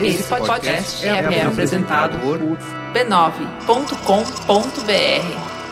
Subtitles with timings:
[0.00, 2.40] Esse podcast é, é apresentado por
[2.92, 5.62] b9.com.br.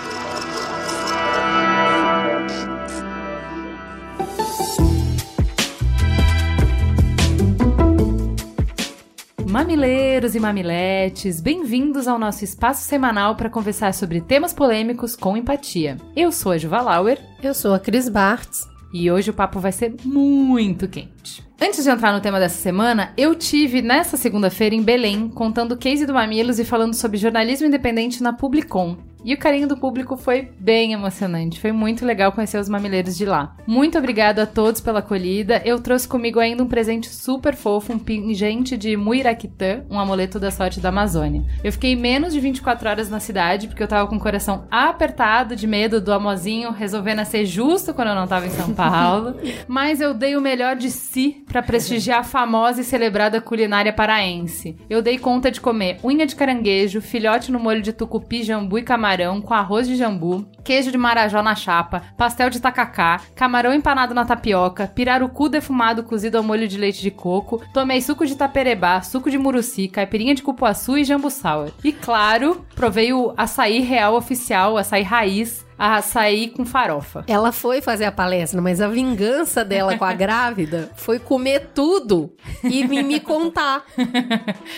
[9.51, 15.97] Mamileiros e mamiletes, bem-vindos ao nosso espaço semanal para conversar sobre temas polêmicos com empatia.
[16.15, 17.19] Eu sou a Juva Lauer.
[17.43, 18.69] Eu sou a Cris Bartz.
[18.93, 21.45] E hoje o papo vai ser muito quente.
[21.61, 25.77] Antes de entrar no tema dessa semana, eu tive nessa segunda-feira em Belém contando o
[25.77, 28.97] case do Mamilos e falando sobre jornalismo independente na Publicom.
[29.23, 31.61] E o carinho do público foi bem emocionante.
[31.61, 33.55] Foi muito legal conhecer os mamileiros de lá.
[33.67, 35.61] Muito obrigada a todos pela acolhida.
[35.65, 40.51] Eu trouxe comigo ainda um presente super fofo, um pingente de Muiraquitã, um amuleto da
[40.51, 41.45] sorte da Amazônia.
[41.63, 45.55] Eu fiquei menos de 24 horas na cidade, porque eu tava com o coração apertado
[45.55, 49.37] de medo do amozinho resolver nascer justo quando eu não tava em São Paulo.
[49.69, 54.77] Mas eu dei o melhor de si para prestigiar a famosa e celebrada culinária paraense.
[54.89, 58.83] Eu dei conta de comer unha de caranguejo, filhote no molho de tucupi, jambu e
[58.83, 63.75] camarão camarão com arroz de jambu, queijo de marajó na chapa, pastel de tacacá, camarão
[63.75, 68.37] empanado na tapioca, pirarucu defumado cozido ao molho de leite de coco, tomei suco de
[68.37, 71.73] taperebá, suco de muruci, caipirinha de cupuaçu e jambu sour.
[71.83, 77.25] E claro, provei o açaí real oficial, açaí raiz, a açaí com farofa.
[77.27, 82.35] Ela foi fazer a palestra, mas a vingança dela com a grávida foi comer tudo
[82.63, 83.83] e me, me contar.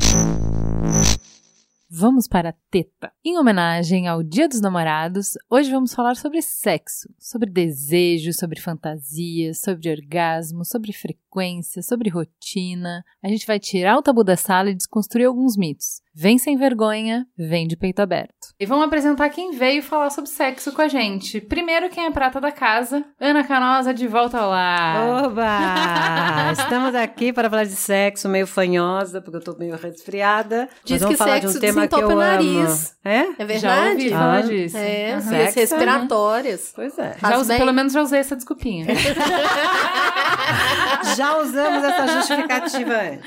[1.91, 3.11] Vamos para a teta.
[3.25, 9.53] Em homenagem ao Dia dos Namorados, hoje vamos falar sobre sexo, sobre desejo, sobre fantasia,
[9.53, 13.03] sobre orgasmo, sobre frequência, sobre rotina.
[13.23, 16.01] A gente vai tirar o tabu da sala e desconstruir alguns mitos.
[16.13, 18.53] Vem sem vergonha, vem de peito aberto.
[18.59, 21.39] E vamos apresentar quem veio falar sobre sexo com a gente.
[21.39, 25.25] Primeiro, quem é prata da casa, Ana Canosa, de volta ao lar.
[25.25, 26.51] Oba!
[26.51, 30.67] Estamos aqui para falar de sexo, meio fanhosa, porque eu tô meio resfriada.
[30.83, 32.58] Diz que falar sexo de um tema que eu o
[33.03, 33.25] É?
[33.37, 33.59] É verdade?
[33.59, 34.77] Já ouvi falar ah, disso.
[34.77, 35.21] É, uhum.
[35.29, 36.71] vias respiratórias.
[36.75, 37.15] Pois é.
[37.21, 38.87] Já usei, pelo menos já usei essa desculpinha.
[41.15, 43.23] já usamos essa justificativa antes.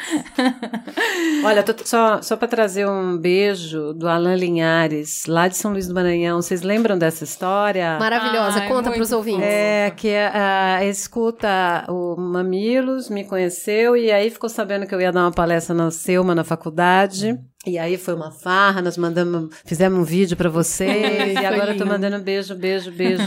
[1.44, 5.72] Olha, tô, só, só para trazer trazer um beijo do Alan Linhares, lá de São
[5.72, 6.40] Luís do Maranhão.
[6.40, 7.98] Vocês lembram dessa história?
[7.98, 9.44] Maravilhosa, Ai, conta para os ouvintes.
[9.44, 15.12] É, que uh, escuta o Mamilos, me conheceu e aí ficou sabendo que eu ia
[15.12, 17.38] dar uma palestra na Selma, na faculdade.
[17.64, 21.78] E aí foi uma farra, nós mandamos, fizemos um vídeo para vocês e agora eu
[21.78, 23.22] tô mandando beijo, beijo, beijo.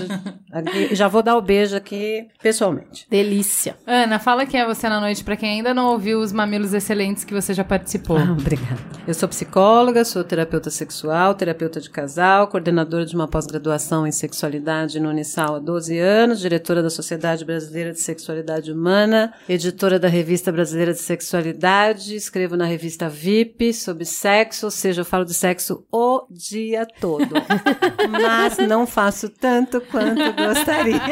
[0.51, 3.07] Aqui, já vou dar o beijo aqui pessoalmente.
[3.09, 3.77] Delícia.
[3.87, 7.23] Ana, fala quem é você na noite para quem ainda não ouviu os mamilos excelentes
[7.23, 8.17] que você já participou.
[8.17, 8.77] Ah, obrigada.
[9.07, 14.99] Eu sou psicóloga, sou terapeuta sexual, terapeuta de casal, coordenadora de uma pós-graduação em sexualidade
[14.99, 20.51] no Unisal há 12 anos, diretora da Sociedade Brasileira de Sexualidade Humana, editora da Revista
[20.51, 25.85] Brasileira de Sexualidade, escrevo na revista VIP sobre sexo, ou seja, eu falo de sexo
[25.91, 27.29] o dia todo.
[28.09, 30.99] Mas não faço tanto quanto gostaria.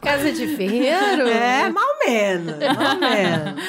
[0.00, 1.26] Casa de ferreiro?
[1.26, 3.60] É, mal menos, mal menos.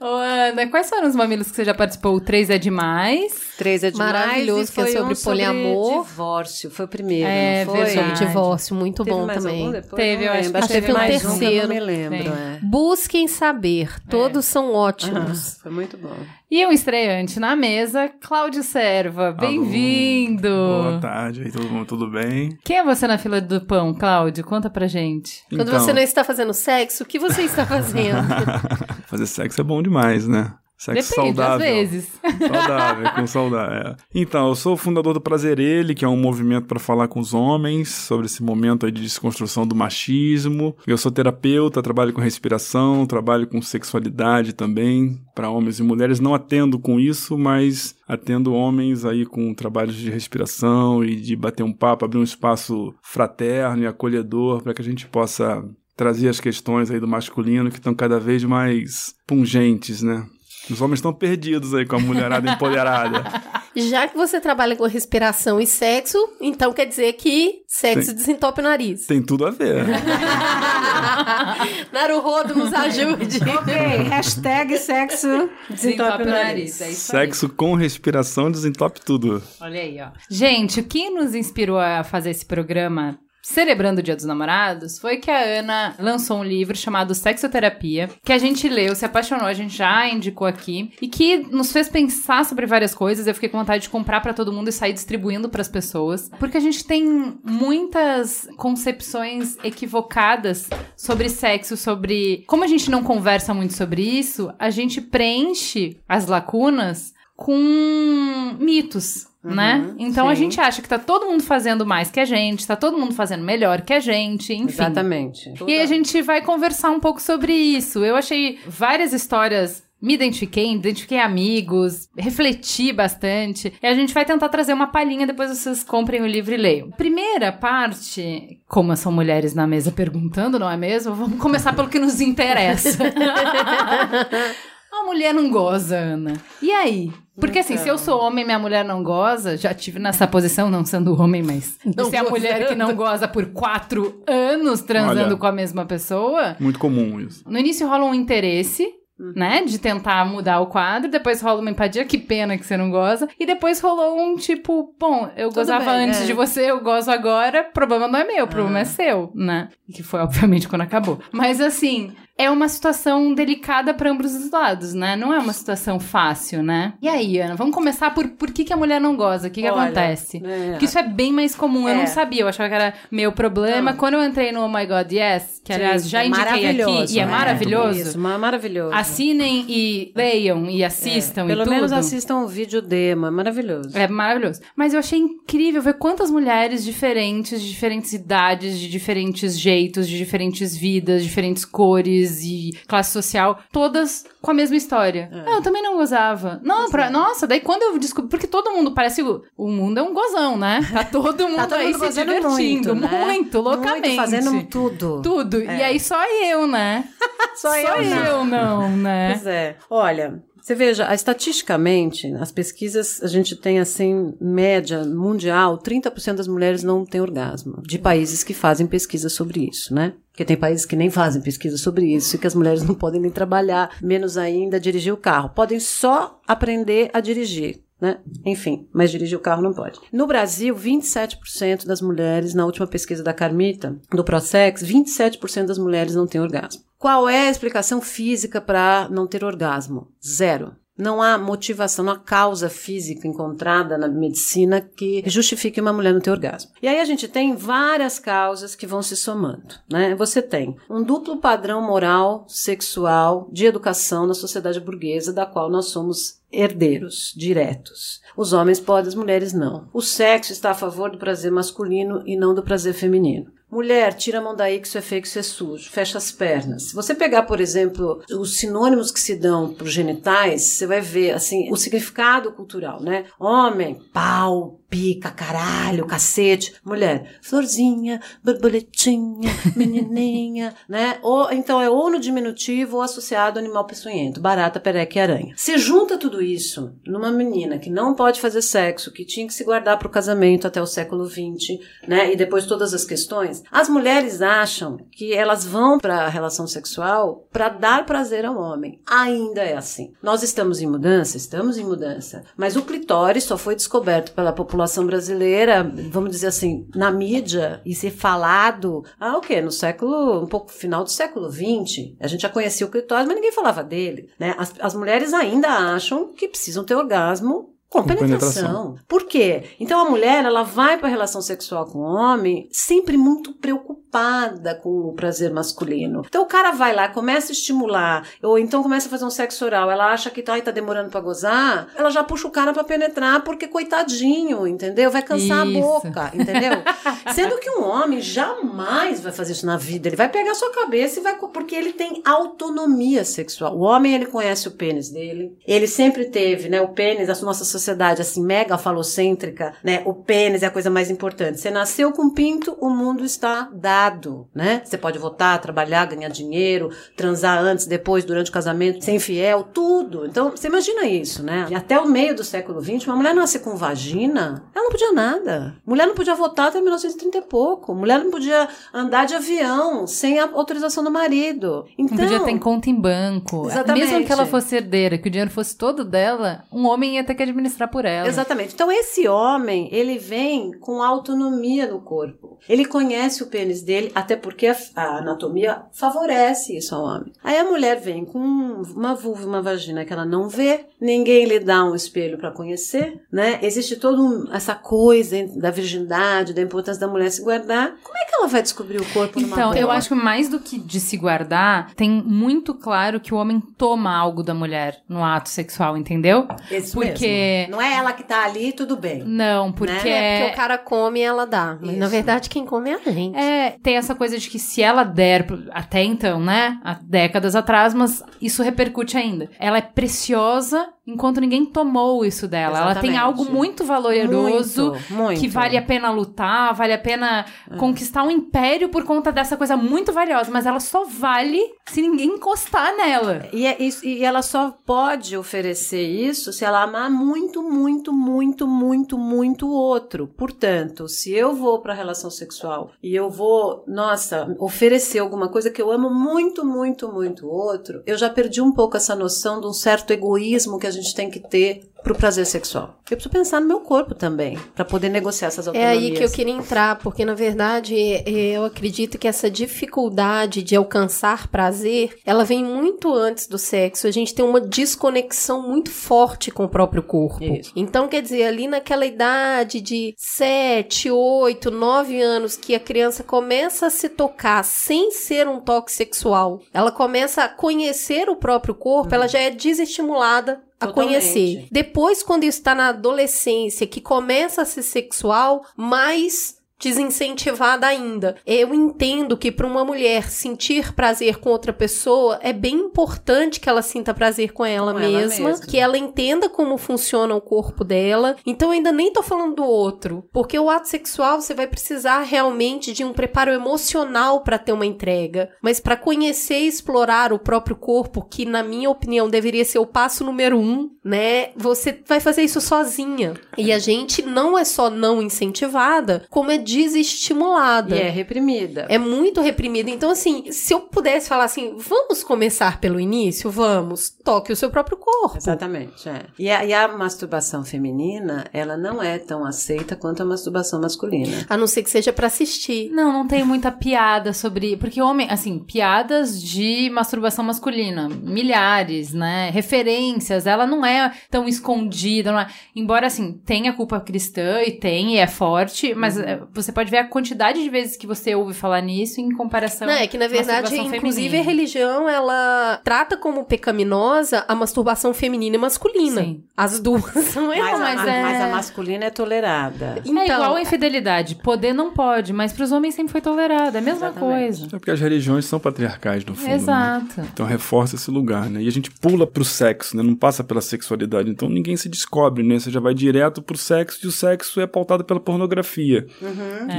[0.00, 2.16] Ô, Ana, quais foram os mamilos que você já participou?
[2.16, 3.52] O 3 é demais?
[3.58, 4.12] 3 é demais.
[4.12, 5.84] Maravilhoso, que é sobre um poliamor.
[5.84, 7.90] Sobre divórcio, foi o primeiro, é, não foi?
[7.90, 9.72] Sobre divórcio, muito teve bom também.
[9.94, 11.66] Teve, eu acho que teve um terceiro.
[11.66, 12.32] Um, não me lembro.
[12.32, 12.58] É.
[12.62, 14.50] Busquem saber, todos é.
[14.50, 15.58] são ótimos.
[15.62, 16.16] foi muito bom.
[16.54, 19.32] E um estreante na mesa, Cláudio Serva.
[19.32, 20.50] Bem-vindo!
[20.50, 22.58] Boa tarde, todo mundo, tudo bem?
[22.62, 24.44] Quem é você na fila do pão, Cláudio?
[24.44, 25.42] Conta pra gente.
[25.48, 25.80] Quando então...
[25.80, 28.18] você não está fazendo sexo, o que você está fazendo?
[29.08, 30.52] Fazer sexo é bom demais, né?
[30.82, 31.54] Sexo Depende, saudável.
[31.54, 32.08] às vezes.
[32.42, 33.92] Saudável, com saudável.
[33.92, 33.96] É.
[34.12, 37.20] Então, eu sou o fundador do Prazer Ele, que é um movimento para falar com
[37.20, 40.76] os homens sobre esse momento de desconstrução do machismo.
[40.84, 46.18] Eu sou terapeuta, trabalho com respiração, trabalho com sexualidade também, para homens e mulheres.
[46.18, 51.62] Não atendo com isso, mas atendo homens aí com trabalhos de respiração e de bater
[51.62, 55.64] um papo, abrir um espaço fraterno e acolhedor para que a gente possa
[55.96, 60.26] trazer as questões aí do masculino que estão cada vez mais pungentes, né?
[60.70, 63.24] Os homens estão perdidos aí com a mulherada empoderada.
[63.74, 68.60] Já que você trabalha com respiração e sexo, então quer dizer que sexo tem, desentope
[68.60, 69.06] o nariz.
[69.06, 69.86] Tem tudo a ver.
[71.90, 73.38] Naruhodo, nos ajude.
[73.38, 73.74] ok,
[74.08, 76.80] hashtag sexo desentope o nariz.
[76.80, 77.52] É sexo aí.
[77.52, 79.42] com respiração desentope tudo.
[79.60, 80.10] Olha aí, ó.
[80.30, 85.16] Gente, o que nos inspirou a fazer esse programa celebrando o Dia dos Namorados, foi
[85.16, 89.52] que a Ana lançou um livro chamado Sexoterapia, que a gente leu, se apaixonou, a
[89.52, 93.26] gente já indicou aqui, e que nos fez pensar sobre várias coisas.
[93.26, 96.30] Eu fiquei com vontade de comprar para todo mundo e sair distribuindo para as pessoas,
[96.38, 103.52] porque a gente tem muitas concepções equivocadas sobre sexo, sobre como a gente não conversa
[103.52, 109.94] muito sobre isso, a gente preenche as lacunas com mitos, né?
[109.98, 110.42] Então a Uhum, sim.
[110.44, 113.42] gente acha que tá todo mundo fazendo mais que a gente, tá todo mundo fazendo
[113.44, 114.68] melhor que a gente, enfim.
[114.70, 115.52] Exatamente.
[115.66, 118.04] E a gente vai conversar um pouco sobre isso.
[118.04, 119.82] Eu achei várias histórias.
[120.00, 123.72] Me identifiquei, identifiquei amigos, refleti bastante.
[123.80, 126.90] E a gente vai tentar trazer uma palhinha, depois vocês comprem o livro e leiam.
[126.90, 131.14] Primeira parte, como são mulheres na mesa perguntando, não é mesmo?
[131.14, 132.98] Vamos começar pelo que nos interessa.
[134.92, 136.34] A mulher não goza, Ana.
[136.60, 137.12] E aí?
[137.38, 140.70] Porque assim, se eu sou homem e minha mulher não goza, já tive nessa posição,
[140.70, 144.82] não sendo homem, mas Não se é a mulher que não goza por quatro anos
[144.82, 145.36] transando Olha.
[145.36, 147.42] com a mesma pessoa, Muito comum isso.
[147.46, 148.86] no início rola um interesse,
[149.34, 149.62] né?
[149.64, 153.28] De tentar mudar o quadro, depois rola uma empatia, que pena que você não goza,
[153.38, 156.26] e depois rolou um tipo, bom, eu gozava bem, antes é.
[156.26, 159.68] de você, eu gozo agora, problema não é meu, o problema é seu, né?
[159.94, 161.20] Que foi, obviamente, quando acabou.
[161.32, 162.12] Mas assim.
[162.38, 165.14] É uma situação delicada para ambos os lados, né?
[165.16, 166.94] Não é uma situação fácil, né?
[167.00, 169.48] E aí, Ana, vamos começar por por que, que a mulher não goza?
[169.48, 170.42] O que, que Olha, acontece?
[170.44, 170.70] é.
[170.70, 171.88] Porque isso é bem mais comum.
[171.88, 171.98] Eu É.
[171.98, 173.90] não sabia, eu achava que era meu problema.
[173.92, 173.98] Não.
[173.98, 177.14] Quando eu entrei no Oh My God Yes, que aliás Sim, já é indiquei aqui,
[177.14, 177.30] e é né?
[177.30, 178.00] maravilhoso.
[178.00, 178.94] Isso, ma- maravilhoso.
[178.94, 181.74] Assinem e leiam e assistam É, e Pelo tudo.
[181.74, 183.90] menos assistam o vídeo demo, é maravilhoso.
[183.96, 184.60] É maravilhoso.
[184.74, 190.16] Mas eu achei incrível ver quantas mulheres diferentes, de diferentes idades, de diferentes jeitos, de
[190.16, 195.30] diferentes vidas, diferentes cores e classe social, todas com a mesma história.
[195.32, 195.50] É.
[195.50, 196.60] Ah, eu também não gozava.
[196.62, 198.30] Não, pra, nossa, daí quando eu descobri.
[198.30, 199.22] Porque todo mundo parece.
[199.22, 200.80] O, mundo é um gozão, né?
[200.92, 202.94] Tá todo mundo Tá todo aí mundo se divertindo.
[202.94, 203.24] muito, né?
[203.24, 204.08] muito, loucamente.
[204.08, 205.22] Muito, fazendo tudo.
[205.22, 205.62] Tudo.
[205.62, 207.08] E aí só eu, né?
[207.54, 208.24] Só eu não.
[208.24, 209.32] eu não, né?
[209.34, 209.76] Pois é.
[209.90, 216.84] Olha, você veja, estatisticamente, as pesquisas, a gente tem assim, média mundial, 30% das mulheres
[216.84, 217.82] não têm orgasmo.
[217.82, 220.14] De países que fazem pesquisa sobre isso, né?
[220.30, 223.20] Porque tem países que nem fazem pesquisa sobre isso e que as mulheres não podem
[223.20, 225.50] nem trabalhar, menos ainda dirigir o carro.
[225.50, 227.82] Podem só aprender a dirigir.
[228.00, 228.18] Né?
[228.44, 230.00] Enfim, mas dirigir o carro não pode.
[230.12, 236.14] No Brasil, 27% das mulheres, na última pesquisa da Carmita, do Prosex, 27% das mulheres
[236.14, 236.82] não têm orgasmo.
[237.02, 240.12] Qual é a explicação física para não ter orgasmo?
[240.24, 240.76] Zero.
[240.96, 246.20] Não há motivação, não há causa física encontrada na medicina que justifique uma mulher não
[246.20, 246.70] ter orgasmo.
[246.80, 250.14] E aí a gente tem várias causas que vão se somando, né?
[250.14, 255.86] Você tem um duplo padrão moral, sexual, de educação na sociedade burguesa, da qual nós
[255.86, 258.20] somos herdeiros diretos.
[258.36, 259.88] Os homens podem, as mulheres não.
[259.92, 263.50] O sexo está a favor do prazer masculino e não do prazer feminino.
[263.72, 265.90] Mulher, tira a mão daí que isso é feio, que isso é sujo.
[265.90, 266.90] Fecha as pernas.
[266.90, 271.00] Se você pegar, por exemplo, os sinônimos que se dão para os genitais, você vai
[271.00, 273.24] ver, assim, o significado cultural, né?
[273.40, 276.74] Homem, pau, pica, caralho, cacete.
[276.84, 281.18] Mulher, florzinha, borboletinha, menininha, né?
[281.22, 285.54] Ou, então é ou no diminutivo ou associado ao animal peçonhento, barata, pereca e aranha.
[285.56, 289.64] Se junta tudo isso numa menina que não pode fazer sexo, que tinha que se
[289.64, 292.30] guardar para o casamento até o século XX, né?
[292.30, 297.48] E depois todas as questões, as mulheres acham que elas vão para a relação sexual
[297.50, 299.00] para dar prazer ao homem.
[299.06, 300.12] Ainda é assim.
[300.22, 304.81] Nós estamos em mudança, estamos em mudança, mas o clitóris só foi descoberto pela população
[305.06, 309.60] brasileira, vamos dizer assim, na mídia e ser falado, ah, o quê?
[309.60, 312.14] No século, um pouco final do século XX.
[312.20, 314.54] A gente já conhecia o clitóris, mas ninguém falava dele, né?
[314.58, 318.62] As, as mulheres ainda acham que precisam ter orgasmo com Com penetração.
[318.62, 318.94] penetração.
[319.06, 319.64] Por quê?
[319.78, 324.74] Então a mulher, ela vai para a relação sexual com o homem sempre muito preocupada
[324.74, 326.22] com o prazer masculino.
[326.26, 329.64] Então o cara vai lá, começa a estimular, ou então começa a fazer um sexo
[329.64, 332.82] oral, ela acha que tá, tá demorando para gozar, ela já puxa o cara para
[332.82, 335.10] penetrar, porque coitadinho, entendeu?
[335.10, 335.78] Vai cansar Isso.
[335.78, 336.72] a boca, entendeu?
[337.34, 340.70] Sendo que um homem jamais vai fazer isso na vida, ele vai pegar a sua
[340.72, 343.76] cabeça e vai porque ele tem autonomia sexual.
[343.76, 347.64] O homem ele conhece o pênis dele, ele sempre teve, né, o pênis, a nossa
[347.64, 350.02] sociedade assim mega falocêntrica, né?
[350.04, 351.60] O pênis é a coisa mais importante.
[351.60, 354.82] Você nasceu com pinto, o mundo está liberado, né?
[354.84, 360.26] Você pode votar, trabalhar, ganhar dinheiro, transar antes, depois, durante o casamento, ser infiel, tudo.
[360.26, 361.66] Então, você imagina isso, né?
[361.70, 365.12] E até o meio do século XX, uma mulher nascer com vagina, ela não podia
[365.12, 365.76] nada.
[365.84, 367.94] Mulher não podia votar até 1930 e pouco.
[367.94, 371.84] Mulher não podia andar de avião sem a autorização do marido.
[371.98, 373.66] Então, Não podia ter conta em banco.
[373.66, 374.06] Exatamente.
[374.06, 377.34] Mesmo que ela fosse herdeira, que o dinheiro fosse todo dela, um homem ia ter
[377.34, 378.28] que administrar por ela.
[378.28, 378.74] Exatamente.
[378.74, 382.58] Então, esse homem, ele vem com autonomia no corpo.
[382.68, 387.32] Ele conhece o pênis dele, até porque a, a anatomia favorece isso ao homem.
[387.42, 391.58] Aí a mulher vem com uma vulva uma vagina que ela não vê, ninguém lhe
[391.58, 393.58] dá um espelho para conhecer, né?
[393.62, 397.94] Existe toda um, essa coisa da virgindade, da importância da mulher se guardar.
[398.02, 399.94] Como é que ela vai descobrir o corpo numa Então, eu prova?
[399.94, 404.14] acho que mais do que de se guardar, tem muito claro que o homem toma
[404.16, 406.46] algo da mulher no ato sexual, entendeu?
[406.70, 407.61] Isso porque- mesmo.
[407.68, 409.22] Não é ela que tá ali, tudo bem.
[409.24, 410.36] Não, porque Né?
[410.36, 411.76] É porque o cara come e ela dá.
[411.80, 413.36] Mas na verdade quem come é a gente.
[413.36, 416.78] É, tem essa coisa de que se ela der, até então, né?
[416.84, 419.50] Há décadas atrás, mas isso repercute ainda.
[419.58, 422.78] Ela é preciosa enquanto ninguém tomou isso dela.
[422.78, 423.18] Ela tem Exatamente.
[423.40, 425.40] algo muito valoroso Muito, muito.
[425.40, 427.76] que vale a pena lutar, vale a pena É.
[427.76, 432.28] conquistar um império por conta dessa coisa muito valiosa, mas ela só vale se ninguém
[432.28, 433.46] encostar nela.
[433.52, 438.68] E, é isso- e ela só pode oferecer isso se ela amar muito, muito, muito,
[438.68, 440.28] muito, muito o outro.
[440.28, 445.70] Portanto, se eu vou para a relação sexual e eu vou, nossa, oferecer alguma coisa
[445.70, 449.66] que eu amo muito, muito, muito outro, eu já perdi um pouco essa noção de
[449.66, 452.96] um certo egoísmo que a gente tem que ter pro prazer sexual.
[453.10, 455.98] Eu preciso pensar no meu corpo também, para poder negociar essas É autonomias.
[455.98, 460.74] aí que eu queria entrar, porque na verdade é, eu acredito que essa dificuldade de
[460.74, 464.06] alcançar prazer, ela vem muito antes do sexo.
[464.06, 467.42] A gente tem uma desconexão muito forte com o próprio corpo.
[467.44, 467.72] Isso.
[467.76, 473.86] Então, quer dizer, ali naquela idade de 7, 8, 9 anos que a criança começa
[473.86, 479.14] a se tocar sem ser um toque sexual, ela começa a conhecer o próprio corpo,
[479.14, 481.20] ela já é desestimulada a Totalmente.
[481.20, 481.66] conhecer.
[481.70, 488.36] Depois, quando está na adolescência, que começa a ser sexual, mais desincentivada ainda.
[488.46, 493.68] Eu entendo que para uma mulher sentir prazer com outra pessoa é bem importante que
[493.68, 495.66] ela sinta prazer com ela, Com ela mesma, mesma.
[495.66, 498.36] que ela entenda como funciona o corpo dela.
[498.44, 502.22] Então eu ainda nem tô falando do outro, porque o ato sexual você vai precisar
[502.22, 507.38] realmente de um preparo emocional para ter uma entrega, mas para conhecer e explorar o
[507.38, 511.50] próprio corpo, que na minha opinião deveria ser o passo número um, né?
[511.56, 513.34] Você vai fazer isso sozinha.
[513.56, 517.94] E a gente não é só não incentivada, como é desestimulada.
[517.94, 518.86] E é reprimida.
[518.88, 519.90] É muito reprimida.
[519.90, 523.50] Então, assim, se eu pudesse falar assim, vamos começar pelo início?
[523.50, 524.10] Vamos.
[524.10, 525.36] Toque o seu próprio corpo.
[525.36, 526.22] Exatamente, é.
[526.38, 531.44] E a, e a masturbação feminina, ela não é tão aceita quanto a masturbação masculina.
[531.48, 532.90] A não ser que seja pra assistir.
[532.90, 534.76] Não, não tem muita piada sobre.
[534.76, 539.50] Porque homem, assim, piadas de masturbação masculina, milhares, né?
[539.50, 542.46] Referências, ela não é tão escondida, não é.
[542.74, 546.46] Embora, assim, tenha culpa cristã e tem, e é forte, mas Uhum.
[546.62, 549.86] É, você pode ver a quantidade de vezes que você ouve falar nisso em comparação.
[549.86, 551.42] Não, é que na verdade, inclusive, a feminina.
[551.42, 556.22] religião, ela trata como pecaminosa a masturbação feminina e masculina.
[556.22, 556.42] Sim.
[556.56, 557.78] As duas são Mas, erradas.
[557.80, 559.96] mas a, é- mas a masculina é tolerada.
[560.04, 561.34] É igual a infidelidade.
[561.36, 563.76] Poder não pode, mas pros homens sempre foi tolerado.
[563.76, 564.18] É a mesma Exatamente.
[564.20, 564.66] coisa.
[564.66, 566.48] É porque as religiões são patriarcais, no fundo.
[566.48, 566.54] né?
[566.54, 567.20] Exato.
[567.32, 568.62] Então reforça esse lugar, né?
[568.62, 570.02] E a gente pula pro sexo, né?
[570.02, 571.30] Não passa pela sexualidade.
[571.30, 572.58] Então ninguém se descobre, né?
[572.58, 576.06] Você já vai direto pro sexo e o sexo é pautado pela pornografia.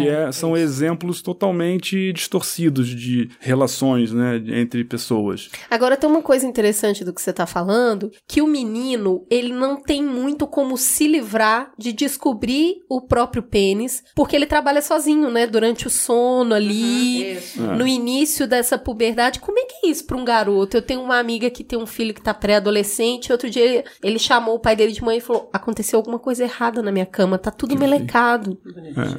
[0.02, 4.42] E é- são exemplos totalmente distorcidos de relações, né?
[4.48, 5.50] Entre pessoas.
[5.70, 9.82] Agora tem uma coisa interessante do que você tá falando, que o menino, ele não
[9.82, 15.46] tem muito como se livrar de descobrir o próprio pênis, porque ele trabalha sozinho, né?
[15.48, 17.62] Durante o sono ali, Isso.
[17.62, 19.40] no início dessa puberdade.
[19.40, 20.78] Como é que é isso pra um garoto?
[20.78, 24.20] Eu tenho uma amiga que tem um filho que tá pré-adolescente, outro dia ele, ele
[24.20, 27.38] chamou o pai dele de manhã e falou: "Aconteceu alguma coisa errada na minha cama,
[27.38, 28.58] tá tudo melecado".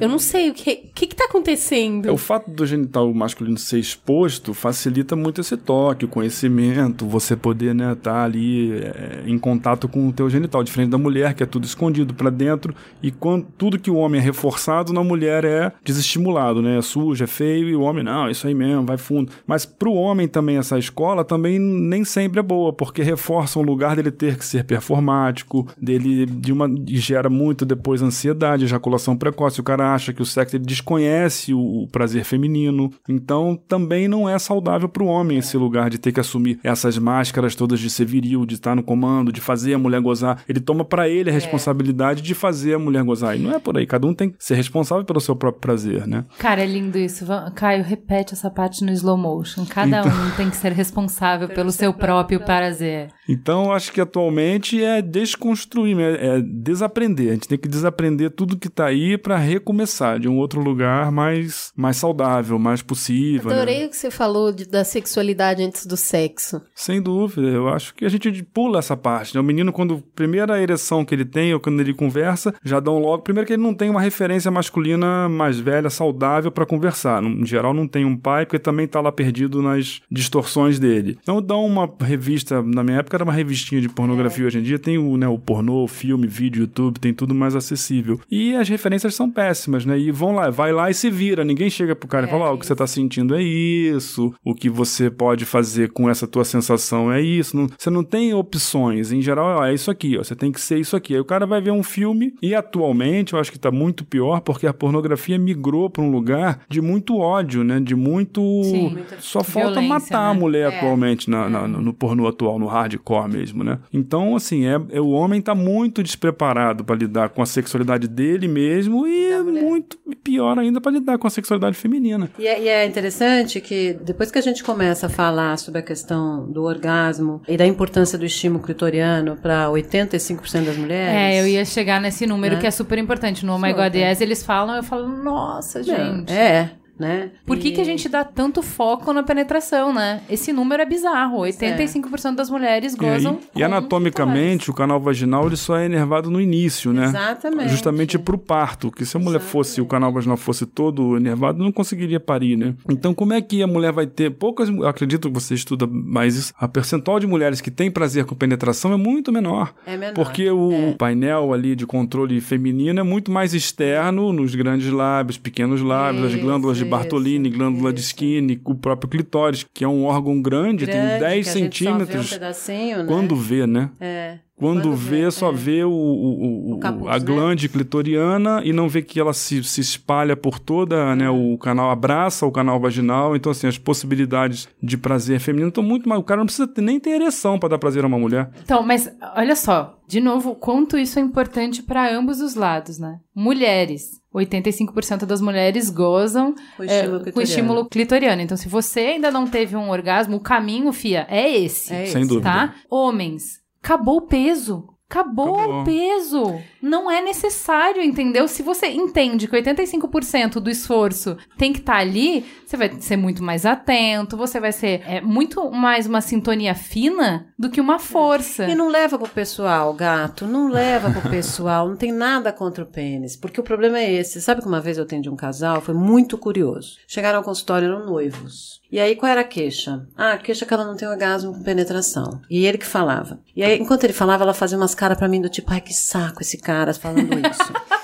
[0.01, 2.09] Eu não sei o que que, que tá acontecendo.
[2.09, 7.37] É, o fato do genital masculino ser exposto facilita muito esse toque, o conhecimento, você
[7.37, 11.43] poder, né, tá ali é, em contato com o teu genital, diferente da mulher que
[11.43, 15.45] é tudo escondido pra dentro e quando tudo que o homem é reforçado na mulher
[15.45, 18.97] é desestimulado, né, é sujo, é feio e o homem não, isso aí mesmo, vai
[18.97, 19.33] fundo.
[19.47, 23.97] Mas pro homem também essa escola também nem sempre é boa, porque reforça o lugar
[23.97, 29.61] dele ter que ser performático, dele de uma gera muito depois ansiedade, ejaculação precoce.
[29.61, 32.91] O cara acha que o sexo ele desconhece o, o prazer feminino.
[33.09, 37.55] Então também não é saudável pro homem esse lugar de ter que assumir essas máscaras
[37.55, 40.43] todas de ser viril, de estar no comando, de fazer a mulher gozar.
[40.49, 41.35] Ele toma pra ele a É.
[41.35, 43.37] responsabilidade de fazer a mulher gozar.
[43.37, 43.87] E não é por aí.
[43.87, 46.25] Cada um tem que ser responsável pelo seu próprio prazer, né?
[46.39, 47.25] Cara, é lindo isso.
[47.27, 49.65] Va- Caio, repete essa parte no slow motion.
[49.67, 50.11] Cada Então.
[50.11, 53.09] um tem que ser responsável pelo seu próprio prazer.
[53.29, 56.17] Então, eu acho que atualmente é desconstruir, né?
[56.39, 57.31] é desaprender.
[57.31, 61.11] A gente tem que desaprender tudo que tá aí pra recomeçar de um outro lugar
[61.13, 63.51] mais, mais saudável, mais possível.
[63.51, 63.57] né?
[63.57, 66.61] Adorei o que você falou de- da sexualidade antes do sexo.
[66.75, 69.41] Sem dúvida, eu acho que a gente pula essa parte, né?
[69.41, 73.23] O menino, quando primeira ereção que ele tem, ou quando ele conversa, já dão logo.
[73.23, 77.23] Primeiro que ele não tem uma referência masculina mais velha, saudável pra conversar.
[77.23, 81.19] Em geral, não tem um pai, porque também tá lá perdido nas distorções dele.
[81.23, 84.79] Então dão uma revista, na minha época era uma revistinha de pornografia, hoje em dia
[84.79, 88.21] tem o, né, o pornô, o filme, vídeo, YouTube, tem tudo mais acessível.
[88.31, 89.99] E as referências são péssimas, né?
[90.05, 91.45] E vão lá, vai lá e se vira.
[91.45, 94.55] Ninguém chega pro cara e fala, ó, o que você tá sentindo é isso, o
[94.55, 97.57] que você pode fazer com essa tua sensação é isso.
[97.57, 99.13] Não- você não tem opções.
[99.13, 101.15] Em geral, ó, é isso aqui, ó, você tem que ser isso aqui.
[101.15, 104.41] Aí o cara vai ver um filme e atualmente eu acho que tá muito pior
[104.41, 107.81] porque a pornografia migrou pra um lugar de muito ódio, né?
[107.81, 108.41] De muito.
[108.65, 108.97] Sim.
[109.19, 110.41] Só falta matar a né?
[110.41, 110.77] mulher É.
[110.79, 113.79] atualmente na, na- no, no pornô atual, no hardcore mesmo, né?
[113.93, 118.49] Então, assim, é, é- o homem tá muito despreparado pra lidar com a sexualidade dele
[118.49, 122.31] mesmo e muito pior ainda pra lidar com a sexualidade feminina.
[122.39, 125.83] E é, e é interessante que depois que a gente começa a falar sobre a
[125.83, 131.15] questão do orgasmo e da importância do estímulo clitoriano para 85% das mulheres.
[131.15, 132.61] É, eu ia chegar nesse número Né?
[132.61, 133.45] que é super importante.
[133.45, 133.73] No Oh My.
[133.73, 136.33] God Yes eles falam, eu falo, nossa, Não, gente.
[136.33, 137.31] É, né?
[137.45, 140.21] Por que, E- que a gente dá tanto foco na penetração, né?
[140.31, 141.39] Esse número é bizarro.
[141.41, 143.39] 85% das mulheres E, gozam.
[143.55, 147.05] e com anatomicamente, o canal vaginal ele só é enervado no início, né?
[147.07, 147.69] Exatamente.
[147.71, 151.73] Justamente pro parto, que se a mulher fosse, o canal vaginal fosse todo enervado, não
[151.73, 152.75] conseguiria parir, né?
[152.89, 156.37] Então, como é que a mulher vai ter poucas, eu acredito que você estuda mais
[156.37, 159.75] isso, a percentual de mulheres que tem prazer com penetração é muito menor.
[159.87, 160.15] É menor.
[160.15, 165.81] Porque o painel ali de controle feminino é muito mais externo, nos grandes lábios, pequenos
[165.83, 169.89] lábios, as Isso, glândulas de isso, Bartolini, glândula de Skinny, o próprio clitóris, que é
[169.89, 172.27] um órgão grande, tem Grande, 10 que a gente só vê centímetros.
[172.27, 173.05] um pedacinho, né?
[173.07, 173.91] Quando vê, né?
[174.01, 174.39] É.
[174.57, 175.53] Quando, Quando vê, vê, só é.
[175.53, 177.25] vê o, o- o- O capuz, a né?
[177.25, 181.29] glande clitoriana e não vê que ela se, se espalha por toda, né?
[181.29, 183.35] O canal abraça o canal vaginal.
[183.35, 186.21] Então, assim, as possibilidades de prazer feminino estão muito mais.
[186.21, 188.49] O cara não precisa nem ter ereção para dar prazer a uma mulher.
[188.63, 193.19] Então, mas olha só, de novo, quanto isso é importante para ambos os lados, né?
[193.35, 194.23] Mulheres.
[194.35, 197.43] 85% das mulheres gozam Com é, estímulo com clitoriano.
[197.43, 198.43] estímulo clitoriano.
[198.43, 201.93] Então, se você ainda não teve um orgasmo, o caminho, fia, é esse.
[201.95, 202.29] É Sem esse.
[202.29, 202.51] dúvida.
[202.51, 202.75] Tá?
[202.91, 204.89] Homens, acabou o peso.
[205.09, 205.83] Acabou, Acabou.
[205.83, 206.61] o peso.
[206.81, 208.49] Não é necessário, entendeu?
[208.49, 213.43] Se você entende que 85% do esforço tem que estar ali, você vai ser muito
[213.43, 218.65] mais atento, você vai ser é, muito mais uma sintonia fina do que uma força.
[218.65, 222.87] E não leva pro pessoal, gato, não leva pro pessoal, não tem nada contra o
[222.87, 224.41] pênis, porque o problema é esse.
[224.41, 226.97] Sabe que uma vez eu atendi um casal, foi muito curioso.
[227.07, 228.83] Chegaram ao consultório, eram noivos.
[228.95, 230.07] E aí, qual era a queixa?
[230.17, 232.41] Ah, a queixa é que ela não tem orgasmo com penetração.
[232.49, 233.41] E ele que falava.
[233.57, 235.93] E aí, enquanto ele falava, ela fazia umas caras pra mim do tipo, ai, que
[235.93, 237.73] saco esse cara falando isso.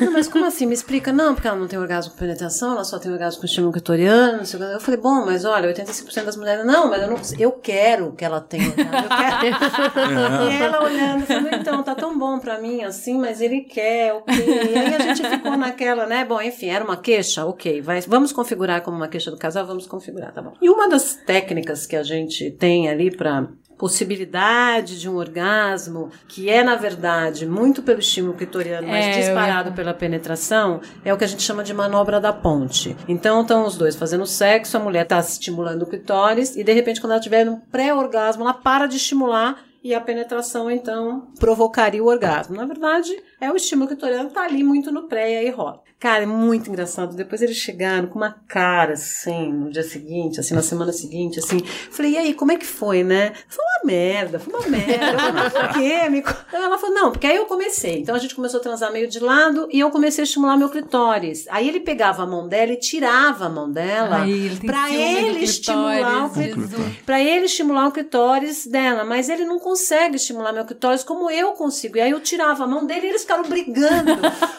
[0.00, 0.66] Não, mas como assim?
[0.66, 1.12] Me explica.
[1.12, 4.38] Não, porque ela não tem orgasmo com penetração, ela só tem orgasmo com estímulo clitoriano.
[4.38, 4.74] não sei o quê.
[4.74, 6.64] Eu falei, bom, mas olha, 85% das mulheres.
[6.64, 7.16] Não, mas eu não.
[7.38, 8.90] Eu quero que ela tenha orgasmo.
[9.00, 10.50] Eu quero.
[10.50, 14.34] E ela olhando, falando, então, tá tão bom pra mim assim, mas ele quer, ok.
[14.34, 16.24] E aí a gente ficou naquela, né?
[16.24, 17.80] Bom, enfim, era uma queixa, ok.
[17.80, 20.52] Vai, vamos configurar como uma queixa do casal, vamos configurar, tá bom.
[20.60, 23.48] E uma das técnicas que a gente tem ali pra
[23.80, 29.20] possibilidade de um orgasmo, que é, na verdade, muito pelo estímulo clitoriano, mas É, eu
[29.20, 32.96] disparado ia- pela penetração, é o que a gente chama de manobra da ponte.
[33.08, 37.00] Então, estão os dois fazendo sexo, a mulher está estimulando o clitóris, e de repente,
[37.00, 42.06] quando ela tiver um pré-orgasmo, ela para de estimular e a penetração, então, provocaria o
[42.06, 42.54] orgasmo.
[42.56, 45.80] Na verdade, é o estímulo clitoriano que tá ali muito no pré e aí rola.
[46.00, 47.14] Cara, é muito engraçado.
[47.14, 51.60] Depois eles chegaram com uma cara, assim, no dia seguinte, assim, na semana seguinte, assim.
[51.90, 53.34] Falei, e aí, como é que foi, né?
[53.46, 55.12] Foi uma merda, foi uma merda.
[55.12, 56.08] Eu falei, "Mas por quê?
[56.08, 57.98] Me co-" Então ela falou, não, porque aí eu comecei.
[58.00, 60.70] Então a gente começou a transar meio de lado e eu comecei a estimular meu
[60.70, 61.46] clitóris.
[61.50, 64.90] Aí ele pegava a mão dela e tirava a mão dela Ai, ele tem pra
[64.90, 66.96] ele estimular o clitóris.
[67.04, 71.52] Pra ele estimular o clitóris dela, mas ele não consegue estimular meu clitóris como eu
[71.52, 71.98] consigo.
[71.98, 74.12] E aí eu tirava a mão dele e eles ficaram brigando.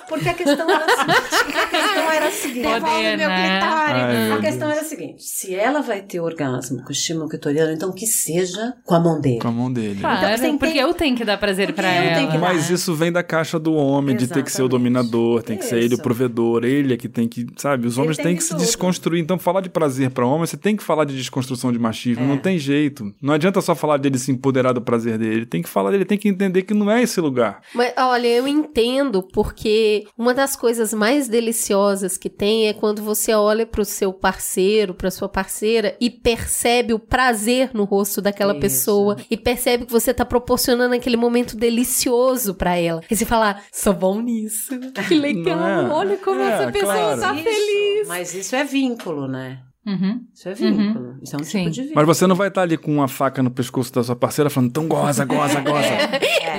[0.07, 1.30] Porque a questão era assim.
[1.61, 2.63] A questão era a seguinte.
[2.63, 3.59] Poder, meu né?
[3.59, 4.03] clitóris.
[4.03, 7.29] Ai, meu A questão era a seguinte: se ela vai ter orgasmo com o estímulo
[7.29, 9.39] clitoriano, então que seja com a mão dele.
[9.39, 9.99] Com a mão dele.
[9.99, 12.37] Claro, Então, você porque entende- eu tenho que dar prazer Porque pra ela.
[12.39, 14.71] Mas isso vem da caixa do homem, de ter que ser o Exatamente.
[14.93, 16.01] dominador, tem que ser ele o Isso.
[16.03, 17.87] provedor, ele é que tem que, sabe?
[17.87, 18.59] Os homens tem têm que se tudo.
[18.59, 19.21] desconstruir.
[19.21, 22.23] Então, falar de prazer pra homem, você tem que falar de desconstrução de machismo.
[22.23, 22.27] É.
[22.27, 23.13] Não tem jeito.
[23.21, 25.35] Não adianta só falar dele se empoderar do prazer dele.
[25.35, 27.61] Ele tem que falar dele, tem que entender que não é esse lugar.
[27.73, 33.33] Mas olha, eu entendo porque uma das coisas mais deliciosas que tem é quando você
[33.33, 38.61] olha pro seu parceiro, pra sua parceira e percebe o prazer no rosto daquela Isso.
[38.61, 43.01] pessoa e percebe que você tá proporcionando aquele momento delicioso pra ela.
[43.09, 44.71] E você fala, "Ah, sou bom nisso.
[45.07, 45.57] Que legal.
[45.57, 45.89] Não é?
[45.93, 47.21] Olha como É, essa pessoa claro.
[47.21, 48.07] tá Isso, feliz.
[48.07, 49.59] Mas isso é vínculo, né?
[49.85, 50.21] Uhum.
[50.33, 51.15] Isso é vínculo.
[51.23, 51.59] Isso é um Sim.
[51.59, 51.95] tipo de vínculo.
[52.05, 54.69] Mas você não vai estar ali com uma faca no pescoço da sua parceira falando,
[54.69, 55.87] então goza, goza, goza.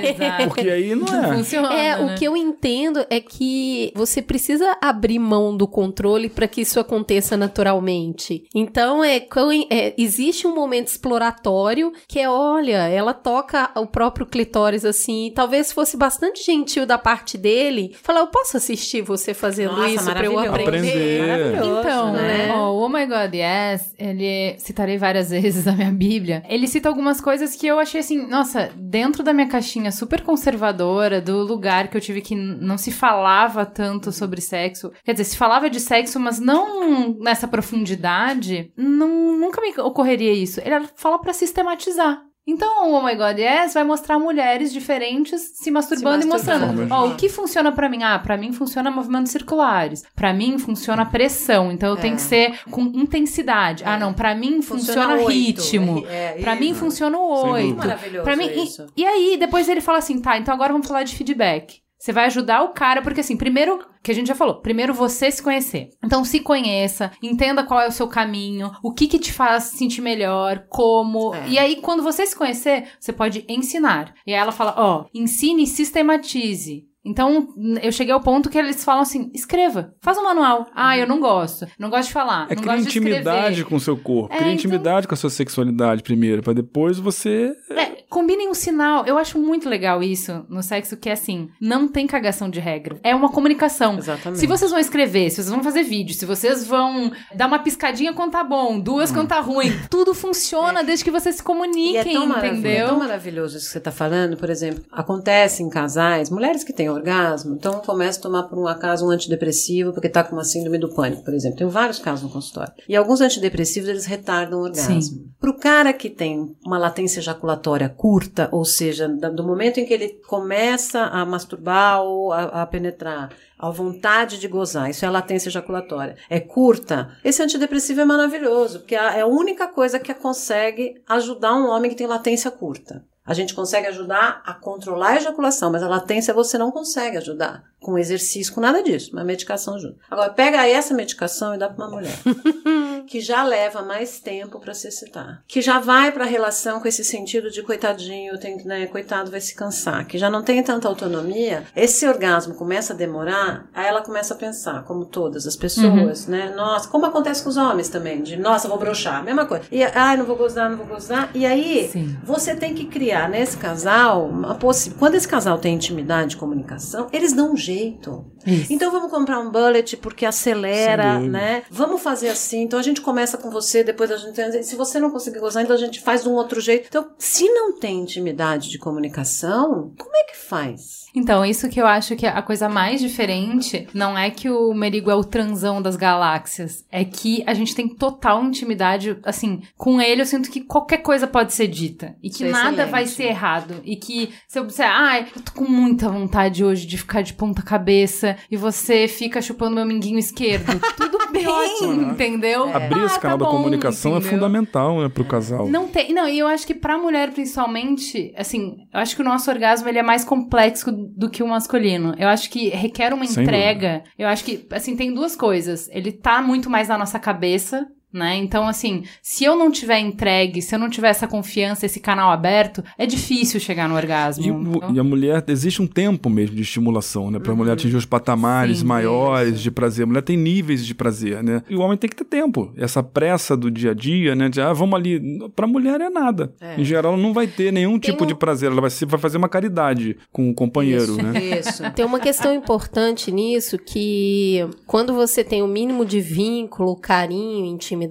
[0.09, 0.45] Exato.
[0.49, 1.37] Porque aí não Não é.
[1.37, 1.73] funciona.
[1.73, 2.13] É, né?
[2.15, 6.81] o que eu entendo é que você precisa abrir mão do controle para que isso
[6.81, 8.45] aconteça naturalmente.
[8.55, 9.25] Então, é,
[9.71, 15.31] é, existe um momento exploratório que é, olha, ela toca o próprio clitóris assim, e
[15.31, 20.05] talvez fosse bastante gentil da parte dele, falar, eu posso assistir você fazendo Nossa, isso
[20.11, 20.63] para eu maravilhoso.
[20.63, 20.89] aprender?
[20.89, 21.27] Aprender.
[21.29, 22.47] Maravilhoso, Então, né?
[22.49, 22.53] né?
[22.53, 26.43] ó, o Oh My God Yes, ele citarei várias vezes na minha Bíblia.
[26.49, 31.21] Ele cita algumas coisas que eu achei assim, nossa, dentro da minha caixinha super conservadora,
[31.21, 34.91] do lugar que eu tive que não se falava tanto sobre sexo.
[35.05, 40.61] Quer dizer, se falava de sexo, mas não nessa profundidade, não, nunca me ocorreria isso.
[40.61, 42.23] Ele fala pra sistematizar.
[42.47, 46.61] Então, o Oh My God Yes vai mostrar mulheres diferentes se masturbando, Se e mostrando.
[46.67, 46.93] masturbando.
[46.95, 48.03] Ó, o que funciona pra mim?
[48.03, 50.03] Ah, pra mim funciona movimentos circulares.
[50.15, 51.71] Pra mim funciona pressão.
[51.71, 52.17] Então eu tenho É.
[52.17, 53.85] que ser com intensidade.
[53.87, 55.29] Ah, não, pra mim funciona, oito.
[55.63, 56.05] ritmo.
[56.13, 57.77] É, Pra mim funciona o oito.
[58.25, 59.01] Pra mim, e-.
[59.03, 61.81] E, aí, depois ele fala assim, tá, então agora vamos falar de feedback.
[62.03, 65.31] Você vai ajudar o cara, porque assim, primeiro, que a gente já falou, primeiro você
[65.31, 65.91] se conhecer.
[66.05, 70.01] Então se conheça, entenda qual é o seu caminho, o que que te faz sentir
[70.01, 71.33] melhor, como.
[71.33, 71.49] É.
[71.49, 74.15] E aí, quando você se conhecer, você pode ensinar.
[74.27, 76.89] E aí ela fala, ó, ensine e sistematize.
[77.05, 77.49] Então,
[77.81, 80.67] eu cheguei ao ponto que eles falam assim: escreva, faz um manual.
[80.75, 81.67] Ah, eu não gosto.
[81.79, 82.47] Não gosto de falar.
[82.49, 84.33] É não criar intimidade com o seu corpo.
[84.33, 87.53] É, Cria então- intimidade com a sua sexualidade primeiro, pra depois você.
[87.71, 89.07] É, combinem um sinal.
[89.07, 93.01] Eu acho muito legal isso no sexo, que é assim, não tem cagação de regra.
[93.03, 93.97] É uma comunicação.
[93.97, 94.39] Exatamente.
[94.39, 98.13] Se vocês vão escrever, se vocês vão fazer vídeo, se vocês vão dar uma piscadinha
[98.13, 101.45] quando tá bom, duas quando tá ruim, tudo funciona desde que vocês se E é
[101.45, 102.89] comuniquem, tão, maravilhoso, é entendeu?
[102.89, 104.37] tão maravilhoso isso que você está falando.
[104.37, 108.67] Por exemplo, acontece em casais, mulheres que têm orgasmo, então começam a tomar por um
[108.67, 111.57] acaso um antidepressivo porque está com uma síndrome do pânico, por exemplo.
[111.57, 112.75] Tem vários casos no consultório.
[112.87, 115.33] E alguns antidepressivos, eles retardam o orgasmo.
[115.41, 119.95] Para o cara que tem uma latência ejaculatória curta, ou seja, do momento em que
[119.95, 125.49] ele começa a masturbar ou a, a penetrar, a vontade de gozar, isso é latência
[125.49, 131.55] ejaculatória, é curta, esse antidepressivo é maravilhoso, porque é a única coisa que consegue ajudar
[131.55, 133.05] um homem que tem latência curta.
[133.25, 137.63] A gente consegue ajudar a controlar a ejaculação, mas a latência você não consegue ajudar
[137.79, 139.97] com exercício, com nada disso, uma medicação ajuda.
[140.09, 142.17] Agora, pega essa medicação e dá para uma mulher
[143.09, 146.87] que já leva mais tempo para se excitar, que já vai para a relação com
[146.87, 150.63] esse sentido de coitadinho, tem, que, né, coitado vai se cansar, que já não tem
[150.63, 155.57] tanta autonomia, esse orgasmo começa a demorar, aí ela começa a pensar, como todas as
[155.57, 156.53] pessoas, né?
[156.55, 159.65] Nossa, como acontece com os homens também, de nossa, vou broxar, mesma coisa.
[159.73, 161.31] E ai, não vou gozar, não vou gozar.
[161.35, 162.17] E aí, Sim.
[162.23, 164.99] você tem que criar nesse casal uma possibilidade.
[164.99, 168.25] Quando esse casal tem intimidade comunicação, eles dão um jeito.
[168.47, 168.73] Isso.
[168.73, 171.33] Então vamos comprar um bullet porque acelera, dúvida.
[171.33, 171.63] né?
[171.71, 172.63] Vamos fazer assim.
[172.63, 174.65] Então a gente começa com você, depois a gente.
[174.65, 176.87] Se você não conseguir gozar, então a gente faz de um outro jeito.
[176.89, 181.02] Então, se não tem intimidade de comunicação, como é que faz?
[181.15, 184.73] Então, isso que eu acho que é a coisa mais diferente não é que o
[184.73, 186.85] Merigo é o transão das galáxias.
[186.91, 191.27] É que a gente tem total intimidade, assim, com ele eu sinto que qualquer coisa
[191.27, 192.15] pode ser dita.
[192.23, 192.91] E que Isso é nada excelente.
[192.91, 193.75] vai ser errado.
[193.85, 197.35] E que se eu disser, ai, eu tô com muita vontade hoje de ficar de
[197.35, 200.73] ponta cabeça e você fica chupando meu minguinho esquerdo.
[200.97, 202.75] Tudo bem, entendeu?
[202.75, 204.33] Abrir esse Ah, canal tá da bom, comunicação é entendeu?
[204.39, 205.69] fundamental, né, pro casal.
[205.69, 209.25] Não tem, não, e eu acho que pra mulher principalmente, assim, eu acho que o
[209.25, 212.15] nosso orgasmo ele é mais complexo do que o masculino.
[212.19, 214.05] Eu acho que requer uma Sem entrega.
[214.19, 215.89] Eu acho que, assim, tem duas coisas.
[215.91, 218.37] Ele tá muito mais na nossa cabeça né?
[218.37, 222.31] Então, assim, se eu não tiver entregue, se eu não tiver essa confiança, esse canal
[222.31, 224.45] aberto, é difícil chegar no orgasmo.
[224.45, 227.39] E, Então, e a mulher, existe um tempo mesmo de estimulação, né?
[227.39, 230.05] Pra mulher atingir os patamares Sim, maiores de prazer.
[230.05, 231.63] A mulher tem níveis de prazer, né?
[231.69, 232.73] E o homem tem que ter tempo.
[232.77, 234.49] Essa pressa do dia a dia, né?
[234.49, 235.21] De, ah, vamos ali.
[235.55, 236.53] Pra mulher é nada.
[236.77, 238.71] Em geral, ela não vai ter nenhum Tem tipo um- de prazer.
[238.71, 241.33] Ela vai, se- vai fazer uma caridade com o companheiro, Isso, né?
[241.61, 241.83] Isso.
[241.93, 248.02] Tem uma questão importante nisso que quando você tem o mínimo de vínculo, carinho, intimidade,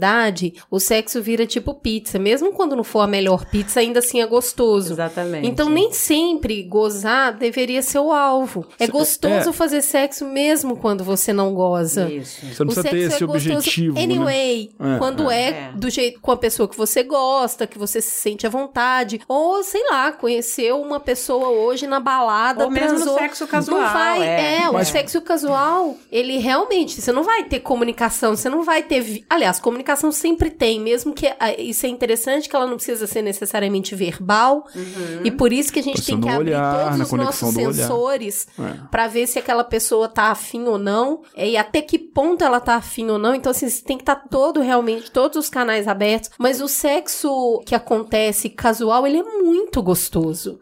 [0.69, 2.19] o sexo vira tipo pizza.
[2.19, 4.93] Mesmo quando não for a melhor pizza, ainda assim é gostoso.
[4.93, 5.47] Exatamente.
[5.47, 8.65] Então nem sempre gozar deveria ser o alvo.
[8.79, 9.53] É gostoso é.
[9.53, 12.09] fazer sexo mesmo quando você não goza.
[12.09, 12.45] Isso.
[12.45, 14.03] Você não O precisa ter sexo esse é gostoso objetivo, né?
[14.03, 15.71] anyway, É, quando é, é.
[15.75, 19.63] do jeito com a pessoa que você gosta, que você se sente à vontade, ou
[19.63, 23.17] sei lá, conheceu uma pessoa hoje na balada, Ou mesmo no transou.
[23.17, 24.55] sexo casual, Não vai, é.
[24.63, 28.83] é, Mas- o sexo casual, ele realmente, você não vai ter comunicação, você não vai
[28.83, 29.80] ter, vi- aliás, comunicação
[30.11, 34.65] sempre tem, mesmo que ah, isso é interessante que ela não precisa ser necessariamente verbal,
[34.75, 35.21] Uhum.
[35.23, 38.47] e por isso que a gente ser tem que abrir olhar, todos os nossos sensores
[38.59, 38.87] É.
[38.91, 42.59] Pra ver se aquela pessoa tá afim ou não, é, e até que ponto ela
[42.59, 43.33] tá afim ou não.
[43.35, 46.29] Então, assim, você tem que estar todo realmente, todos os canais abertos.
[46.37, 50.59] Mas o sexo que acontece casual, ele é muito gostoso.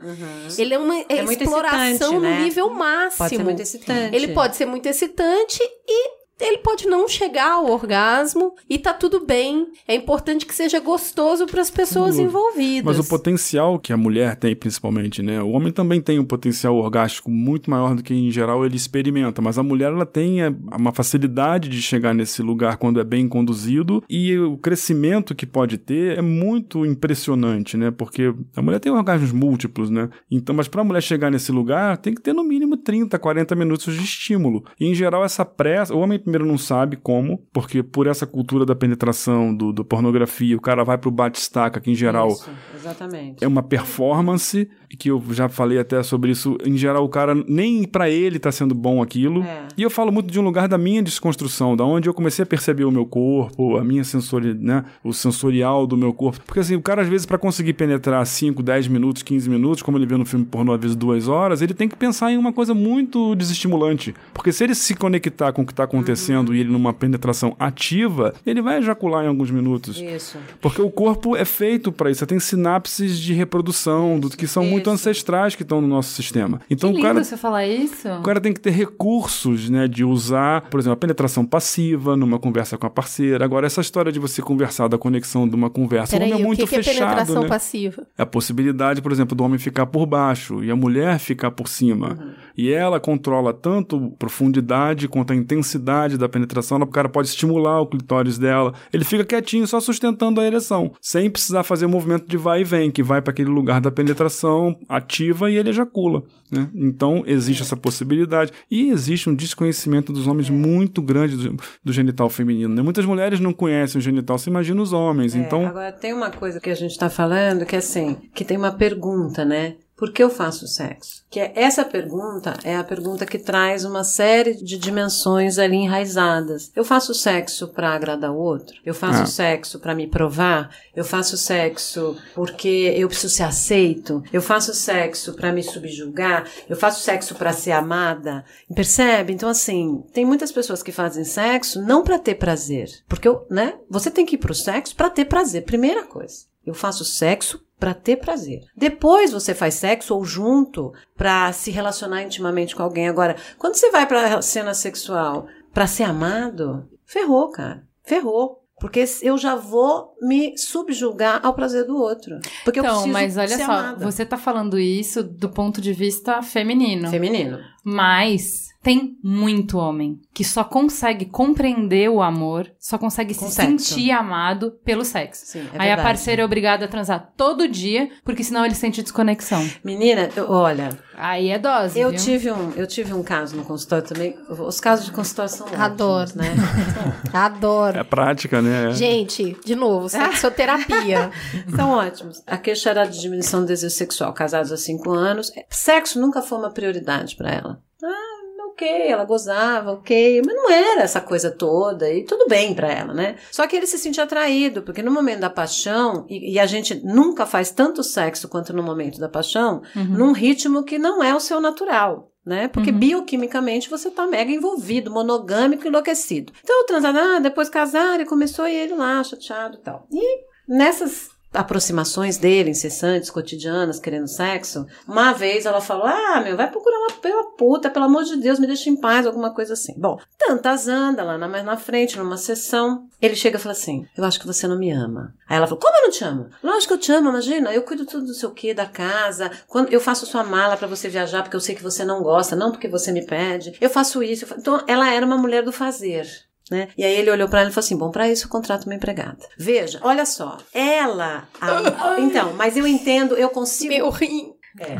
[0.57, 1.05] Ele é uma Uhum.
[1.09, 2.41] É exploração no né?
[2.41, 3.17] nível máximo.
[3.17, 4.15] Pode ser muito excitante.
[4.15, 9.25] Ele pode ser muito excitante e ele pode não chegar ao orgasmo e tá tudo
[9.25, 9.67] bem.
[9.87, 12.97] É importante que seja gostoso para as pessoas envolvidas.
[12.97, 15.41] Mas o potencial que a mulher tem, principalmente, né?
[15.41, 19.41] O homem também tem um potencial orgástico muito maior do que em geral ele experimenta,
[19.41, 23.27] mas a mulher ela tem é, uma facilidade de chegar nesse lugar quando é bem
[23.27, 27.91] conduzido e o crescimento que pode ter é muito impressionante, né?
[27.91, 30.09] Porque a mulher tem orgasmos múltiplos, né?
[30.31, 33.55] Então, mas para a mulher chegar nesse lugar, tem que ter no mínimo 30, 40
[33.55, 34.63] minutos de estímulo.
[34.79, 38.65] E em geral essa pressa, o homem primeiro não sabe como, porque por essa cultura
[38.65, 43.43] da penetração, do, do pornografia, o cara vai pro bate-estaca, que em geral Isso, exatamente.
[43.43, 46.57] é uma performance que eu já falei até sobre isso.
[46.65, 49.43] Em geral, o cara nem pra ele tá sendo bom aquilo.
[49.43, 49.67] É.
[49.77, 52.45] E eu falo muito de um lugar da minha desconstrução, da onde eu comecei a
[52.45, 56.43] perceber o meu corpo, a minha sensori, né, o sensorial do meu corpo.
[56.45, 59.97] Porque assim, o cara às vezes pra conseguir penetrar 5, 10 minutos, 15 minutos, como
[59.97, 62.51] ele vê no filme pornô às vezes duas horas, ele tem que pensar em uma
[62.51, 64.15] coisa muito desestimulante.
[64.33, 66.18] Porque se ele se conectar com o que tá acontecendo
[66.53, 69.99] e ele numa penetração ativa, ele vai ejacular em alguns minutos.
[69.99, 70.37] Isso.
[70.61, 72.19] Porque o corpo é feito para isso.
[72.19, 74.91] Você tem sinapses de reprodução, do, que são muito isso.
[74.91, 76.61] ancestrais que estão no nosso sistema.
[76.69, 78.07] Então que o cara, você falar isso.
[78.09, 82.39] o cara tem que ter recursos, né, de usar, por exemplo, a penetração passiva numa
[82.39, 83.43] conversa com a parceira.
[83.45, 86.39] Agora, essa história de você conversar, da conexão de uma conversa, o Peraí, é o
[86.39, 87.47] muito que, que é fechado, penetração né?
[87.47, 88.07] passiva?
[88.17, 91.67] É a possibilidade, por exemplo, do homem ficar por baixo e a mulher ficar por
[91.67, 92.35] cima.
[92.59, 96.77] E ela controla tanto a profundidade quanto a intensidade da penetração.
[96.79, 98.73] O cara pode estimular o clitóris dela.
[98.91, 102.63] Ele fica quietinho, só sustentando a ereção, sem precisar fazer o movimento de vai e
[102.65, 106.21] vem, que vai para aquele lugar da penetração ativa e ele ejacula.
[106.51, 106.69] Né?
[106.75, 108.51] Então, existe essa possibilidade.
[108.69, 112.75] E existe um desconhecimento dos homens muito grande do, do genital feminino.
[112.75, 112.81] Né?
[112.81, 115.33] Muitas mulheres não conhecem o genital, se imagina os homens.
[115.33, 118.43] É, então, Agora, tem uma coisa que a gente está falando que é assim, que
[118.43, 119.75] tem uma pergunta, né?
[119.99, 121.25] Por que eu faço sexo?
[121.29, 126.71] Que é, essa pergunta é a pergunta que traz uma série de dimensões ali enraizadas.
[126.73, 128.77] Eu faço sexo para agradar o outro?
[128.85, 129.25] Eu faço Ah.
[129.25, 130.73] sexo para me provar?
[130.95, 134.23] Eu faço sexo porque eu preciso ser aceito?
[134.31, 136.45] Eu faço sexo para me subjugar?
[136.69, 138.45] Eu faço sexo para ser amada?
[138.73, 139.33] Percebe?
[139.33, 143.75] Então assim, tem muitas pessoas que fazem sexo não para ter prazer, porque eu, né?
[143.89, 146.47] Você tem que ir pro sexo para ter prazer, primeira coisa.
[146.65, 148.59] Eu faço sexo para ter prazer.
[148.75, 153.07] Depois você faz sexo ou junto para se relacionar intimamente com alguém.
[153.07, 157.83] Agora, quando você vai para cena sexual para ser amado, ferrou, cara.
[158.03, 158.57] Ferrou.
[158.81, 162.39] Porque eu já vou me subjugar ao prazer do outro.
[162.63, 164.05] Porque eu Então, preciso mas olha só, amada.
[164.05, 167.09] você tá falando isso do ponto de vista feminino.
[167.09, 167.59] Feminino.
[167.83, 173.77] Mas tem muito homem que só consegue compreender o amor, só consegue Com se sexo.
[173.95, 175.45] sentir amado pelo sexo.
[175.45, 176.01] Sim, é Aí a verdade.
[176.03, 179.67] parceira é obrigada a transar todo dia, porque senão ele sente desconexão.
[179.83, 181.99] Menina, eu- olha, Aí é dose.
[181.99, 182.19] eu viu?
[182.19, 184.33] tive, um, eu tive um caso no consultório também.
[184.49, 186.31] Os casos de consultório são ótimos, Adoro.
[186.35, 186.55] né?
[187.33, 187.99] Adoro.
[187.99, 188.91] é prática, né?
[188.93, 191.31] Gente, de novo, sexoterapia.
[191.75, 192.41] São ótimos.
[192.47, 195.51] A queixa era de diminuição do desejo sexual, casados há cinco anos.
[195.69, 197.78] Sexo nunca foi uma prioridade pra ela.
[198.03, 202.89] Ah, ok, ela gozava, ok, mas não era essa coisa toda e tudo bem pra
[202.91, 203.35] ela, né?
[203.51, 206.95] Só que ele se sentia atraído, porque no momento da paixão, e, e a gente
[207.05, 211.39] nunca faz tanto sexo quanto no momento da paixão, num ritmo que não é o
[211.39, 212.31] seu natural.
[212.45, 212.67] né?
[212.69, 216.51] Porque bioquimicamente você tá mega envolvido, monogâmico, enlouquecido.
[216.63, 220.07] Então, transaram, ah, depois casaram e começou e ele lá, chateado e tal.
[220.11, 226.69] E nessas aproximações dele, incessantes, cotidianas, querendo sexo, uma vez ela falou: Ah, meu, vai
[226.69, 229.93] procurar uma pela puta, pelo amor de Deus, me deixa em paz, alguma coisa assim.
[229.97, 233.07] Bom, tantas anda lá mais na frente, numa sessão.
[233.21, 235.33] Ele chega e fala assim: Eu acho que você não me ama.
[235.47, 236.49] Aí ela falou: Como eu não te amo?
[236.63, 239.51] Lógico que eu te amo, imagina, eu cuido tudo do seu quê, da casa.
[239.67, 242.55] Quando eu faço sua mala para você viajar, porque eu sei que você não gosta,
[242.55, 243.75] não porque você me pede.
[243.81, 244.45] Eu faço isso.
[244.45, 246.48] eu fa-" Então, ela era uma mulher do fazer.
[246.69, 246.87] Né?
[246.97, 248.93] E aí ele olhou para ela e falou assim: bom, para isso eu contrato uma
[248.95, 249.39] empregada.
[249.57, 251.47] Veja, olha só, ela.
[251.59, 253.93] a- então, mas eu entendo, eu consigo.
[253.93, 254.53] Meu rim.
[254.79, 254.95] É.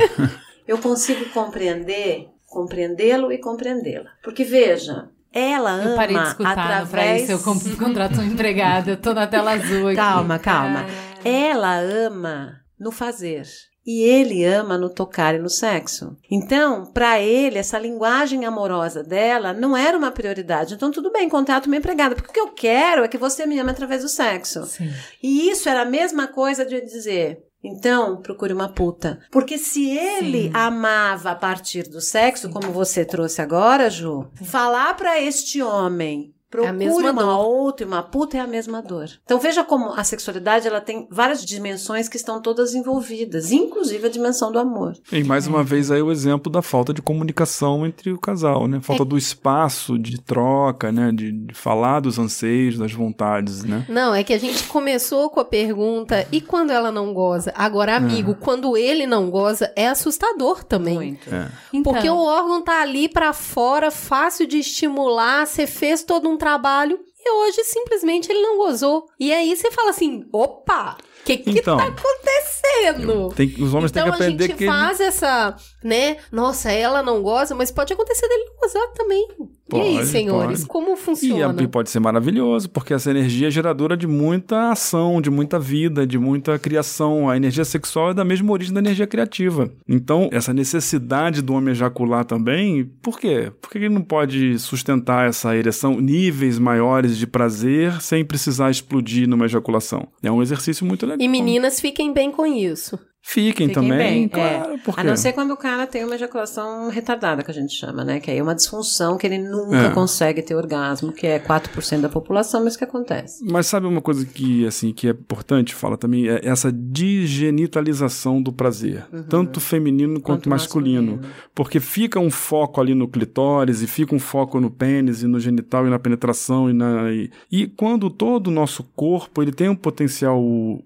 [0.68, 4.10] eu consigo compreender, compreendê-lo e compreendê-la.
[4.24, 7.30] Porque veja, ela ama Eu parei de escutar pra através.
[7.30, 9.96] isso, eu contrato uma empregada, eu tô na tela azul aqui.
[9.96, 10.86] Calma, calma.
[11.24, 13.44] Ela ama no fazer.
[13.92, 16.16] E ele ama no tocar e no sexo.
[16.30, 20.76] Então, para ele, essa linguagem amorosa dela não era uma prioridade.
[20.76, 22.14] Então, tudo bem, contrato uma empregada.
[22.14, 24.64] Porque o que eu quero é que você me ame através do sexo.
[24.68, 24.94] Sim.
[25.24, 27.40] E isso era a mesma coisa de dizer.
[27.64, 29.20] Então, procure uma puta.
[29.32, 35.20] Porque se ele amava a partir do sexo, como você trouxe agora, Ju, falar pra
[35.20, 36.32] este homem.
[36.50, 37.46] Procure mesma uma dor.
[37.46, 39.08] outra e uma puta é a mesma dor.
[39.24, 44.10] Então veja como a sexualidade ela tem várias dimensões que estão todas envolvidas, inclusive a
[44.10, 44.94] dimensão do amor.
[45.12, 48.80] E mais uma vez aí o exemplo da falta de comunicação entre o casal, né?
[48.82, 51.12] Falta do espaço de troca, né?
[51.12, 53.86] De, de falar dos anseios, das vontades, né?
[53.88, 57.54] Não, é que a gente começou com a pergunta, e quando ela não goza?
[57.56, 60.96] Agora, amigo, quando ele não goza, é assustador também.
[60.96, 61.34] Muito.
[61.34, 61.48] É.
[61.72, 66.38] Então, Porque o órgão tá ali pra fora, fácil de estimular, você fez todo um
[66.40, 69.06] trabalho e hoje simplesmente ele não gozou.
[69.20, 71.78] E aí você fala assim: opa, o que que Então.
[71.78, 73.34] tá acontecendo?
[73.36, 76.18] Tem, os homens então têm que aprender a gente que ele- faz essa, né?
[76.32, 79.28] Nossa, ela não goza, mas pode acontecer dele não gozar também.
[79.74, 80.70] E aí, Pode, senhores, pode.
[80.70, 81.62] como funciona?
[81.62, 86.06] e pode ser maravilhoso, porque essa energia é geradora de muita ação, de muita vida,
[86.06, 87.30] de muita criação.
[87.30, 89.72] A energia sexual é da mesma origem da energia criativa.
[89.88, 93.52] Então, essa necessidade do homem ejacular também, por quê?
[93.62, 99.28] Por que ele não pode sustentar essa ereção, níveis maiores de prazer, sem precisar explodir
[99.28, 100.08] numa ejaculação?
[100.24, 101.22] É um exercício muito legal.
[101.22, 102.98] E meninas fiquem bem com isso.
[103.22, 104.78] Fiquem, Fiquem também, bem, claro, é.
[104.78, 105.02] porque...
[105.02, 108.20] A não ser quando o cara tem uma ejaculação retardada, que a gente chama, né?
[108.20, 109.90] Que aí é uma disfunção que ele nunca É.
[109.92, 113.44] consegue ter orgasmo, que é 4% da população, mas que acontece.
[113.46, 118.52] Mas sabe uma coisa que assim que é importante fala também é essa digenitalização do
[118.54, 121.12] prazer, tanto feminino quanto, Quanto masculino.
[121.18, 121.34] masculino.
[121.54, 125.40] porque fica um foco ali no clitóris e fica um foco no pênis e no
[125.40, 129.70] genital e na penetração e na e, e quando todo o nosso corpo ele tem
[129.70, 130.42] um potencial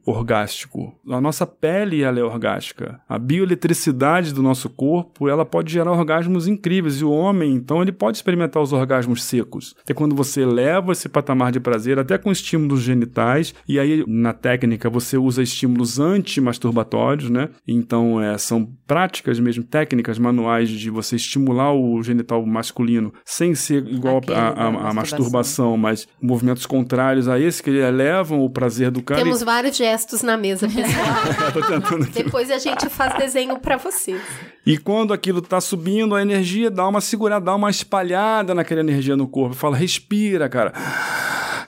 [0.06, 5.92] orgástico, a nossa pele ela é orgástica, a bioeletricidade do nosso corpo ela pode gerar
[5.92, 9.76] orgasmos incríveis e o homem então ele pode experimentar os orgasmos secos.
[9.88, 14.34] É quando você leva esse patamar de prazer até com estímulos genitais e aí na
[14.34, 17.50] técnica você usa estímulos anti-masturbatórios, né?
[17.68, 23.86] Então é, são práticas mesmo, técnicas manuais de você estimular o genital masculino sem ser
[23.88, 25.78] igual a masturbação.
[25.78, 29.22] mas movimentos contrários a esse que elevam o prazer do cara.
[29.22, 29.46] Temos e...
[29.46, 31.52] vários gestos na mesa, pessoal.
[31.54, 32.08] Tô tentando.
[32.24, 34.22] Depois a gente faz desenho pra vocês.
[34.66, 39.16] E quando aquilo tá subindo, a energia dá uma segurada, dá uma espalhada naquela energia
[39.16, 39.56] no corpo.
[39.56, 40.74] Fala, respira, cara.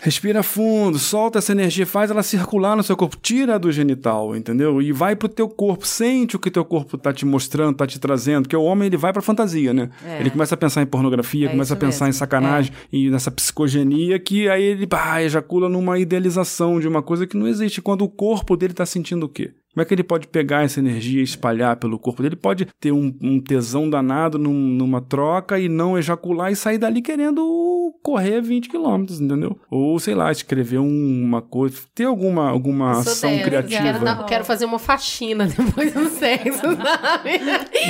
[0.06, 4.80] Respira fundo, solta essa energia, faz ela circular no seu corpo, tira do genital, entendeu?
[4.80, 8.00] E vai pro teu corpo, sente o que teu corpo tá te mostrando, tá te
[8.00, 9.90] trazendo, porque o homem ele vai pra fantasia, né?
[10.06, 10.20] É.
[10.20, 13.32] Ele começa a pensar em pornografia, É começa a pensar em mesmo, sacanagem e nessa
[13.32, 18.04] psicogenia que aí ele pá, ejacula numa idealização de uma coisa que não existe, quando
[18.04, 19.54] o corpo dele tá sentindo o quê?
[19.76, 22.34] Como é que ele pode pegar essa energia e espalhar pelo corpo dele?
[22.36, 26.78] Ele pode ter um, um tesão danado num- numa troca e não ejacular e sair
[26.78, 29.60] dali querendo correr 20 quilômetros, entendeu?
[29.70, 33.84] Ou, sei lá, escrever um- uma coisa, ter alguma, alguma ação criativa.
[33.84, 37.32] Quero, dar- quero fazer uma faxina depois do sexo, sabe?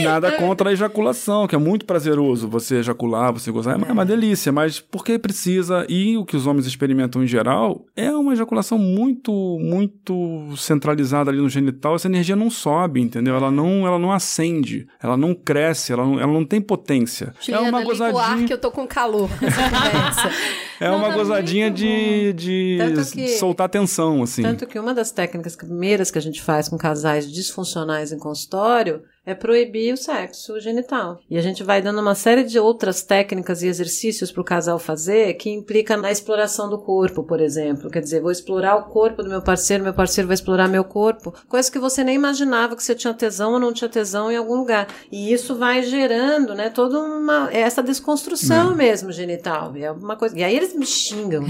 [0.03, 4.05] Nada contra a ejaculação, que é muito prazeroso você ejacular, você gozar, é é uma
[4.05, 8.79] delícia, mas porque precisa, e o que os homens experimentam em geral, é uma ejaculação
[8.79, 13.35] muito, muito centralizada ali no genital, essa energia não sobe, entendeu?
[13.35, 17.33] Ela não, ela não acende, ela não cresce, ela não, ela não tem potência.
[17.39, 18.47] é Juliana, uma liga o ar gozadinha.
[18.47, 19.29] que eu tô com calor.
[20.79, 22.77] É Não, uma tá gozadinha de, de
[23.13, 24.41] que- soltar tensão, assim.
[24.41, 29.01] Tanto que uma das técnicas primeiras que a gente faz com casais disfuncionais em consultório
[29.27, 31.19] é proibir o sexo genital.
[31.27, 34.77] E a gente vai dando uma série de outras técnicas e exercícios para o casal
[34.77, 37.89] fazer que implica na exploração do corpo, por exemplo.
[37.89, 41.33] Quer dizer, vou explorar o corpo do meu parceiro, meu parceiro vai explorar meu corpo.
[41.49, 44.57] Coisa que você nem imaginava que você tinha tesão ou não tinha tesão em algum
[44.57, 44.87] lugar.
[45.11, 49.75] E isso vai gerando, né, toda uma essa desconstrução mesmo genital.
[49.75, 50.37] E é uma coisa.
[50.37, 51.49] E aí eles me xingam, né?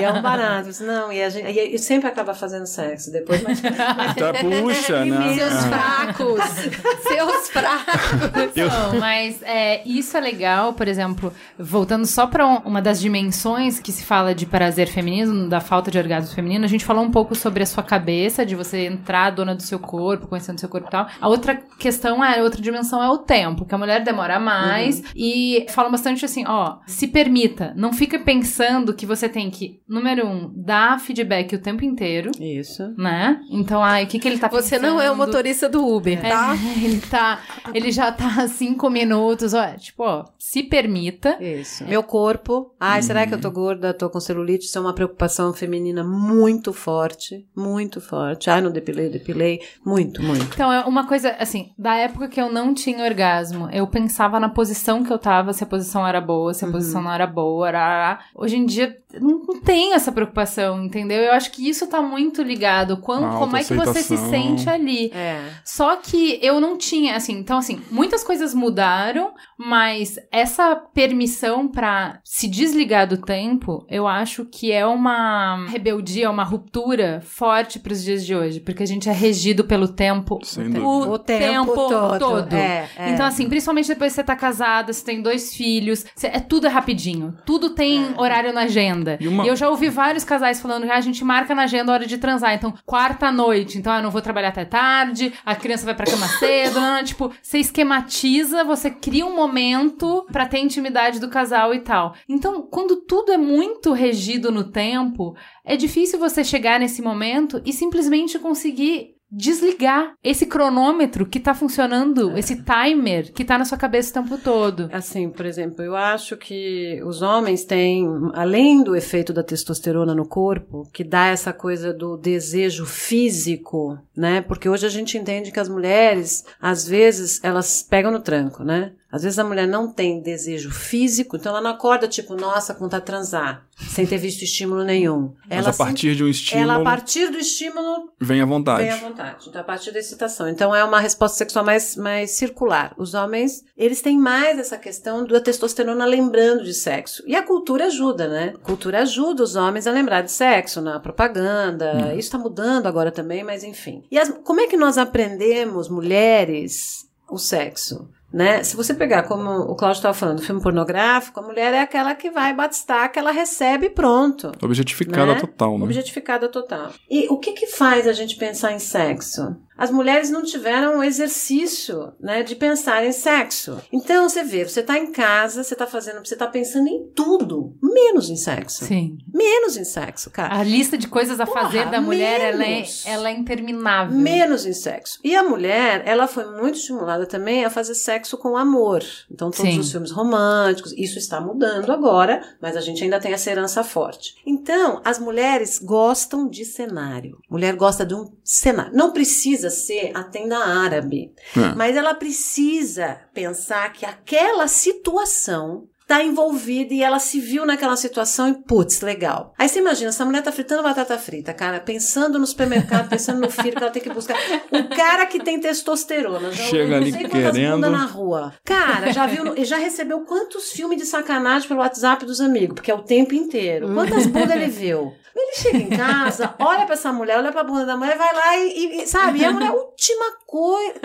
[0.00, 0.68] e é um barato.
[0.82, 5.04] Não, e a gente e, e sempre acaba fazendo sexo depois, mas, mas Tá, puxa,
[5.06, 5.34] né?
[5.36, 5.68] Seus É.
[5.68, 6.40] fracos.
[7.06, 8.54] Seus fracos.
[8.56, 13.78] Não, mas é, isso é legal, por exemplo, voltando só pra um- uma das dimensões
[13.80, 17.10] que se fala de prazer feminino, da falta de orgasmo feminino, a gente falou um
[17.10, 20.88] pouco sobre a sua cabeça, de você entrar dona do seu corpo, conhecendo seu corpo
[20.88, 21.06] e tal.
[21.20, 25.02] A outra questão é, a outra dimensão é o tempo, que a mulher demora mais
[25.14, 30.26] e falam bastante assim, ó, se permita, não fica pensando que você tem que, número
[30.26, 32.94] um, dar feedback o tempo inteiro, Isso.
[32.94, 33.40] né?
[33.50, 36.54] Então, ai, o que que ele tá Você não é o motorista do Uber, tá?
[36.54, 37.40] É, ele tá.
[37.72, 39.54] Ele já tá cinco minutos.
[39.54, 41.42] Ó, tipo, ó, se permita.
[41.42, 41.84] Isso.
[41.86, 42.74] Meu corpo.
[42.78, 43.94] Ai, será que eu tô gorda?
[43.94, 44.66] Tô com celulite?
[44.66, 47.46] Isso é uma preocupação feminina muito forte.
[47.56, 48.50] Muito forte.
[48.50, 49.62] Ai, não depilei, depilei.
[49.82, 50.44] Muito, muito.
[50.52, 54.50] Então, é uma coisa, assim, da época que eu não tinha orgasmo, eu pensava na
[54.50, 58.17] posição que eu tava, se a posição era boa, se a posição não era boa.
[58.34, 61.18] Hoje em dia, não, não tenho essa preocupação, entendeu?
[61.22, 62.96] Eu acho que isso tá muito ligado.
[62.98, 65.10] Quando, como é que você se sente ali?
[65.14, 65.42] É.
[65.64, 72.20] Só que eu não tinha, assim, então assim, muitas coisas mudaram, mas essa permissão pra
[72.24, 78.24] se desligar do tempo, eu acho que é uma rebeldia, uma ruptura forte pros dias
[78.24, 81.12] de hoje, porque a gente é regido pelo tempo Sem o.
[81.12, 82.18] O tempo todo.
[82.18, 82.52] todo.
[82.54, 83.10] É, é.
[83.10, 86.66] Então, assim, principalmente depois que você tá casada, você tem dois filhos, você- é tudo
[86.66, 87.36] é rapidinho.
[87.46, 89.16] Tudo tem horário na agenda.
[89.20, 91.92] E uma- eu já ouvi vários casais falando que ah, a gente marca na agenda
[91.92, 92.54] a hora de transar.
[92.54, 93.78] Então, quarta noite.
[93.78, 96.80] Então, ah, eu não vou trabalhar até tarde, a criança vai pra cama cedo.
[96.80, 101.80] não, não, tipo, você esquematiza, você cria um momento pra ter intimidade do casal e
[101.80, 102.14] tal.
[102.28, 105.34] Então, quando tudo é muito regido no tempo,
[105.64, 112.36] é difícil você chegar nesse momento e simplesmente conseguir desligar esse cronômetro que tá funcionando,
[112.36, 114.88] esse timer que tá na sua cabeça o tempo todo.
[114.92, 120.26] Assim, por exemplo, eu acho que os homens têm, além do efeito da testosterona no
[120.26, 124.40] corpo, que dá essa coisa do desejo físico, né?
[124.40, 128.92] Porque hoje a gente entende que as mulheres, às vezes, elas pegam no tranco, né?
[129.10, 133.02] Às vezes a mulher não tem desejo físico, então ela não acorda tipo, nossa, vontade
[133.02, 135.32] de transar, sem ter visto estímulo nenhum.
[135.48, 138.82] Mas ela a partir de um estímulo, ela a partir do estímulo vem à vontade.
[138.82, 139.48] Vem à vontade.
[139.48, 140.46] Então, a partir da excitação.
[140.46, 142.92] Então, é uma resposta sexual mais, mais circular.
[142.98, 147.22] Os homens, eles têm mais essa questão da testosterona lembrando de sexo.
[147.26, 148.52] E a cultura ajuda, né?
[148.56, 152.08] A cultura ajuda os homens a lembrar de sexo na propaganda.
[152.12, 154.02] Isso está mudando agora também, mas enfim.
[154.10, 158.08] E as- como é que nós aprendemos, mulheres, o sexo?
[158.32, 158.62] Né?
[158.62, 162.30] Se você pegar, como o Cláudio estava falando, filme pornográfico, a mulher é aquela que
[162.30, 164.52] vai batistar, que ela recebe e pronto.
[164.62, 165.40] Objetificada Né?
[165.40, 165.84] total, né?
[165.84, 166.90] Objetificada total.
[167.10, 169.56] E o que que faz a gente pensar em sexo?
[169.78, 173.80] As mulheres não tiveram o exercício, né, de pensar em sexo.
[173.92, 177.76] Então você vê, você tá em casa, você tá fazendo, você tá pensando em tudo,
[177.80, 178.84] menos em sexo.
[178.84, 179.16] Sim.
[179.32, 180.58] Menos em sexo, cara.
[180.58, 184.16] A lista de coisas a Porra, fazer da mulher, ela é, ela é interminável.
[184.16, 185.20] Menos em sexo.
[185.22, 189.04] E a mulher, ela foi muito estimulada também a fazer sexo com amor.
[189.30, 189.78] Então, todos Sim.
[189.78, 194.34] os filmes românticos, isso está mudando agora, mas a gente ainda tem essa herança forte.
[194.44, 197.38] Então, as mulheres gostam de cenário.
[197.48, 198.92] Mulher gosta de um cenário.
[198.92, 201.74] Não precisa ser a tenda árabe, É.
[201.74, 208.48] mas ela precisa pensar que aquela situação tá envolvida e ela se viu naquela situação
[208.48, 209.52] e putz, legal.
[209.58, 213.50] Aí você imagina, essa mulher tá fritando batata frita, cara, pensando no supermercado, pensando no
[213.50, 214.34] filho que ela tem que buscar.
[214.72, 217.74] O cara que tem testosterona, já Chega não ali sei quantas querendo.
[217.74, 218.54] bundas na rua.
[218.64, 222.90] Cara, já viu, no- já recebeu quantos filmes de sacanagem pelo WhatsApp dos amigos, porque
[222.90, 223.92] é o tempo inteiro.
[223.92, 225.12] Quantas bundas ele viu?
[225.36, 228.56] Ele chega em casa, olha pra essa mulher, olha pra bunda da mulher, vai lá
[228.56, 231.00] e, e- e, sabe, e a mulher, última coisa.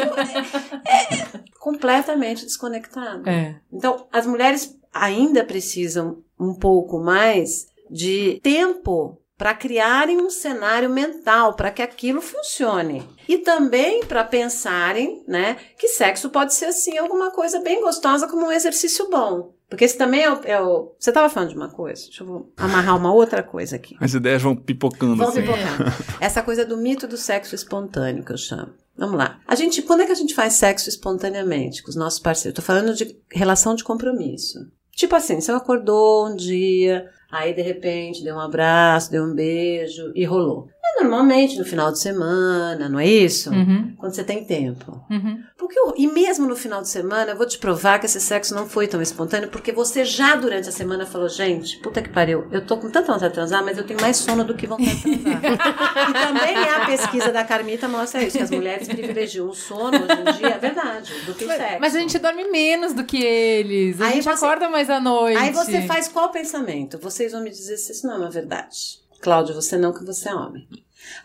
[0.87, 1.27] É, é
[1.59, 3.29] completamente desconectada.
[3.29, 3.55] É.
[3.71, 11.55] Então, as mulheres ainda precisam um pouco mais de tempo para criarem um cenário mental
[11.55, 13.03] para que aquilo funcione.
[13.27, 18.45] E também para pensarem, né, que sexo pode ser assim alguma coisa bem gostosa como
[18.45, 19.53] um exercício bom.
[19.69, 22.03] Porque esse também é o, é o- Você estava falando de uma coisa?
[22.05, 23.97] Deixa eu amarrar uma outra coisa aqui.
[23.99, 25.41] As ideias vão pipocando Vamos assim.
[25.41, 25.91] pipocando.
[26.21, 28.71] Essa coisa do mito do sexo espontâneo que eu chamo.
[28.95, 29.39] Vamos lá.
[29.47, 32.55] A gente, quando é que a gente faz sexo espontaneamente com os nossos parceiros?
[32.55, 34.59] Tô falando de relação de compromisso.
[34.95, 40.11] Tipo assim, você acordou um dia, Aí, de repente, deu um abraço, deu um beijo
[40.13, 40.69] e rolou.
[40.95, 43.49] É normalmente no final de semana, não é isso?
[43.49, 45.03] Uhum, Quando você tem tempo.
[45.09, 45.41] uhum.
[45.57, 48.53] Porque, o- e mesmo no final de semana, eu vou te provar que esse sexo
[48.53, 52.45] não foi tão espontâneo, porque você já durante a semana falou, gente, puta que pariu,
[52.51, 54.95] eu tô com tanta vontade de transar, mas eu tenho mais sono do que vontade
[55.03, 55.41] de transar.
[56.09, 60.21] e também a pesquisa da Carmita mostra isso, que as mulheres privilegiam o sono hoje
[60.21, 61.77] em dia, é verdade, do que o sexo.
[61.81, 63.99] Mas a gente dorme menos do que eles.
[63.99, 65.37] A Aí gente você- acorda mais à noite.
[65.37, 66.99] Aí você faz qual pensamento?
[66.99, 69.01] Vocês vão me dizer se isso não é uma verdade.
[69.21, 70.67] Cláudio, você não, que você é homem.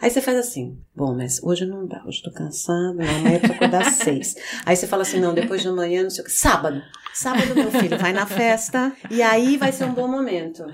[0.01, 3.51] Aí você faz assim, bom, mas hoje não dá, hoje tô cansado, não, amanhã eu
[3.53, 4.35] acordar às seis.
[4.65, 6.33] Aí você fala assim, não, depois de amanhã, não sei o que.
[6.33, 6.83] Sábado.
[7.15, 10.65] Sábado, meu filho, vai na festa e aí vai ser um bom momento.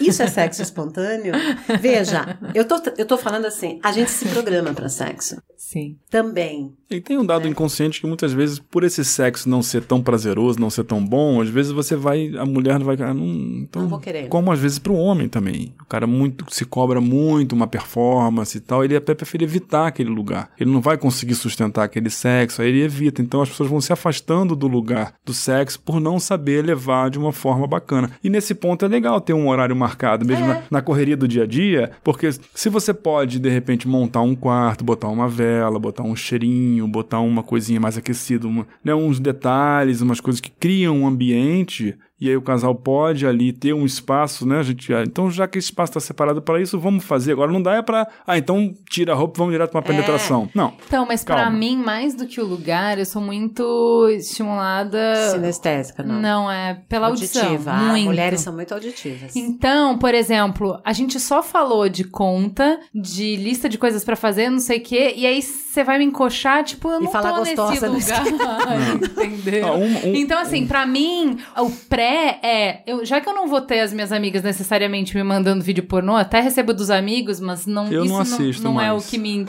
[0.00, 1.34] Isso é sexo espontâneo?
[1.80, 5.36] Veja, eu tô, eu tô falando assim, a gente se programa pra sexo.
[5.56, 5.98] Sim.
[6.08, 6.74] Também.
[6.96, 10.58] E tem um dado inconsciente que muitas vezes, por esse sexo não ser tão prazeroso,
[10.60, 13.88] não ser tão bom, às vezes você vai, a mulher vai, ah, não, então, Não
[13.88, 14.28] vou querer.
[14.28, 15.74] como às vezes pro homem também.
[15.80, 20.10] O cara muito se cobra muito uma performance e tal, ele até prefere evitar aquele
[20.10, 20.50] lugar.
[20.58, 23.22] Ele não vai conseguir sustentar aquele sexo, aí ele evita.
[23.22, 27.18] Então as pessoas vão se afastando do lugar do sexo por não saber levar de
[27.18, 28.10] uma forma bacana.
[28.22, 31.44] E nesse ponto é legal ter um horário marcado, mesmo na, na correria do dia
[31.44, 36.02] a dia, porque se você pode de repente montar um quarto, botar uma vela, botar
[36.02, 40.98] um cheirinho, botar uma coisinha mais aquecida, uma, né, uns detalhes, umas coisas que criam
[40.98, 41.96] um ambiente.
[42.22, 44.60] E aí o casal pode ali ter um espaço, né?
[44.60, 47.32] A gente, ah, então já que esse espaço está separado para isso, vamos fazer.
[47.32, 50.48] Agora não dá é para, ah, então tira a roupa, e vamos direto para penetração.
[50.54, 50.72] Não.
[50.86, 51.58] Então, mas pra Calma.
[51.58, 55.32] mim, mais do que o lugar, eu sou muito estimulada.
[55.32, 56.20] Sinestésica, não.
[56.20, 57.42] Não, é pela audição.
[57.42, 57.72] Auditiva.
[57.72, 58.04] Ah, muito.
[58.04, 59.34] mulheres são muito auditivas.
[59.34, 64.48] Então, por exemplo, a gente só falou de conta, de lista de coisas pra fazer,
[64.48, 65.42] não sei o quê, e aí
[65.72, 68.56] você vai me encoxar, tipo, eu E não falar tô gostosa nesse nesse- lugar,
[69.24, 69.66] entendeu?
[69.66, 73.46] Ah, um- um- Então, assim, pra mim, o pré é, eu, já que eu não
[73.48, 77.66] vou ter as minhas amigas necessariamente me mandando vídeo pornô, até recebo dos amigos, mas
[77.66, 79.46] não, Eu isso não assisto não, não é o que me,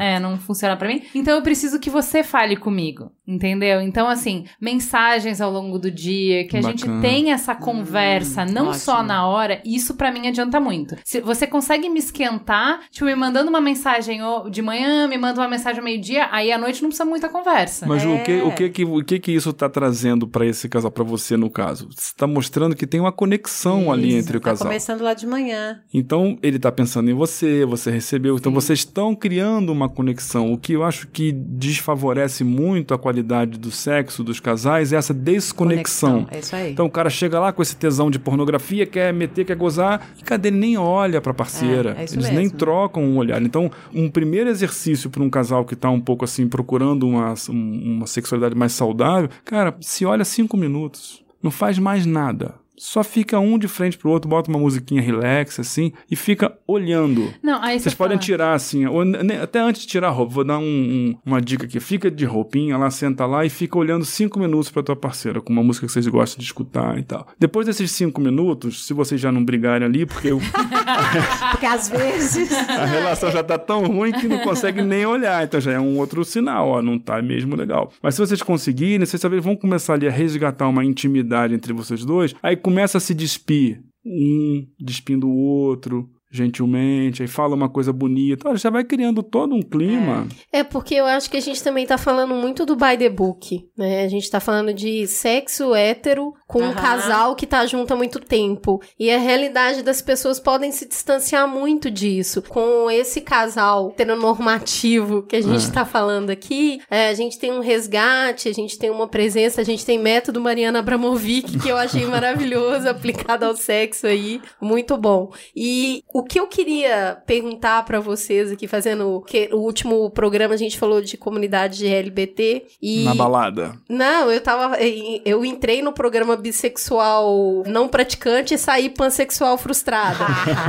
[0.00, 0.14] É.
[0.14, 1.02] é, não funciona pra mim.
[1.14, 3.80] Então eu preciso que você fale comigo, entendeu?
[3.80, 7.00] Então, assim, mensagens ao longo do dia, que a gente Bacana.
[7.02, 9.08] tenha essa conversa, não só ótimo.
[9.08, 10.96] na hora, isso pra mim adianta muito.
[11.04, 15.48] Se você consegue me esquentar, tipo, me mandando uma mensagem de manhã, me manda uma
[15.48, 17.86] mensagem ao meio-dia, aí à noite não precisa muita conversa.
[17.86, 18.42] Mas o, que, É.
[18.42, 21.48] o, que, que, o que que isso está trazendo para esse casal, para você no
[21.50, 21.88] caso?
[21.96, 24.66] Está mostrando que tem uma conexão ali Isso, entre o tá casal.
[24.68, 25.80] começando lá de manhã.
[25.92, 30.52] Então ele está pensando em você, você recebeu, então vocês estão criando uma conexão.
[30.52, 35.12] O que eu acho que desfavorece muito a qualidade do sexo dos casais é essa
[35.14, 36.26] desconexão.
[36.30, 36.72] É isso aí.
[36.72, 40.22] Então o cara chega lá com esse tesão de pornografia, quer meter, quer gozar, e
[40.22, 41.94] cadê ele nem olha pra parceira.
[41.98, 42.38] É, é isso Eles mesmo.
[42.38, 43.42] nem trocam um olhar.
[43.42, 47.96] Então, um primeiro exercício para um casal que tá um pouco assim procurando uma, um-
[47.96, 52.54] uma sexualidade mais saudável, cara, se olha cinco minutos, não faz mais nada.
[52.78, 57.32] Só fica um de frente pro outro, bota uma musiquinha relax, assim, e fica olhando.
[57.42, 60.10] Não, aí Vocês você podem fala- tirar assim, ou ne- até antes de tirar a
[60.10, 61.80] roupa, vou dar um- um- uma dica aqui.
[61.80, 65.52] Fica de roupinha lá, senta lá e fica olhando cinco minutos pra tua parceira, com
[65.52, 67.26] uma música que vocês gostam de escutar e tal.
[67.38, 70.40] Depois desses cinco minutos, se vocês já não brigarem ali, porque o-
[71.50, 72.50] Porque às vezes.
[72.68, 75.98] a relação já tá tão ruim que não consegue nem olhar, então já é um
[75.98, 77.92] outro sinal, ó, não tá mesmo legal.
[78.02, 82.04] Mas se vocês conseguirem, vocês talvez vão começar ali a resgatar uma intimidade entre vocês
[82.04, 87.92] dois, aí começa a se despir, um despindo o outro, gentilmente, aí fala uma coisa
[87.92, 90.26] bonita, olha, já vai criando todo um clima.
[90.52, 93.68] É porque eu acho que a gente também tá falando muito do by the book,
[93.76, 94.04] né?
[94.04, 96.74] A gente tá falando de sexo hétero com um Aham.
[96.74, 98.80] casal que tá junto há muito tempo.
[98.98, 102.42] E a realidade das pessoas podem se distanciar muito disso.
[102.42, 107.60] Com esse casal heteronormativo que a gente tá falando aqui, é, a gente tem um
[107.60, 112.04] resgate, a gente tem uma presença, a gente tem método Mariana Abramovic, que eu achei
[112.06, 114.40] maravilhoso, aplicado ao sexo aí.
[114.60, 115.32] Muito bom.
[115.54, 120.56] E o que eu queria perguntar pra vocês aqui, fazendo que o último programa a
[120.56, 123.76] gente falou de comunidade de LGBT e Na balada.
[123.88, 124.76] não, eu tava
[125.24, 130.24] eu entrei no programa bissexual não praticante e saí pansexual frustrada.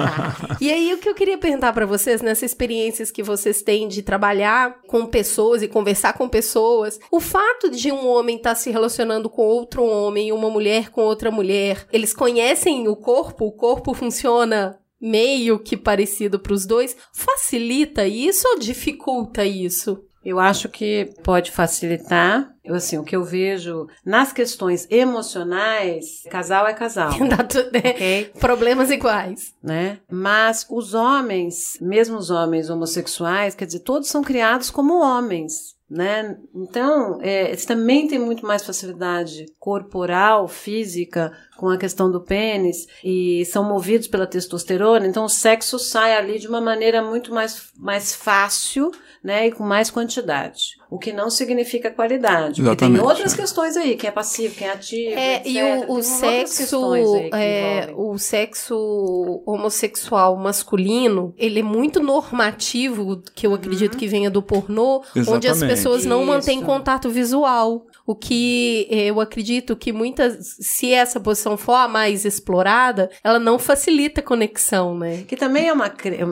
[0.61, 4.01] e aí o que eu queria perguntar pra vocês nessas experiências que vocês têm de
[4.01, 9.29] trabalhar com pessoas e conversar com pessoas, o fato de um homem estar se relacionando
[9.29, 13.93] com outro homem e uma mulher com outra mulher, eles conhecem o corpo, o corpo
[13.93, 20.03] funciona meio que parecido pros dois, facilita isso ou dificulta isso?
[20.25, 22.49] Eu acho que pode facilitar.
[22.61, 27.11] Eu, assim, o que eu vejo nas questões emocionais, casal é casal.
[27.29, 28.31] Dá tudo- é, ok?
[28.39, 29.53] Problemas iguais.
[29.63, 29.99] né?
[30.11, 35.76] Mas os homens, mesmo os homens homossexuais, quer dizer, todos são criados como homens.
[35.89, 36.37] Né?
[36.53, 42.87] Então, é, eles também têm muito mais facilidade corporal, física, com a questão do pênis,
[43.03, 47.71] e são movidos pela testosterona, então o sexo sai ali de uma maneira muito mais,
[47.77, 48.91] mais fácil,
[49.27, 49.47] né?
[49.47, 50.77] E com mais quantidade.
[50.89, 52.61] O que não significa qualidade.
[52.61, 53.35] Porque tem Exatamente, outras é.
[53.35, 55.19] questões aí, quem é passivo, quem é ativo.
[55.19, 55.45] É, etc.
[55.47, 56.95] e o, o sexo,
[57.33, 64.41] é, o sexo homossexual masculino, ele é muito normativo, que eu acredito que venha do
[64.41, 65.75] pornô, onde as Exatamente.
[65.75, 66.27] pessoas não Isso.
[66.27, 67.85] mantêm contato visual.
[68.09, 73.59] O que eu acredito que muitas, se essa posição for a mais explorada, ela não
[73.59, 75.23] facilita a conexão, né?
[75.27, 75.87] Que também é, uma,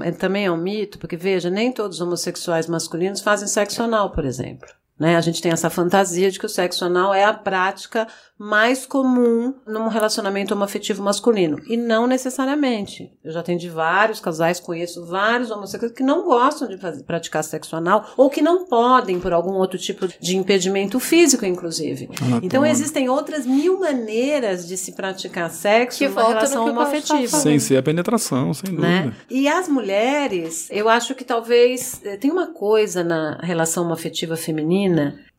[0.06, 4.12] é- também é um mito, porque veja, nem todos os homossexuais masculinos fazem sexo anal,
[4.14, 4.70] por exemplo.
[4.98, 5.18] Né?
[5.18, 9.54] A gente tem essa fantasia de que o sexo anal é a prática mais comum
[9.66, 11.62] num relacionamento homoafetivo masculino.
[11.68, 13.12] E não necessariamente.
[13.24, 17.76] Eu já atendi vários casais, conheço vários homossexuais que não gostam de fazer, praticar sexo
[17.76, 22.10] anal ou que não podem por algum outro tipo de impedimento físico, inclusive.
[22.42, 27.38] Então existem outras mil maneiras de se praticar sexo Que numa volta no relação homoafetiva
[27.38, 28.88] Sem ser a penetração, sem dúvida.
[28.88, 29.14] né?
[29.30, 34.85] E as mulheres, eu acho que talvez eh, tem uma coisa na relação afetiva feminina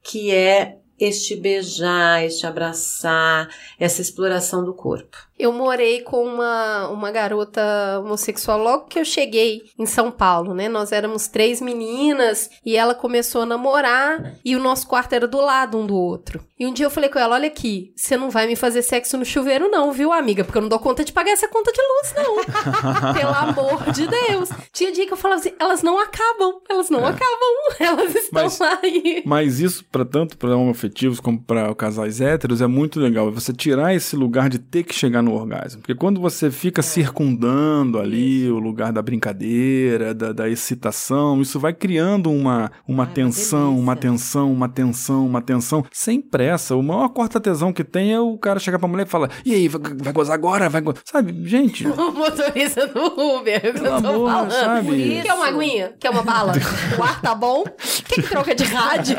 [0.02, 5.16] que é este beijar, este abraçar, essa exploração do corpo.
[5.38, 7.60] Eu morei com uma, uma garota
[8.02, 10.66] homossexual logo que eu cheguei em São Paulo, né?
[10.66, 15.38] Nós éramos três meninas e ela começou a namorar e o nosso quarto era do
[15.38, 16.42] lado um do outro.
[16.58, 19.18] E um dia eu falei com ela: Olha aqui, você não vai me fazer sexo
[19.18, 20.42] no chuveiro, não, viu, amiga?
[20.42, 22.36] Porque eu não dou conta de pagar essa conta de luz, não.
[23.12, 24.48] Pelo amor de Deus.
[24.72, 28.60] Tinha dia que eu falava assim: elas não acabam, elas não acabam, elas estão Mas-
[28.62, 29.22] aí.
[29.26, 30.56] Mas isso, para tanto para
[30.86, 33.30] homoafetivos como para casais héteros, é muito legal.
[33.32, 35.80] Você tirar esse lugar de ter que chegar no orgasmo.
[35.80, 41.72] Porque quando você fica circundando ali o lugar da brincadeira, da, da excitação, isso vai
[41.74, 46.74] criando uma, uma Ai, uma tensão, uma tensão, uma tensão, uma tensão, sem pressa.
[46.76, 49.68] O maior corta-tesão que tem é o cara chegar pra mulher e falar: E aí,
[49.68, 50.68] vai, vai gozar agora?
[50.68, 51.86] Vai go-" Sabe, gente.
[51.96, 54.50] O motorista do Uber, é que eu tô amor, falando.
[54.52, 55.22] sabe?
[55.22, 55.94] Quer uma aguinha?
[55.98, 56.52] Quer uma bala?
[56.98, 57.64] O ar tá bom?
[58.08, 59.16] Quer que troca de rádio?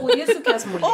[0.00, 0.85] Por isso que as mulheres.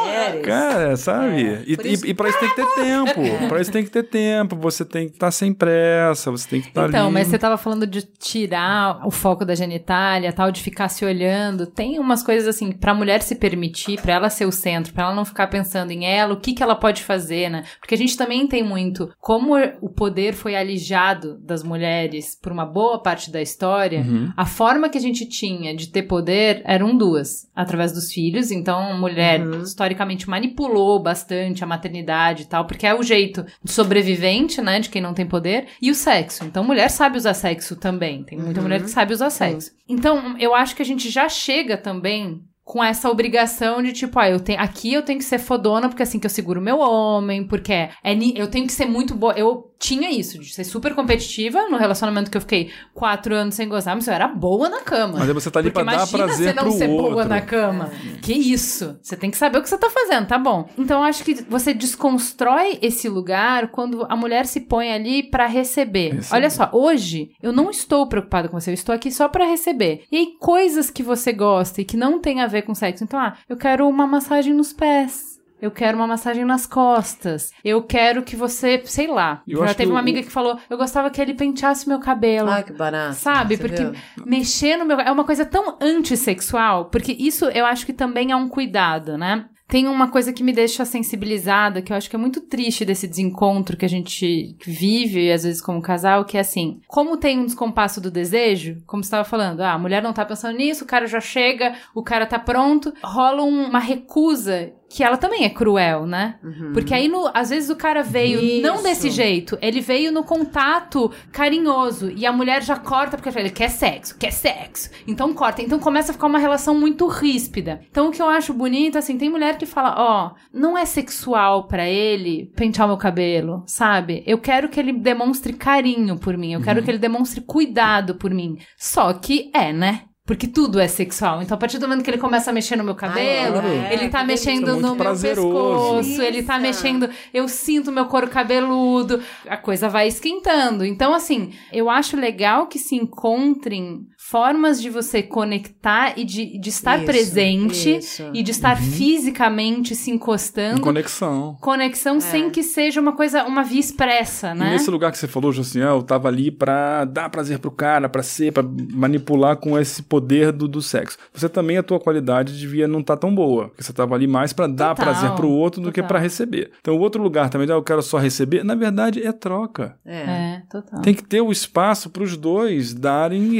[0.43, 1.45] Cara, sabe?
[1.45, 3.47] É, e, isso- e, e pra isso tem que ter tempo.
[3.47, 4.55] Pra isso tem que ter tempo.
[4.57, 7.13] Você tem que estar sem pressa, você tem que estar Então, ali.
[7.13, 11.65] mas você tava falando de tirar o foco da genitália, tal, de ficar se olhando.
[11.65, 15.15] Tem umas coisas assim, pra mulher se permitir, pra ela ser o centro, pra ela
[15.15, 17.63] não ficar pensando em ela, o que que ela pode fazer, né?
[17.79, 22.65] Porque a gente também tem muito como o poder foi alijado das mulheres por uma
[22.65, 24.01] boa parte da história.
[24.01, 24.31] Uhum.
[24.35, 28.51] A forma que a gente tinha de ter poder eram duas, através dos filhos.
[28.51, 29.39] Então, a mulher
[29.83, 35.01] historicamente manipulou bastante a maternidade e tal, porque é o jeito sobrevivente, né, de quem
[35.01, 36.45] não tem poder, e o sexo.
[36.45, 38.23] Então, mulher sabe usar sexo também.
[38.23, 39.71] Tem muita mulher que sabe usar sexo.
[39.87, 44.29] Então, eu acho que a gente já chega também com essa obrigação de tipo, ah,
[44.29, 46.79] eu tenho aqui eu tenho que ser fodona porque é assim que eu seguro meu
[46.79, 49.33] homem, porque é, é eu tenho que ser muito boa.
[49.33, 53.67] Eu tinha isso de ser super competitiva no relacionamento que eu fiquei quatro anos sem
[53.67, 55.19] gozar, mas eu era boa na cama.
[55.19, 57.09] Mas aí você tá ali Porque pra dar imagina prazer você não pro ser boa
[57.09, 57.27] outro.
[57.27, 57.91] na cama.
[58.21, 58.97] Que isso?
[59.01, 60.69] Você tem que saber o que você tá fazendo, tá bom.
[60.77, 65.47] Então eu acho que você desconstrói esse lugar quando a mulher se põe ali pra
[65.47, 66.13] receber.
[66.13, 66.35] Receber.
[66.35, 70.03] Olha só, hoje eu não estou preocupada com você, eu estou aqui só pra receber.
[70.09, 73.03] E aí coisas que você gosta e que não tem a ver com sexo.
[73.03, 75.33] Então, ah, eu quero uma massagem nos pés.
[75.61, 77.51] Eu quero uma massagem nas costas.
[77.63, 79.41] Eu quero que você, sei lá.
[79.47, 82.49] Eu Já teve uma o- amiga que falou: eu gostava que ele penteasse meu cabelo.
[82.49, 83.15] Ai, que barato.
[83.15, 83.55] Sabe?
[83.55, 83.93] Você Porque viu?
[84.25, 84.99] mexer no meu.
[84.99, 89.45] É uma coisa tão antissexual, porque isso eu acho que também é um cuidado, né?
[89.73, 93.07] Tem uma coisa que me deixa sensibilizada, que eu acho que é muito triste desse
[93.07, 97.45] desencontro que a gente vive, às vezes, como casal, que é assim: como tem um
[97.45, 100.87] descompasso do desejo, como você estava falando, ah, a mulher não tá pensando nisso, o
[100.87, 105.49] cara já chega, o cara tá pronto, rola um- uma recusa que ela também é
[105.49, 106.35] cruel, né?
[106.73, 108.83] Porque aí, no- às vezes, o cara veio não Isso.
[108.83, 113.69] desse jeito, ele veio no contato carinhoso e a mulher já corta porque ele quer
[113.69, 114.89] sexo, quer sexo.
[115.07, 115.61] Então corta.
[115.61, 117.81] Então começa a ficar uma relação muito ríspida.
[117.89, 121.67] Então o que eu acho bonito, assim, tem mulher que fala: ó, não é sexual
[121.67, 124.23] pra ele pentear o meu cabelo, sabe?
[124.27, 128.31] Eu quero que ele demonstre carinho por mim, eu quero que ele demonstre cuidado por
[128.31, 128.57] mim.
[128.77, 130.01] Só que é, né?
[130.25, 131.41] Porque tudo é sexual.
[131.41, 133.67] Então, a partir do momento que ele começa a mexer no meu cabelo, Claro.
[133.91, 138.05] ele tá É, mexendo isso é no meu pescoço, ele tá mexendo eu sinto meu
[138.05, 140.85] couro cabeludo, a coisa vai esquentando.
[140.85, 146.69] Então, assim, eu acho legal que se encontrem formas de você conectar e de, de
[146.69, 148.29] estar Isso, presente isso.
[148.33, 148.83] e de estar Uhum.
[148.83, 150.81] fisicamente se Em encostando.
[150.81, 151.57] conexão.
[151.59, 154.69] Conexão sem que seja uma coisa, uma via expressa, E né?
[154.71, 158.23] nesse lugar que você falou, Josiel, eu tava ali pra dar prazer pro cara, pra
[158.23, 161.17] ser, pra manipular com esse poder do, do sexo.
[161.33, 164.53] Você também, a tua qualidade devia não estar tão boa, porque você estava ali mais
[164.53, 166.07] para dar Total, prazer pro outro do que total.
[166.07, 166.71] para receber.
[166.79, 169.97] Então, o outro lugar também, ah, eu quero só receber, na verdade é troca.
[170.05, 170.13] É.
[170.21, 171.01] É, total.
[171.01, 173.59] Tem que ter o espaço para os dois darem e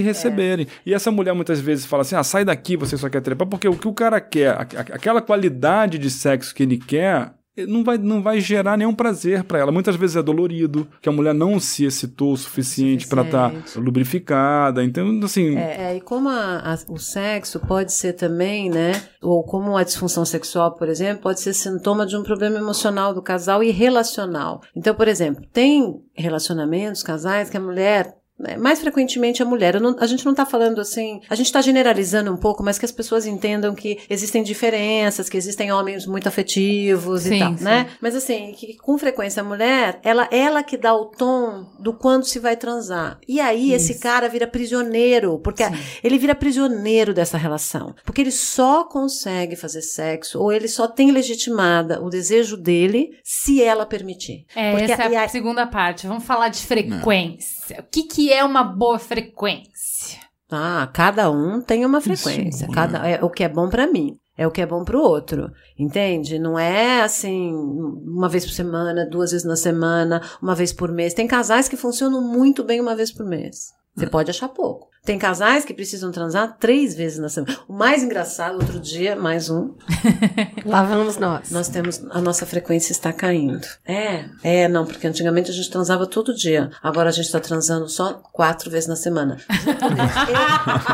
[0.85, 3.67] E essa mulher muitas vezes fala assim: ah, sai daqui, você só quer trepar, porque
[3.67, 4.61] o que o cara quer, a-
[4.93, 7.33] aquela qualidade de sexo que ele quer.
[7.67, 9.71] Não vai, não vai gerar nenhum prazer para ela.
[9.71, 13.85] Muitas vezes é dolorido, que a mulher não se excitou o suficiente para estar Suficiente.
[13.85, 14.83] lubrificada.
[14.83, 18.93] Então, assim, É, é, e como a- a- o sexo pode ser também, né?
[19.21, 23.21] Ou como a disfunção sexual, por exemplo, pode ser sintoma de um problema emocional do
[23.21, 24.59] casal e relacional.
[24.75, 28.15] Então, por exemplo, tem relacionamentos, casais, que a mulher.
[28.39, 29.79] Né, Mais frequentemente a mulher.
[29.79, 31.21] Não- a gente não está falando assim.
[31.29, 35.37] A gente está generalizando um pouco, mas que as pessoas entendam que existem diferenças, que
[35.37, 37.63] existem homens muito afetivos Sim, e tal, sim.
[37.63, 37.87] né?
[38.01, 42.25] Mas assim, que com frequência a mulher, ela, ela que dá o tom do quando
[42.25, 43.19] se vai transar.
[43.27, 45.63] E aí esse cara vira prisioneiro, porque
[46.03, 47.93] ele vira prisioneiro dessa relação.
[48.05, 53.61] Porque ele só consegue fazer sexo, ou ele só tem legitimada o desejo dele se
[53.61, 54.45] ela permitir.
[54.55, 56.07] É, Porque essa é a aí- segunda parte.
[56.07, 57.62] Vamos falar de frequência.
[57.79, 60.19] O que, que é uma boa frequência?
[60.49, 62.65] Ah, cada um tem uma frequência.
[62.65, 64.17] Isso, cada é o que é bom pra mim.
[64.35, 66.39] É o que é bom pro outro, entende?
[66.39, 71.13] Não é assim, uma vez por semana, duas vezes na semana, uma vez por mês.
[71.13, 73.71] Tem casais que funcionam muito bem uma vez por mês.
[73.95, 74.89] Você pode achar pouco.
[75.05, 77.57] Tem casais que precisam transar três vezes na semana.
[77.67, 79.73] O mais engraçado, outro dia, mais um,
[80.65, 81.51] Lá vamos nós.
[81.51, 83.67] nós temos, a nossa frequência está caindo.
[83.85, 86.71] É, é, não, porque antigamente a gente transava todo dia.
[86.81, 89.35] Agora a gente está transando só quatro vezes na semana.
[89.65, 90.15] Juro por Deus,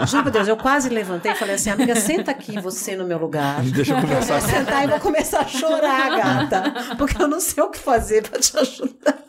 [0.02, 3.06] eu, juro por Deus, eu quase levantei e falei assim, amiga, senta aqui você no
[3.06, 3.62] meu lugar.
[3.62, 4.40] deixa eu Eu conversar.
[4.40, 6.96] vou sentar e vou começar a chorar, gata.
[6.98, 9.20] Porque eu não sei o que fazer para te ajudar.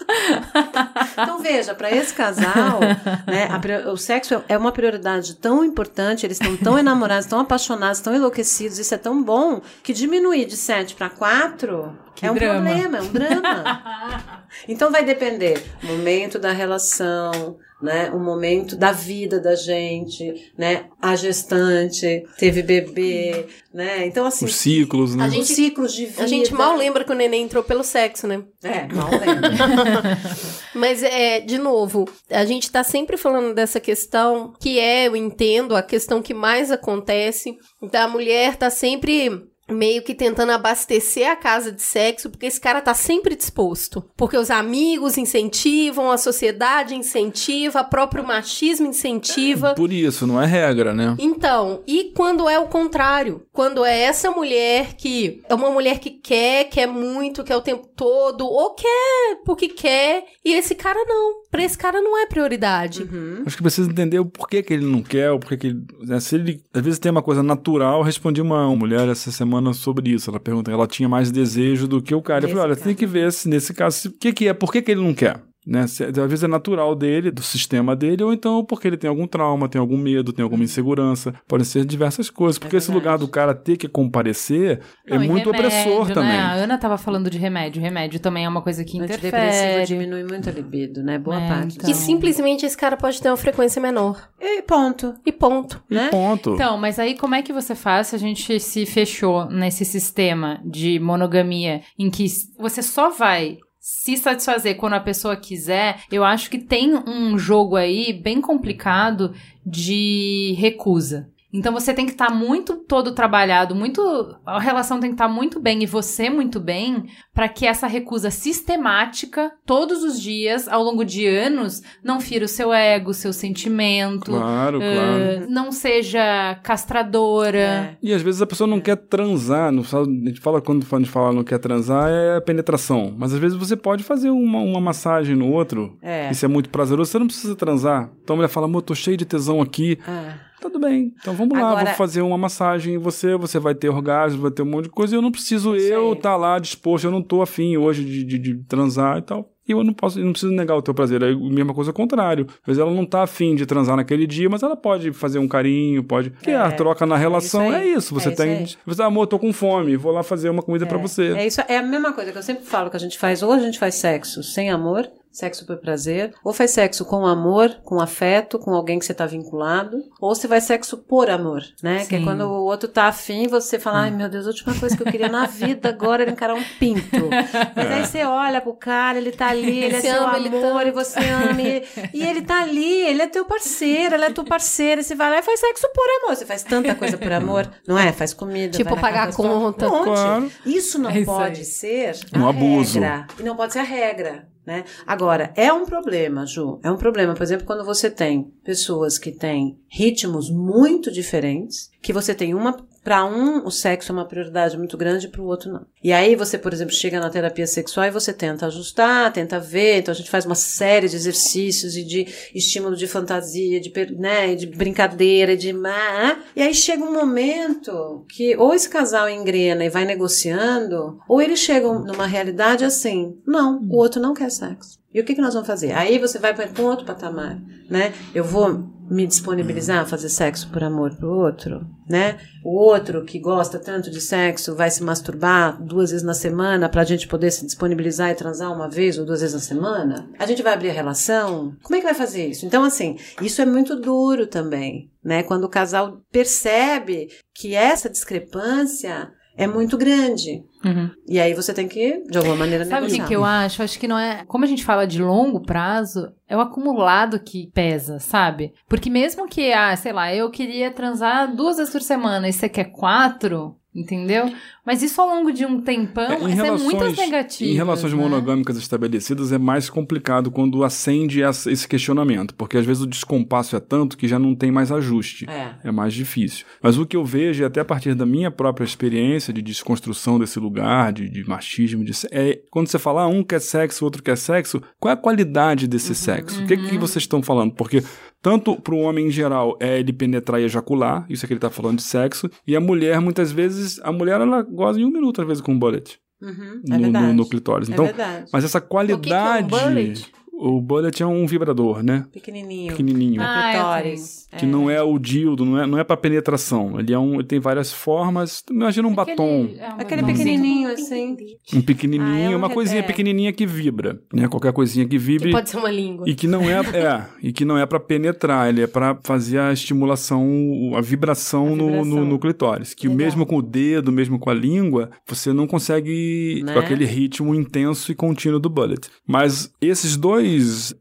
[1.12, 2.80] Então veja, para esse casal,
[3.26, 3.48] né,
[3.84, 8.14] a o sexo é uma prioridade tão importante, eles estão tão enamorados, tão apaixonados, tão
[8.14, 12.70] enlouquecidos, isso é tão bom que diminuir de 7 para 4 Que é um drama.
[12.70, 14.40] problema, é um drama.
[14.68, 18.10] Então vai depender momento da relação, né?
[18.10, 20.84] O momento da vida da gente, né?
[21.00, 24.06] A gestante teve bebê, né?
[24.06, 25.24] Então assim, Os ciclos, né?
[25.24, 26.22] A os gente- ciclos de vida.
[26.22, 28.42] A gente mal lembra que o neném entrou pelo sexo, né?
[28.62, 29.50] É, mal lembra.
[30.74, 35.74] Mas, é, de novo, a gente tá sempre falando dessa questão que é, eu entendo,
[35.74, 37.56] a questão que mais acontece
[37.90, 42.80] da mulher tá sempre meio que tentando abastecer a casa de sexo, porque esse cara
[42.80, 44.04] tá sempre disposto.
[44.16, 49.74] Porque os amigos incentivam, a sociedade incentiva, o próprio machismo incentiva.
[49.74, 51.16] Por isso, não é regra, né?
[51.18, 53.46] Então, e quando é o contrário?
[53.52, 57.86] Quando é essa mulher que é uma mulher que quer, quer muito, quer o tempo
[57.94, 61.40] todo, ou quer porque quer, e esse cara não.
[61.50, 63.08] Pra esse cara não é prioridade.
[63.44, 65.84] Acho que precisa entender o porquê que ele não quer, o porquê que ele.
[66.02, 66.62] né, se ele.
[66.72, 67.98] Às vezes tem uma coisa natural.
[67.98, 70.30] Eu respondi uma mulher essa semana sobre isso.
[70.30, 72.44] Ela pergunta, ela tinha mais desejo do que o cara.
[72.44, 74.80] Eu falei, olha, tem que ver se nesse caso, o que, que é, por que,
[74.80, 75.42] que ele não quer?
[75.66, 75.80] Né?
[75.82, 79.68] Às vezes é natural dele, do sistema dele, ou então porque ele tem algum trauma,
[79.68, 81.34] tem algum medo, tem alguma insegurança.
[81.46, 82.58] Podem ser diversas coisas.
[82.58, 86.14] Porque esse lugar do cara ter que comparecer é Não, e muito remédio, opressor né?
[86.14, 86.36] também.
[86.36, 87.80] A Ana tava falando de remédio.
[87.82, 89.86] Remédio também é uma coisa que Antidepressivo interfere.
[89.86, 91.18] diminui muito a libido, né?
[91.18, 91.76] Boa É, parte.
[91.76, 91.90] então.
[91.90, 94.28] E simplesmente esse cara pode ter uma frequência menor.
[94.40, 95.14] E ponto.
[95.26, 95.82] E ponto.
[95.90, 96.08] Né?
[96.10, 96.54] Ponto.
[96.54, 100.60] Então, mas aí como é que você faz se a gente se fechou nesse sistema
[100.64, 102.26] de monogamia em que
[102.58, 103.58] você só vai
[103.90, 106.04] se satisfazer quando a pessoa quiser?
[106.12, 109.34] Eu acho que tem um jogo aí bem complicado
[109.66, 111.28] de recusa.
[111.52, 114.00] Então você tem que estar muito todo trabalhado, muito
[114.46, 118.30] a relação tem que estar muito bem e você muito bem para que essa recusa
[118.30, 123.32] sistemática todos os dias ao longo de anos não fira o seu ego, o seu
[123.32, 124.90] sentimento, Claro, claro.
[125.22, 127.58] eh, não seja castradora.
[127.58, 127.96] É.
[128.02, 130.98] E às vezes a pessoa não quer transar, não fala- a gente fala quando a
[130.98, 134.58] gente fala não quer transar é a penetração, mas às vezes você pode fazer uma,
[134.60, 136.30] uma massagem no outro, É.
[136.30, 138.10] isso é muito prazeroso, você não precisa transar.
[138.22, 140.49] Então a mulher fala, amor, tô cheio de tesão aqui, É.
[140.60, 143.88] tudo bem, então vamos lá, Agora- vou fazer uma massagem em você, você vai ter
[143.88, 147.04] orgasmo, vai ter um monte de coisa, e eu não preciso eu estar lá disposto,
[147.04, 149.50] eu não tô afim hoje de, de, de transar e tal.
[149.68, 151.22] E eu não posso, eu não preciso negar o teu prazer.
[151.22, 152.44] Aí, a mesma coisa ao contrário.
[152.62, 155.46] Às vezes ela não tá afim de transar naquele dia, mas ela pode fazer um
[155.46, 156.30] carinho, pode.
[156.30, 158.14] Que a troca na relação isso é isso.
[158.14, 158.50] Você É isso tem.
[158.56, 158.66] aí.
[158.84, 161.34] Você, amor, tô com fome, vou lá fazer uma comida pra você.
[161.36, 163.52] É isso, é a mesma coisa que eu sempre falo que a gente faz, ou
[163.52, 168.00] a gente faz sexo sem amor, sexo por prazer, ou faz sexo com amor, com
[168.00, 172.04] afeto, com alguém que você tá vinculado, ou você faz sexo por amor, né?
[172.06, 172.24] Que é Sim.
[172.24, 175.06] quando o outro tá afim, você fala, ai meu Deus, a última coisa que eu
[175.10, 177.28] queria na vida agora era encarar um pinto.
[177.76, 180.48] Mas aí você olha pro cara, ele tá ali, ele é Você seu ama ele
[180.48, 184.30] amor, e você ama ele, e ele tá ali, ele é teu parceiro, ela é
[184.30, 186.36] tua parceira, e você vai lá e faz sexo por amor.
[186.36, 188.10] Você faz tanta coisa por amor, não é?
[188.12, 189.86] Faz comida, Tipo, pagar sua- conta.
[189.88, 190.04] Um monte.
[190.04, 190.52] Claro.
[190.66, 191.64] Isso não É isso pode aí.
[191.64, 192.98] ser Um a abuso.
[193.00, 193.26] regra.
[193.38, 194.48] E não pode ser a regra.
[194.66, 194.84] Né?
[195.06, 196.78] Agora, é um problema, Ju.
[196.82, 202.12] É um problema, por exemplo, quando você tem pessoas que têm ritmos muito diferentes, que
[202.12, 202.76] você tem uma.
[203.02, 205.86] Para um, o sexo é uma prioridade muito grande, para o outro não.
[206.04, 209.98] E aí você, por exemplo, chega na terapia sexual e você tenta ajustar, tenta ver.
[209.98, 214.54] Então a gente faz uma série de exercícios e de estímulo de fantasia, de, né,
[214.54, 215.72] de brincadeira, de.
[215.72, 216.38] má.
[216.54, 221.58] E aí chega um momento que ou esse casal engrena e vai negociando, ou eles
[221.58, 225.00] chegam numa realidade assim: não, o outro não quer sexo.
[225.12, 225.92] E o que, que nós vamos fazer?
[225.92, 228.12] Aí você vai para um outro patamar, né?
[228.32, 232.38] Eu vou me disponibilizar a fazer sexo por amor pro outro, né?
[232.64, 237.02] O outro que gosta tanto de sexo vai se masturbar duas vezes na semana pra
[237.02, 240.30] gente poder se disponibilizar e transar uma vez ou duas vezes na semana?
[240.38, 241.74] A gente vai abrir a relação?
[241.82, 242.64] Como é que vai fazer isso?
[242.64, 245.42] Então, assim, isso é muito duro também, né?
[245.42, 250.62] Quando o casal percebe que essa discrepância é muito grande.
[250.84, 251.10] Uhum.
[251.28, 253.28] E aí você tem que, de alguma maneira, Sabe o que, negociar.
[253.28, 253.82] que eu acho?
[253.82, 254.44] Acho que não é.
[254.46, 258.72] Como a gente fala de longo prazo, é o acumulado que pesa, sabe?
[258.88, 262.68] Porque mesmo que, ah, sei lá, eu queria transar duas vezes por semana e você
[262.68, 264.52] quer quatro, entendeu?
[264.86, 267.72] Mas isso ao longo de um tempão, É, em é relações- muitas negativas.
[267.72, 268.18] Em relações né?
[268.18, 273.74] monogâmicas estabelecidas é mais complicado quando acende essa- esse questionamento, porque às vezes o descompasso
[273.76, 275.46] é tanto que já não tem mais ajuste.
[275.50, 275.74] É.
[275.84, 276.64] É mais difícil.
[276.82, 280.38] Mas o que eu vejo, e até a partir da minha própria experiência de desconstrução
[280.38, 284.04] desse lugar, de, de machismo, de, se- é quando você fala, ah, um quer sexo,
[284.04, 286.62] o outro quer sexo, qual é a qualidade desse sexo?
[286.62, 287.72] O que, que vocês estão falando?
[287.74, 288.02] Porque
[288.42, 291.58] tanto para o homem em geral é ele penetrar e ejacular, isso é que ele
[291.58, 295.10] está falando de sexo, e a mulher, muitas vezes, a mulher ela goza em um
[295.10, 296.18] minuto, às vezes, com um bullet.
[296.42, 297.32] Uhum, No, é no- verdade.
[297.34, 297.88] no clitóris.
[297.90, 298.46] É Então, verdade.
[298.52, 299.68] mas essa O que que é um qualidade.
[299.68, 300.32] bullet?
[300.62, 302.26] O bullet é um vibrador, né?
[302.32, 302.88] Pequenininho.
[302.88, 303.40] Pequenininho.
[303.42, 304.46] Ah, clitóris.
[304.58, 306.98] Que não é o dildo, não é, não é para penetração.
[307.00, 308.62] Ele é um, ele tem várias formas.
[308.70, 311.36] Imagina um batom, Aquele, é um Aquele pequenininho, assim.
[311.74, 313.06] um pequenininho, Ah, é um uma coisinha re- é.
[313.06, 314.48] pequenininha que vibra, né?
[314.48, 316.28] Qualquer coisinha que vibre Que pode ser uma língua.
[316.28, 318.68] e que não é, é e que não é para penetrar.
[318.68, 322.24] Ele é para fazer a estimulação, a vibração, A no- No, vibração.
[322.26, 322.92] no clitóris.
[322.94, 323.24] Que Legal.
[323.26, 326.72] mesmo com o dedo, mesmo com a língua, você não consegue Né?
[326.74, 329.08] com aquele ritmo intenso e contínuo do bullet.
[329.26, 330.49] Mas esses dois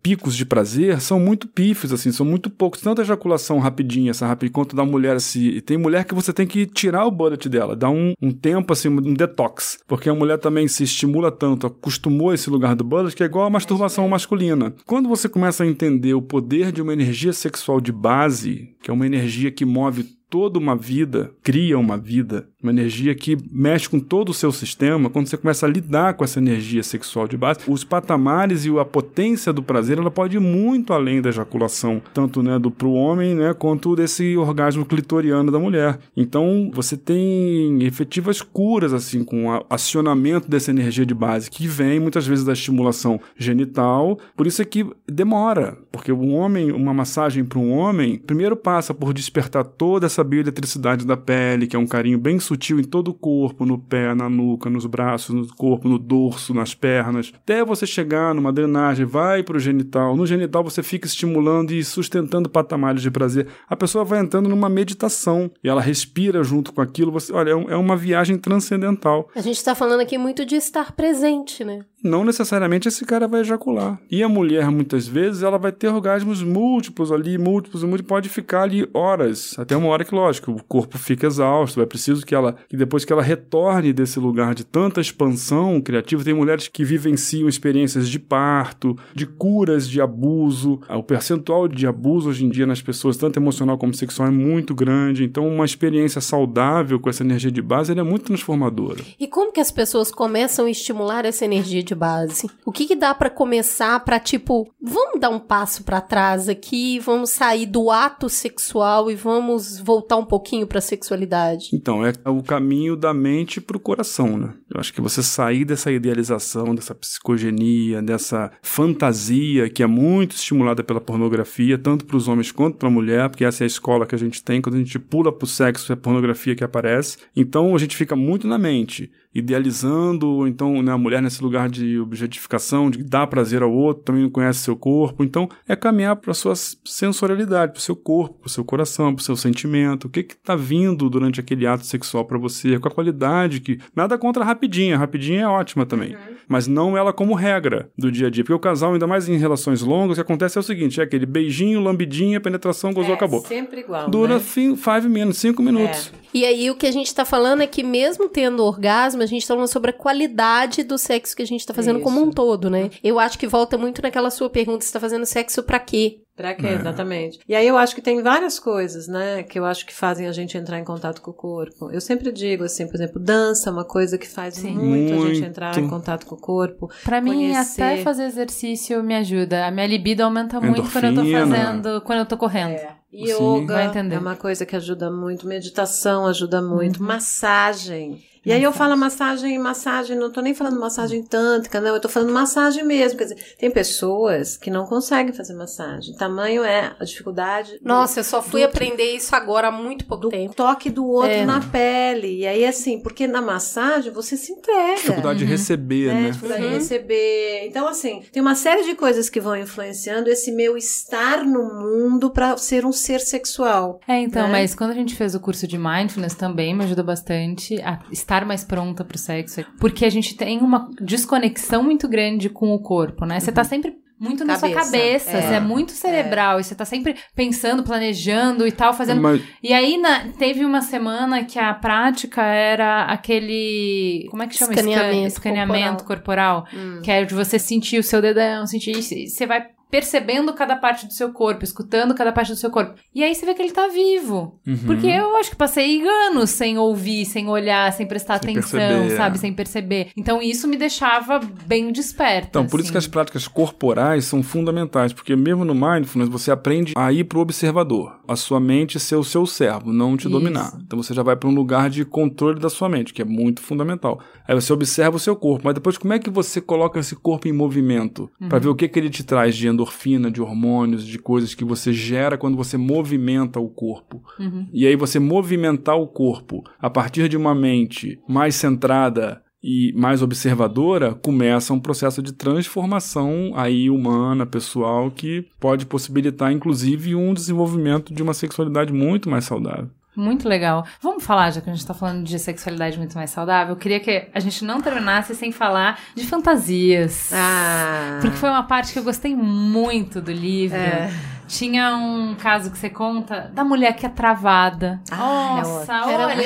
[0.02, 2.82] picos de prazer são muito pífios, assim, são muito poucos.
[2.82, 6.48] Tanto a ejaculação rapidinha, essa rapidinha, quanto da mulher, se tem mulher que você tem
[6.48, 9.80] que tirar o bullet dela, dar um, um tempo, assim, um detox.
[9.88, 13.46] Porque a mulher também se estimula tanto, acostumou esse lugar do bullet, que é igual
[13.46, 14.74] a masturbação masculina.
[14.86, 18.94] Quando você começa a entender o poder de uma energia sexual de base, que é
[18.94, 24.00] uma energia que move toda uma vida, cria uma vida, uma energia que mexe com
[24.00, 27.62] todo o seu sistema, quando você começa a lidar com essa energia sexual de base,
[27.68, 32.44] os patamares e a potência do prazer, ela pode ir muito além da ejaculação, tanto
[32.44, 36.00] né, do pro homem, né, quanto desse orgasmo clitoriano da mulher.
[36.16, 42.00] Então, você tem efetivas curas assim com o acionamento dessa energia de base que vem
[42.00, 44.20] muitas vezes da estimulação genital.
[44.36, 48.94] Por isso é que demora, porque um homem, uma massagem para um homem, primeiro passa
[48.94, 53.10] por despertar toda essa bioeletricidade da pele, que é um carinho bem sutil em todo
[53.10, 57.64] o corpo, no pé, na nuca, nos braços, no corpo, no dorso, nas pernas, até
[57.64, 60.16] você chegar numa drenagem, vai para o genital.
[60.16, 63.48] No genital você fica estimulando e sustentando patamares de prazer.
[63.70, 67.12] A pessoa vai entrando numa meditação e ela respira junto com aquilo.
[67.12, 69.30] Você, olha, é é uma viagem transcendental.
[69.36, 71.86] A gente tá falando aqui muito de estar presente, né?
[72.04, 74.00] Não necessariamente esse cara vai ejacular.
[74.10, 78.64] E a mulher, muitas vezes, ela vai ter orgasmos múltiplos ali, múltiplos, múltiplos, pode ficar
[78.64, 79.56] ali horas.
[79.58, 81.82] Até uma hora que, lógico, o corpo fica exausto.
[81.82, 86.24] É preciso que ela, que depois que ela retorne desse lugar de tanta expansão criativa,
[86.24, 90.80] tem mulheres que vivenciam experiências de parto, de curas de abuso.
[90.90, 94.74] O percentual de abuso hoje em dia nas pessoas, tanto emocional como sexual, é muito
[94.74, 95.24] grande.
[95.24, 99.04] Então, uma experiência saudável com essa energia de base é muito transformadora.
[99.20, 102.50] E como que as pessoas começam a estimular essa energia de base?
[102.66, 107.00] O que que dá pra começar pra tipo, vamos dar um passo pra trás aqui,
[107.00, 111.70] vamos sair do ato sexual e vamos voltar um pouquinho pra sexualidade?
[111.74, 114.54] Então, é o caminho da mente pro coração, né?
[114.72, 120.84] Eu acho que você sair dessa idealização, dessa psicogenia, dessa fantasia que é muito estimulada
[120.84, 124.06] pela pornografia, tanto para os homens quanto para a mulher, porque essa é a escola
[124.06, 126.64] que a gente tem, quando a gente pula para o sexo, é a pornografia que
[126.64, 127.18] aparece.
[127.36, 132.00] Então a gente fica muito na mente idealizando, então né, a mulher nesse lugar de
[132.00, 135.24] objetificação, de dar prazer ao outro, também não conhece seu corpo.
[135.24, 139.14] Então é caminhar para a sua sensorialidade, para o seu corpo, para o seu coração,
[139.14, 140.06] para o seu sentimento.
[140.06, 143.80] O que está vindo durante aquele ato sexual para você, com a qualidade que.
[143.96, 146.16] Nada contra a rapidinha, rapidinha é ótima também.
[146.16, 146.40] Uhum.
[146.48, 148.44] Mas não ela como regra do dia a dia.
[148.44, 151.04] Porque o casal, ainda mais em relações longas, o que acontece é o seguinte: é
[151.04, 153.42] aquele beijinho, lambidinha, penetração, gozou, é, acabou.
[153.42, 154.10] Sempre igual.
[154.10, 154.40] Dura né?
[154.40, 156.12] five minutos, cinco minutos.
[156.14, 156.20] É.
[156.34, 159.48] E aí o que a gente está falando é que mesmo tendo orgasmo, a gente
[159.48, 162.04] tá falando sobre a qualidade do sexo que a gente tá fazendo Isso.
[162.04, 162.90] como um todo, né?
[163.04, 166.20] Eu acho que volta muito naquela sua pergunta, você tá fazendo sexo para quê?
[166.40, 166.74] Pra quê, é.
[166.76, 167.38] exatamente.
[167.50, 170.32] E aí eu acho que tem várias coisas, né, que eu acho que fazem a
[170.32, 171.92] gente entrar em contato com o corpo.
[171.92, 175.34] Eu sempre digo assim, por exemplo, dança é uma coisa que faz muito, muito, a
[175.34, 176.90] gente entrar em contato com o corpo.
[177.04, 179.68] Pra mim, até fazer exercício me ajuda.
[179.68, 180.78] A minha libido aumenta Endorfina.
[180.78, 182.72] muito quando eu tô fazendo, quando eu tô correndo.
[182.72, 183.00] É.
[183.12, 187.08] Yoga é uma coisa que ajuda muito, meditação ajuda muito, uhum.
[187.08, 188.24] massagem.
[188.46, 192.10] E aí eu falo massagem, massagem, não tô nem falando massagem tântrica, não, eu tô
[192.10, 193.18] falando massagem mesmo.
[193.18, 196.16] Quer dizer, tem pessoas que não conseguem fazer massagem.
[196.16, 197.80] Tamanho é a dificuldade.
[197.84, 200.56] Nossa, do, eu só fui aprender isso agora há muito pouco do tempo.
[200.56, 201.46] toque do outro é.
[201.46, 202.40] na pele.
[202.40, 204.96] E aí, assim, porque na massagem você se entrega.
[204.96, 205.46] Dificuldade uhum.
[205.46, 206.22] de receber, né?
[206.22, 206.28] né?
[206.30, 206.70] Dificuldade uhum.
[206.70, 207.68] de receber.
[207.68, 212.30] Então, assim, tem uma série de coisas que vão influenciando esse meu estar no mundo
[212.30, 214.00] para ser um ser sexual.
[214.08, 214.52] É, então, né?
[214.52, 218.29] mas quando a gente fez o curso de mindfulness também me ajuda bastante a estar
[218.30, 219.66] estar mais pronta pro sexo.
[219.80, 223.40] Porque a gente tem uma desconexão muito grande com o corpo, né?
[223.40, 223.68] Você tá uhum.
[223.68, 225.42] sempre muito na sua cabeça, é.
[225.42, 226.62] você é muito cerebral, é.
[226.62, 229.22] e você tá sempre pensando, planejando e tal, fazendo.
[229.22, 229.42] Mas...
[229.64, 234.28] E aí na, teve uma semana que a prática era aquele.
[234.30, 236.64] Como é que chama Escaneamento, Escaneamento corporal.
[236.64, 237.02] corporal hum.
[237.02, 239.02] Que é de você sentir o seu dedão, sentir.
[239.02, 242.96] Você vai percebendo cada parte do seu corpo, escutando cada parte do seu corpo.
[243.14, 244.60] E aí você vê que ele tá vivo.
[244.66, 244.78] Uhum.
[244.86, 249.18] Porque eu acho que passei anos sem ouvir, sem olhar, sem prestar sem atenção, perceber,
[249.18, 249.36] sabe?
[249.36, 249.40] É.
[249.40, 250.08] Sem perceber.
[250.16, 252.48] Então isso me deixava bem desperta.
[252.50, 252.84] Então, por assim.
[252.84, 257.24] isso que as práticas corporais são fundamentais, porque mesmo no mindfulness você aprende a ir
[257.24, 260.30] pro observador, a sua mente ser o seu servo, não te isso.
[260.30, 260.78] dominar.
[260.86, 263.62] Então você já vai para um lugar de controle da sua mente, que é muito
[263.62, 264.20] fundamental.
[264.48, 267.48] Aí você observa o seu corpo, mas depois como é que você coloca esse corpo
[267.48, 268.50] em movimento uhum.
[268.50, 271.64] para ver o que que ele te traz de endorfina, de hormônios, de coisas que
[271.64, 274.22] você gera quando você movimenta o corpo.
[274.38, 274.68] Uhum.
[274.74, 280.22] E aí você movimentar o corpo a partir de uma mente mais centrada e mais
[280.22, 288.14] observadora, começa um processo de transformação aí humana, pessoal, que pode possibilitar inclusive um desenvolvimento
[288.14, 289.90] de uma sexualidade muito mais saudável.
[290.20, 290.86] Muito legal.
[291.02, 294.02] Vamos falar, já que a gente tá falando de sexualidade muito mais saudável, eu queria
[294.02, 297.32] que a gente não terminasse sem falar de fantasias.
[297.34, 298.20] Ah.
[298.20, 300.78] Porque foi uma parte que eu gostei muito do livro.
[300.78, 301.10] É.
[301.48, 305.00] Tinha um caso que você conta da mulher que é travada.
[305.10, 306.44] Ah, Nossa, é olha, olha,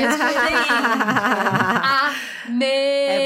[2.47, 2.69] Amei!
[2.69, 3.22] É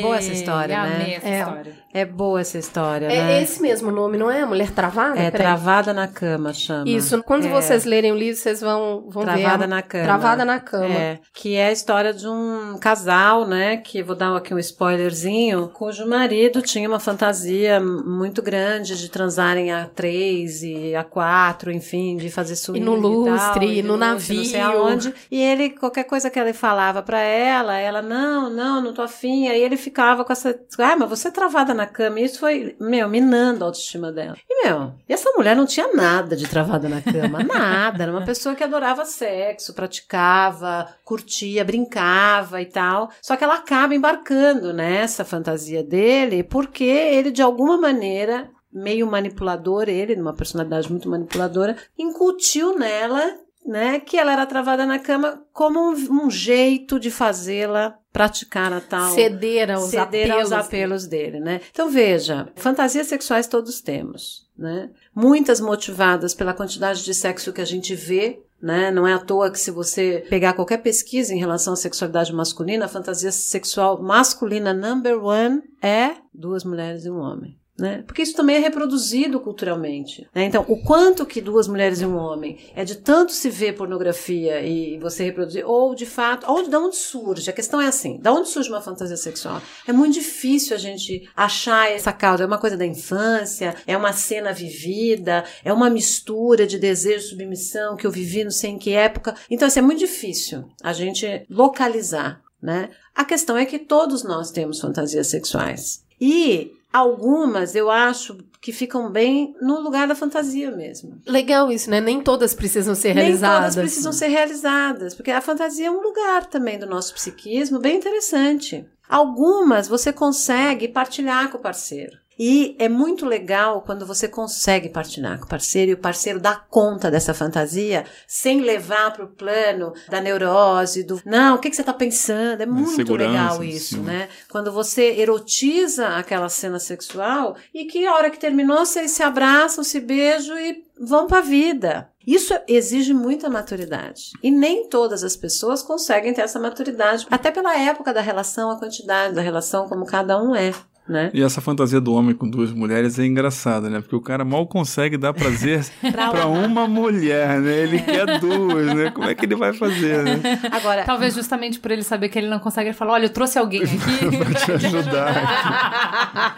[0.00, 1.14] boa, boa essa história, Amei né?
[1.14, 1.38] Essa é.
[1.38, 1.84] história.
[1.92, 3.42] É boa essa história, é né?
[3.42, 4.44] esse mesmo nome, não é?
[4.44, 5.18] Mulher Travada?
[5.18, 5.46] É, Peraí.
[5.46, 6.88] Travada na Cama, chama.
[6.88, 7.48] Isso, quando é.
[7.48, 9.42] vocês lerem o livro, vocês vão, vão Travada ver.
[9.42, 10.04] Travada na Cama.
[10.04, 10.94] Travada na Cama.
[10.94, 15.68] É, que é a história de um casal, né, que vou dar aqui um spoilerzinho,
[15.68, 22.16] cujo marido tinha uma fantasia muito grande de transarem a três e a quatro, enfim,
[22.16, 24.38] de fazer swing e no lustre, e, tal, e no navio.
[24.38, 25.14] Não sei aonde.
[25.30, 29.48] E ele, qualquer coisa que ele falava para ela, ela, não, não, não tô afim.
[29.48, 32.18] Aí ele ficava com essa, ah, mas você é travada na cama.
[32.18, 34.36] E isso foi meu, minando a autoestima dela.
[34.48, 38.02] E, meu, e essa mulher não tinha nada de travada na cama, nada.
[38.02, 43.10] Era uma pessoa que adorava sexo, praticava, curtia, brincava e tal.
[43.20, 49.88] Só que ela acaba embarcando nessa fantasia dele porque ele, de alguma maneira, meio manipulador,
[49.88, 55.80] ele, numa personalidade muito manipuladora, incutiu nela né, que ela era travada na cama como
[55.80, 61.40] um, um jeito de fazê-la praticar a tal ceder aos ceder apelos, aos apelos dele,
[61.40, 61.60] né?
[61.72, 64.90] Então veja, fantasias sexuais todos temos, né?
[65.14, 68.90] Muitas motivadas pela quantidade de sexo que a gente vê né?
[68.90, 72.86] Não é à toa que se você pegar qualquer pesquisa em relação à sexualidade masculina,
[72.86, 77.58] a fantasia sexual masculina number one é duas mulheres e um homem.
[77.76, 78.04] Né?
[78.06, 80.28] Porque isso também é reproduzido culturalmente.
[80.32, 80.44] Né?
[80.44, 84.62] Então, o quanto que duas mulheres e um homem é de tanto se ver pornografia
[84.62, 87.50] e você reproduzir, ou de fato, ou de onde surge?
[87.50, 89.60] A questão é assim: da onde surge uma fantasia sexual?
[89.88, 92.44] É muito difícil a gente achar essa causa.
[92.44, 97.96] É uma coisa da infância, é uma cena vivida, é uma mistura de desejo, submissão
[97.96, 99.34] que eu vivi não sei em que época.
[99.50, 102.88] Então, assim, é muito difícil a gente localizar né?
[103.14, 106.02] A questão é que todos nós temos fantasias sexuais.
[106.18, 111.20] E algumas eu acho que ficam bem no lugar da fantasia mesmo.
[111.26, 112.00] Legal isso, né?
[112.00, 113.74] Nem todas precisam ser Nem realizadas.
[113.74, 117.96] todas precisam ser realizadas, porque a fantasia é um lugar também do nosso psiquismo bem
[117.96, 118.86] interessante.
[119.08, 122.16] Algumas você consegue partilhar com o parceiro.
[122.38, 126.54] E é muito legal quando você consegue partilhar com o parceiro e o parceiro dá
[126.54, 131.76] conta dessa fantasia sem levar para o plano da neurose, do não, o que, que
[131.76, 132.60] você está pensando?
[132.62, 134.02] É muito legal isso, sim.
[134.02, 134.28] né?
[134.50, 139.84] Quando você erotiza aquela cena sexual e que a hora que terminou vocês se abraçam,
[139.84, 142.10] se beijam e vão para a vida.
[142.26, 144.32] Isso exige muita maturidade.
[144.42, 148.78] E nem todas as pessoas conseguem ter essa maturidade, até pela época da relação, a
[148.78, 150.72] quantidade da relação, como cada um é,
[151.08, 151.30] né?
[151.34, 154.00] E essa fantasia do homem com duas mulheres é engraçada, né?
[154.00, 157.72] Porque o cara mal consegue dar prazer pra uma mulher, né?
[157.82, 159.10] Ele quer duas, né?
[159.10, 160.40] Como é que ele vai fazer, né?
[160.72, 163.58] Agora, Talvez justamente por ele saber que ele não consegue, ele fala: Olha, eu trouxe
[163.58, 164.36] alguém aqui.
[164.36, 166.54] Pra te ajudar.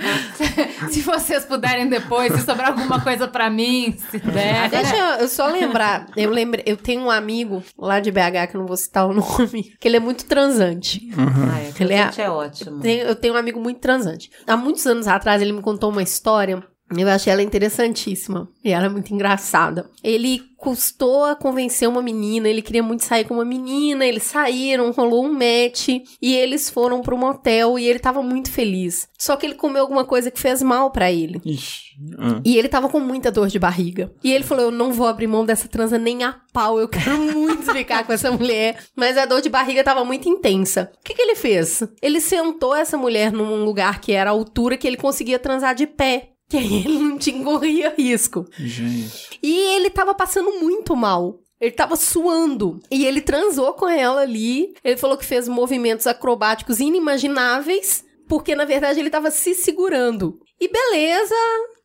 [0.91, 4.69] se vocês puderem depois, se sobrar alguma coisa pra mim, se der.
[4.71, 6.07] Deixa eu, eu só lembrar.
[6.17, 9.13] Eu lembro, eu tenho um amigo lá de BH, que eu não vou citar o
[9.13, 11.09] nome, que ele é muito transante.
[11.17, 12.81] ah, é, Ele é- gente, é ótimo.
[12.81, 14.31] Tem- eu tenho um amigo muito transante.
[14.47, 16.63] Há muitos anos atrás, ele me contou uma história.
[16.95, 18.49] Eu achei ela interessantíssima.
[18.65, 19.91] E ela é muito engraçada.
[20.05, 22.49] Ele custou a convencer uma menina.
[22.49, 24.07] Ele queria muito sair com uma menina.
[24.07, 25.89] Eles saíram, rolou um match.
[26.23, 27.79] E eles foram pro motel.
[27.79, 29.09] E ele tava muito feliz.
[29.19, 31.41] Só que ele comeu alguma coisa que fez mal pra ele.
[31.45, 31.97] Ixi.
[32.19, 32.41] ah.
[32.45, 34.13] E ele tava com muita dor de barriga.
[34.23, 36.79] E ele falou: Eu não vou abrir mão dessa transa nem a pau.
[36.79, 38.79] Eu quero muito ficar com essa mulher.
[38.95, 40.91] Mas a dor de barriga tava muito intensa.
[41.01, 41.83] O que, que ele fez?
[42.01, 45.87] Ele sentou essa mulher num lugar que era a altura que ele conseguia transar de
[45.87, 46.31] pé.
[46.49, 48.47] Que aí ele não tinha corria risco.
[48.57, 49.37] Gente.
[49.43, 51.41] E ele tava passando muito mal.
[51.61, 52.81] Ele tava suando.
[52.91, 54.73] E ele transou com ela ali.
[54.85, 58.05] Ele falou que fez movimentos acrobáticos inimagináveis.
[58.29, 60.39] Porque, na verdade, ele tava se segurando.
[60.61, 61.35] E beleza.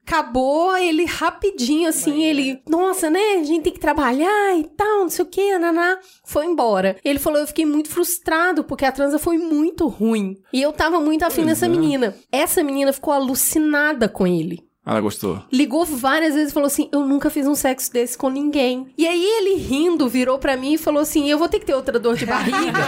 [0.05, 2.61] Acabou ele rapidinho, assim, ele...
[2.67, 3.19] Nossa, né?
[3.39, 5.97] A gente tem que trabalhar e tal, não sei o que, naná.
[6.25, 6.97] Foi embora.
[7.05, 10.35] Ele falou, eu fiquei muito frustrado, porque a transa foi muito ruim.
[10.51, 11.69] E eu tava muito afim Pois dessa é.
[11.69, 12.15] menina.
[12.31, 15.43] Essa menina ficou alucinada com ele Ela gostou.
[15.51, 18.87] ligou várias vezes e falou assim: Eu nunca fiz um sexo desse com ninguém.
[18.97, 21.75] E aí ele rindo virou pra mim e falou assim: Eu vou ter que ter
[21.75, 22.79] outra dor de barriga.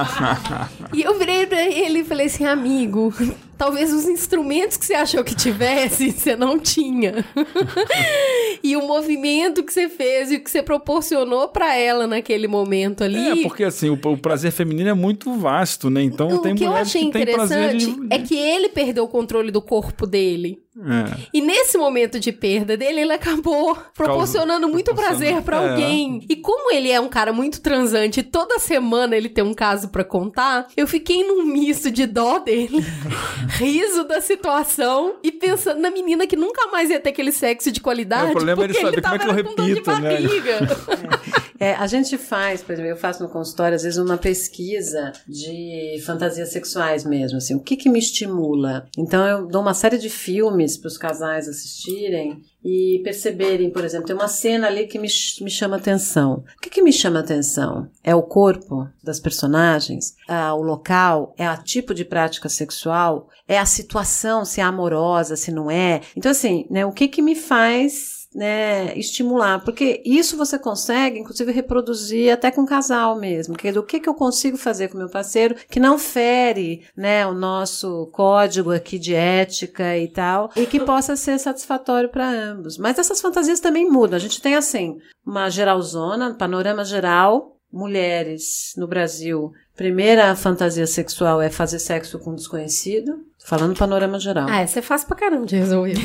[0.94, 3.12] e eu virei pra ele e falei assim: Amigo,
[3.56, 7.24] talvez os instrumentos que você achou que tivesse, você não tinha.
[8.62, 13.04] e o movimento que você fez e o que você proporcionou pra ela naquele momento
[13.04, 13.40] ali.
[13.40, 16.02] É, porque assim, o, o prazer feminino é muito vasto, né?
[16.02, 18.14] Então o tem que eu mulheres achei que têm prazer interessante de...
[18.14, 20.63] é que ele perdeu o controle do corpo dele.
[20.76, 21.26] É.
[21.32, 25.70] E nesse momento de perda dele, ele acabou proporcionando muito prazer pra É.
[25.70, 26.24] alguém.
[26.28, 29.88] E como ele é um cara muito transante, e toda semana ele tem um caso
[29.88, 32.84] pra contar, eu fiquei num misto de dó dele,
[33.58, 37.80] riso da situação e pensando na menina que nunca mais ia ter aquele sexo de
[37.80, 38.26] qualidade.
[38.26, 39.74] É, o problema é ele porque saber como é que eu tava com dor de
[39.74, 41.43] repito, né?
[41.64, 45.98] É, a gente faz, por exemplo, eu faço no consultório, às vezes, uma pesquisa de
[46.04, 48.86] fantasias sexuais mesmo, assim, o que que me estimula?
[48.98, 54.06] Então, eu dou uma série de filmes para os casais assistirem e perceberem, por exemplo,
[54.06, 55.08] tem uma cena ali que me,
[55.40, 56.44] me chama atenção.
[56.54, 57.88] O que que me chama atenção?
[58.02, 60.14] É o corpo das personagens?
[60.28, 61.34] Ah, o local?
[61.38, 63.28] É o tipo de prática sexual?
[63.48, 66.02] É a situação, se é amorosa, se não é?
[66.14, 71.52] Então, assim, né, o que que me faz né, estimular, porque isso você consegue, inclusive,
[71.52, 75.54] reproduzir até com casal mesmo, que do que, que eu consigo fazer com meu parceiro
[75.70, 81.14] que não fere, né, o nosso código aqui de ética e tal, e que possa
[81.14, 82.76] ser satisfatório para ambos.
[82.76, 84.16] Mas essas fantasias também mudam.
[84.16, 89.52] A gente tem assim uma geralzona, panorama geral, mulheres no Brasil.
[89.76, 93.12] Primeira fantasia sexual é fazer sexo com um desconhecido.
[93.40, 94.46] Tô Falando panorama geral.
[94.48, 95.94] ah, essa é fácil pra caramba de resolver.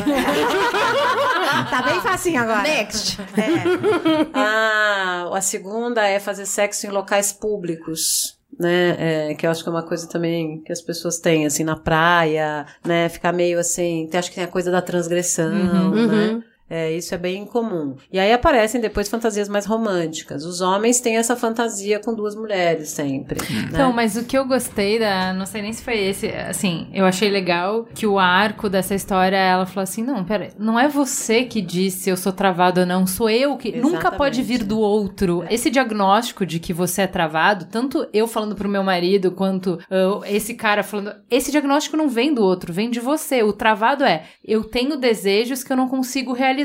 [1.69, 2.61] Tá bem facinho agora.
[2.63, 3.19] Next.
[3.21, 4.29] É.
[4.33, 8.37] Ah, a segunda é fazer sexo em locais públicos.
[8.59, 11.63] Né, é, que eu acho que é uma coisa também que as pessoas têm, assim,
[11.63, 16.07] na praia, né, ficar meio assim, tem- acho que tem a coisa da transgressão, Uhum.
[16.07, 17.95] né, é, isso é bem comum.
[18.11, 20.45] E aí aparecem depois fantasias mais românticas.
[20.45, 23.39] Os homens têm essa fantasia com duas mulheres sempre.
[23.41, 23.69] né?
[23.69, 25.33] Então, mas o que eu gostei da.
[25.33, 26.27] Não sei nem se foi esse.
[26.27, 30.79] Assim, eu achei legal que o arco dessa história, ela falou assim: não, pera, não
[30.79, 33.71] é você que disse eu sou travado ou não, sou eu que.
[33.71, 34.17] Nunca Exatamente.
[34.17, 35.43] pode vir do outro.
[35.49, 40.21] Esse diagnóstico de que você é travado, tanto eu falando pro meu marido, quanto ah,
[40.25, 41.15] esse cara falando.
[41.29, 43.41] Esse diagnóstico não vem do outro, vem de você.
[43.43, 46.58] O travado é: eu tenho desejos que eu não consigo realizar,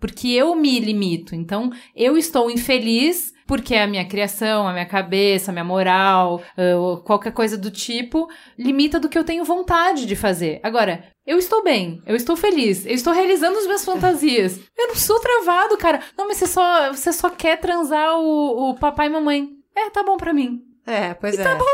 [0.00, 1.34] porque eu me limito.
[1.34, 6.42] Então, eu estou infeliz porque a minha criação, a minha cabeça, a minha moral,
[6.78, 8.28] ou qualquer coisa do tipo,
[8.58, 10.58] limita do que eu tenho vontade de fazer.
[10.62, 14.58] Agora, eu estou bem, eu estou feliz, eu estou realizando as minhas fantasias.
[14.76, 16.00] Eu não sou travado, cara.
[16.18, 19.48] Não, mas você só, você só quer transar o, o papai e mamãe.
[19.74, 20.62] É, tá bom pra mim.
[20.86, 21.42] É, pois é.
[21.42, 21.64] Tá bom.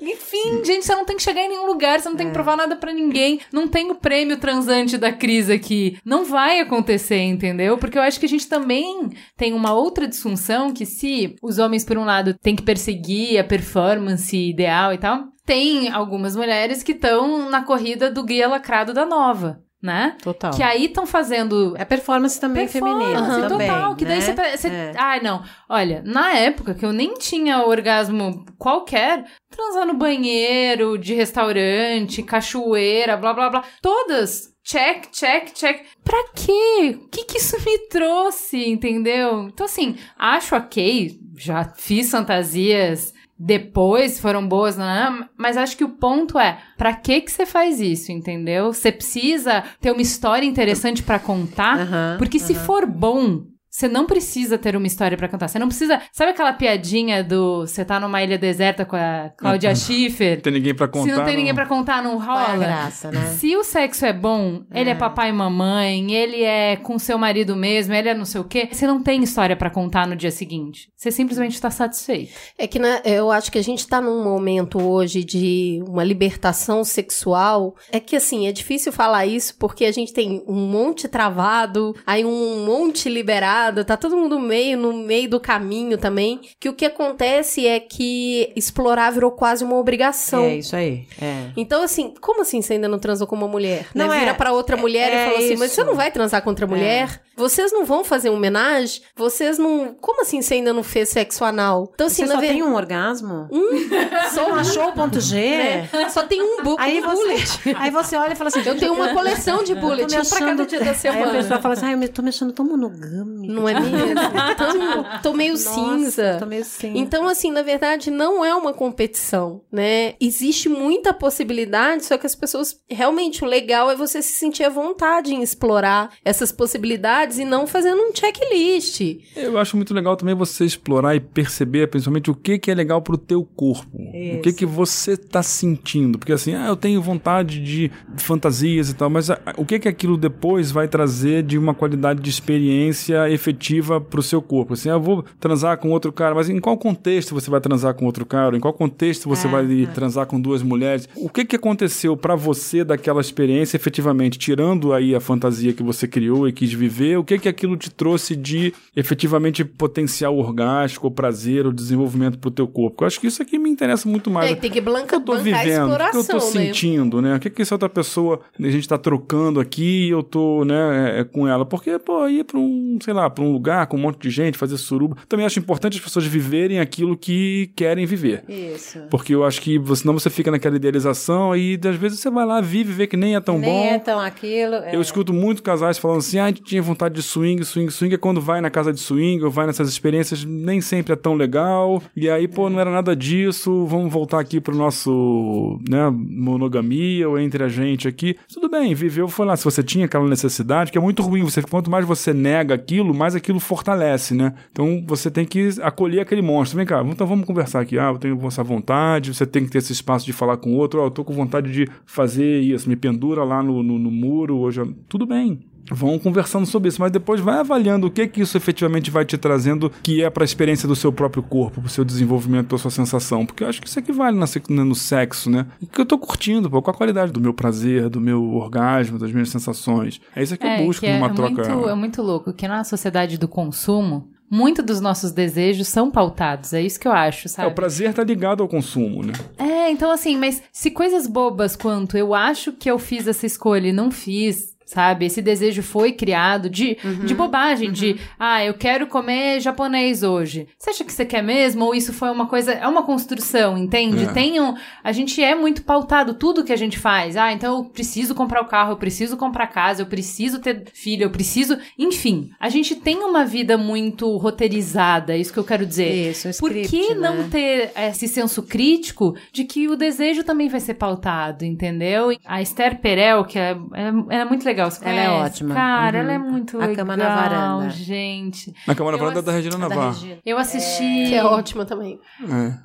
[0.00, 2.56] Enfim, gente, você não tem que chegar em nenhum lugar, você não tem que provar
[2.56, 3.40] nada pra ninguém.
[3.52, 5.98] Não tem o prêmio transante da crise aqui.
[6.04, 7.78] Não vai acontecer, entendeu?
[7.78, 11.84] Porque eu acho que a gente também tem uma outra disfunção que se os homens,
[11.84, 16.92] por um lado, têm que perseguir a performance ideal e tal, tem algumas mulheres que
[16.92, 19.62] estão na corrida do guia lacrado da nova.
[19.80, 20.16] Né?
[20.20, 20.52] Total.
[20.52, 23.48] Que aí estão fazendo É performance também Performance, feminina.
[23.48, 23.94] também, total.
[23.94, 24.24] Que daí né?
[24.24, 24.34] você.
[24.34, 24.92] tá- você- É.
[24.96, 25.40] Ai, não.
[25.68, 33.16] Olha, na época que eu nem tinha orgasmo qualquer, transar no banheiro, de restaurante, cachoeira,
[33.16, 33.64] blá blá blá.
[33.80, 34.48] Todas.
[34.64, 35.86] Check, check, check.
[36.04, 36.98] Pra quê?
[37.00, 39.44] O que, que isso me trouxe, entendeu?
[39.44, 41.18] Então, assim, acho ok.
[41.38, 45.28] Já fiz fantasias depois foram boas, né?
[45.36, 48.72] Mas acho que o ponto é, pra que que você faz isso, entendeu?
[48.72, 51.78] Você precisa ter uma história interessante pra contar,
[52.18, 53.42] porque se for bom,
[53.78, 55.46] você não precisa ter uma história pra contar.
[55.46, 59.72] Você não precisa, sabe aquela piadinha do você tá numa ilha deserta com a Cláudia
[59.72, 60.34] Schiffer?
[60.34, 61.08] Não tem ninguém pra contar.
[61.08, 61.54] Se não tem ninguém não.
[61.54, 62.56] pra contar, não é rola.
[62.56, 63.26] graça, né?
[63.38, 67.54] Se o sexo é bom, ele é papai e mamãe, ele é com seu marido
[67.54, 70.32] mesmo, ele é não sei o quê, você não tem história pra contar no dia
[70.32, 70.90] seguinte.
[70.96, 72.32] Você simplesmente tá satisfeito.
[72.58, 76.82] É que né, eu acho que a gente tá num momento hoje de uma libertação
[76.82, 77.76] sexual.
[77.92, 82.24] É que assim, é difícil falar isso porque a gente tem um monte travado, aí
[82.24, 86.40] um monte liberado, tá todo mundo meio no meio do caminho também.
[86.58, 90.44] Que o que acontece é que explorar virou quase uma obrigação.
[90.44, 91.06] É isso aí.
[91.20, 91.50] É.
[91.56, 93.86] Então, assim, como assim você ainda não transou com uma mulher?
[93.94, 94.16] Não né?
[94.16, 95.80] é- Vira pra outra mulher é e fala assim, mas isso.
[95.80, 95.84] É.
[95.84, 97.22] você não vai transar com outra mulher?
[97.38, 99.00] Vocês não vão fazer um homenagem?
[99.16, 99.94] Vocês não...
[100.00, 101.90] Como assim você ainda não fez sexo anal?
[101.94, 103.48] Então, assim, Você só ver- tem um orgasmo?
[104.34, 105.36] Só Não achou o ponto G?
[105.38, 105.88] né?
[106.10, 107.46] Só tem um, bu Aí um bullet.
[107.46, 108.62] você, aí você olha e fala assim...
[108.66, 111.32] Eu tenho uma coleção de bullet, um pra cada dia da Aí a semana.
[111.32, 113.52] pessoa fala assim, ai, eu tô me achando tão monogâmica.
[113.52, 114.14] Não é mesmo?
[114.58, 116.36] Tão- tô meio Nossa, cinza.
[116.38, 116.98] Tô meio cinza.
[116.98, 120.14] Então, assim, na verdade, não é uma competição, né?
[120.20, 122.76] Existe muita possibilidade, só que as pessoas.
[122.88, 127.66] Realmente, o legal é você se sentir à vontade em explorar essas possibilidades e não
[127.66, 129.00] fazendo um checklist.
[129.36, 133.02] Eu acho muito legal também você explorar e perceber, principalmente, o que, que é legal
[133.02, 133.98] pro teu corpo.
[133.98, 136.18] O que que você tá sentindo.
[136.18, 139.88] Porque assim, ah, eu tenho vontade de fantasias e tal, mas ah, o que que
[139.88, 144.74] aquilo depois vai trazer de uma qualidade de experiência efetiva pro seu corpo?
[144.74, 147.94] Assim, ah, eu vou transar com outro cara, mas em qual contexto você vai transar
[147.94, 148.56] com outro cara?
[148.56, 151.08] Em qual contexto você vai transar com duas mulheres?
[151.16, 156.06] O que que aconteceu pra você daquela experiência efetivamente, tirando aí a fantasia que você
[156.06, 161.10] criou e quis viver, o que que aquilo te trouxe de efetivamente potencial orgástico, ou
[161.10, 163.04] prazer, ou desenvolvimento pro teu corpo?
[163.04, 164.50] Eu acho que isso aqui me interessa muito mais.
[164.50, 166.40] É, tem que o que blanca, eu tô vivendo, o que eu tô né?
[166.40, 167.36] sentindo, né?
[167.36, 171.16] O que que essa outra pessoa, a gente tá trocando aqui e eu tô, né,
[171.16, 171.64] é, é com ela.
[171.64, 174.56] Porque, pô, ir pra um, sei lá, pra um lugar com um monte de gente,
[174.56, 175.16] fazer suruba.
[175.28, 178.44] Também acho importante as pessoas viverem aquilo que querem viver.
[178.48, 179.00] Isso.
[179.10, 182.60] Porque eu acho que senão você fica naquela idealização e às vezes você vai lá,
[182.60, 183.84] vive, vê que nem é tão Nem bom.
[183.86, 184.76] é tão aquilo.
[184.76, 184.94] é.
[184.94, 188.14] Eu escuto muito casais falando assim: ah, a gente tinha vontade de swing, swing, swing.
[188.14, 191.34] É quando vai na casa de swing ou vai nessas experiências, nem sempre é tão
[191.34, 192.02] legal.
[192.16, 193.86] E aí, pô, não era nada disso.
[193.86, 198.36] Vamos voltar aqui pro nosso, né, monogamia ou entre a gente aqui.
[198.52, 199.56] Tudo bem, viveu, foi lá.
[199.56, 201.42] Se você tinha aquela necessidade, que é muito ruim.
[201.42, 204.54] Você, quanto mais você nega aquilo, mais aquilo fortalece, né?
[204.72, 206.76] Então você tem que acolher aquele monstro.
[206.76, 207.98] Vem cá, então vamos conversar aqui.
[207.98, 209.34] Ah, eu tenho essa vontade.
[209.34, 211.00] Você tem que ter esse espaço de falar com o outro.
[211.00, 212.88] Ó, eu tô com vontade de fazer isso.
[212.88, 214.58] Me pendura lá no, no, no muro.
[214.58, 215.67] Hoje, tudo bem.
[215.90, 219.36] Vão conversando sobre isso, mas depois vai avaliando o que que isso efetivamente vai te
[219.38, 222.90] trazendo, que é para a experiência do seu próprio corpo, pro seu desenvolvimento, pra sua
[222.90, 223.46] sensação.
[223.46, 225.66] Porque eu acho que isso aqui vale se- no sexo, né?
[225.82, 229.18] O que eu tô curtindo, pô, qual a qualidade do meu prazer, do meu orgasmo,
[229.18, 230.20] das minhas sensações.
[230.34, 231.68] É isso que eu busco que é, numa é troca.
[231.74, 236.72] Muito, é muito louco que na sociedade do consumo, muito dos nossos desejos são pautados.
[236.72, 237.68] É isso que eu acho, É, sabe?
[237.70, 239.32] o prazer tá ligado ao consumo, né?
[239.58, 243.88] É, então assim, mas se coisas bobas quanto eu acho que eu fiz essa escolha
[243.88, 245.26] e não fiz, sabe?
[245.26, 250.66] Esse desejo foi criado de, de bobagem, de, ah, eu quero comer japonês hoje.
[250.78, 251.84] Você acha que você quer mesmo?
[251.84, 254.24] Ou isso foi uma coisa, é uma construção, entende?
[254.24, 254.32] É.
[254.32, 254.74] Tem um,
[255.04, 257.36] a gente é muito pautado, tudo que a gente faz.
[257.36, 261.24] Ah, então eu preciso comprar o carro, eu preciso comprar casa, eu preciso ter filho,
[261.24, 262.50] eu preciso, enfim.
[262.58, 266.30] A gente tem uma vida muito roteirizada, é isso que eu quero dizer.
[266.30, 267.20] Isso, um Por script, que né?
[267.20, 272.34] não ter esse senso crítico de que o desejo também vai ser pautado, entendeu?
[272.46, 274.90] A Esther Perel, que é, é, é muito legal, legal.
[274.90, 275.74] Você Ela é ótima.
[275.74, 276.22] Cara, Uhum.
[276.24, 276.96] ela é muito A legal.
[276.96, 277.90] Cama na Varanda.
[277.90, 278.72] gente.
[278.86, 280.12] Na Câmara Eu Varanda da ass- Regina Da Navarro.
[280.12, 280.38] Regina.
[280.44, 281.24] Eu assisti.
[281.28, 282.18] Que é ótima também.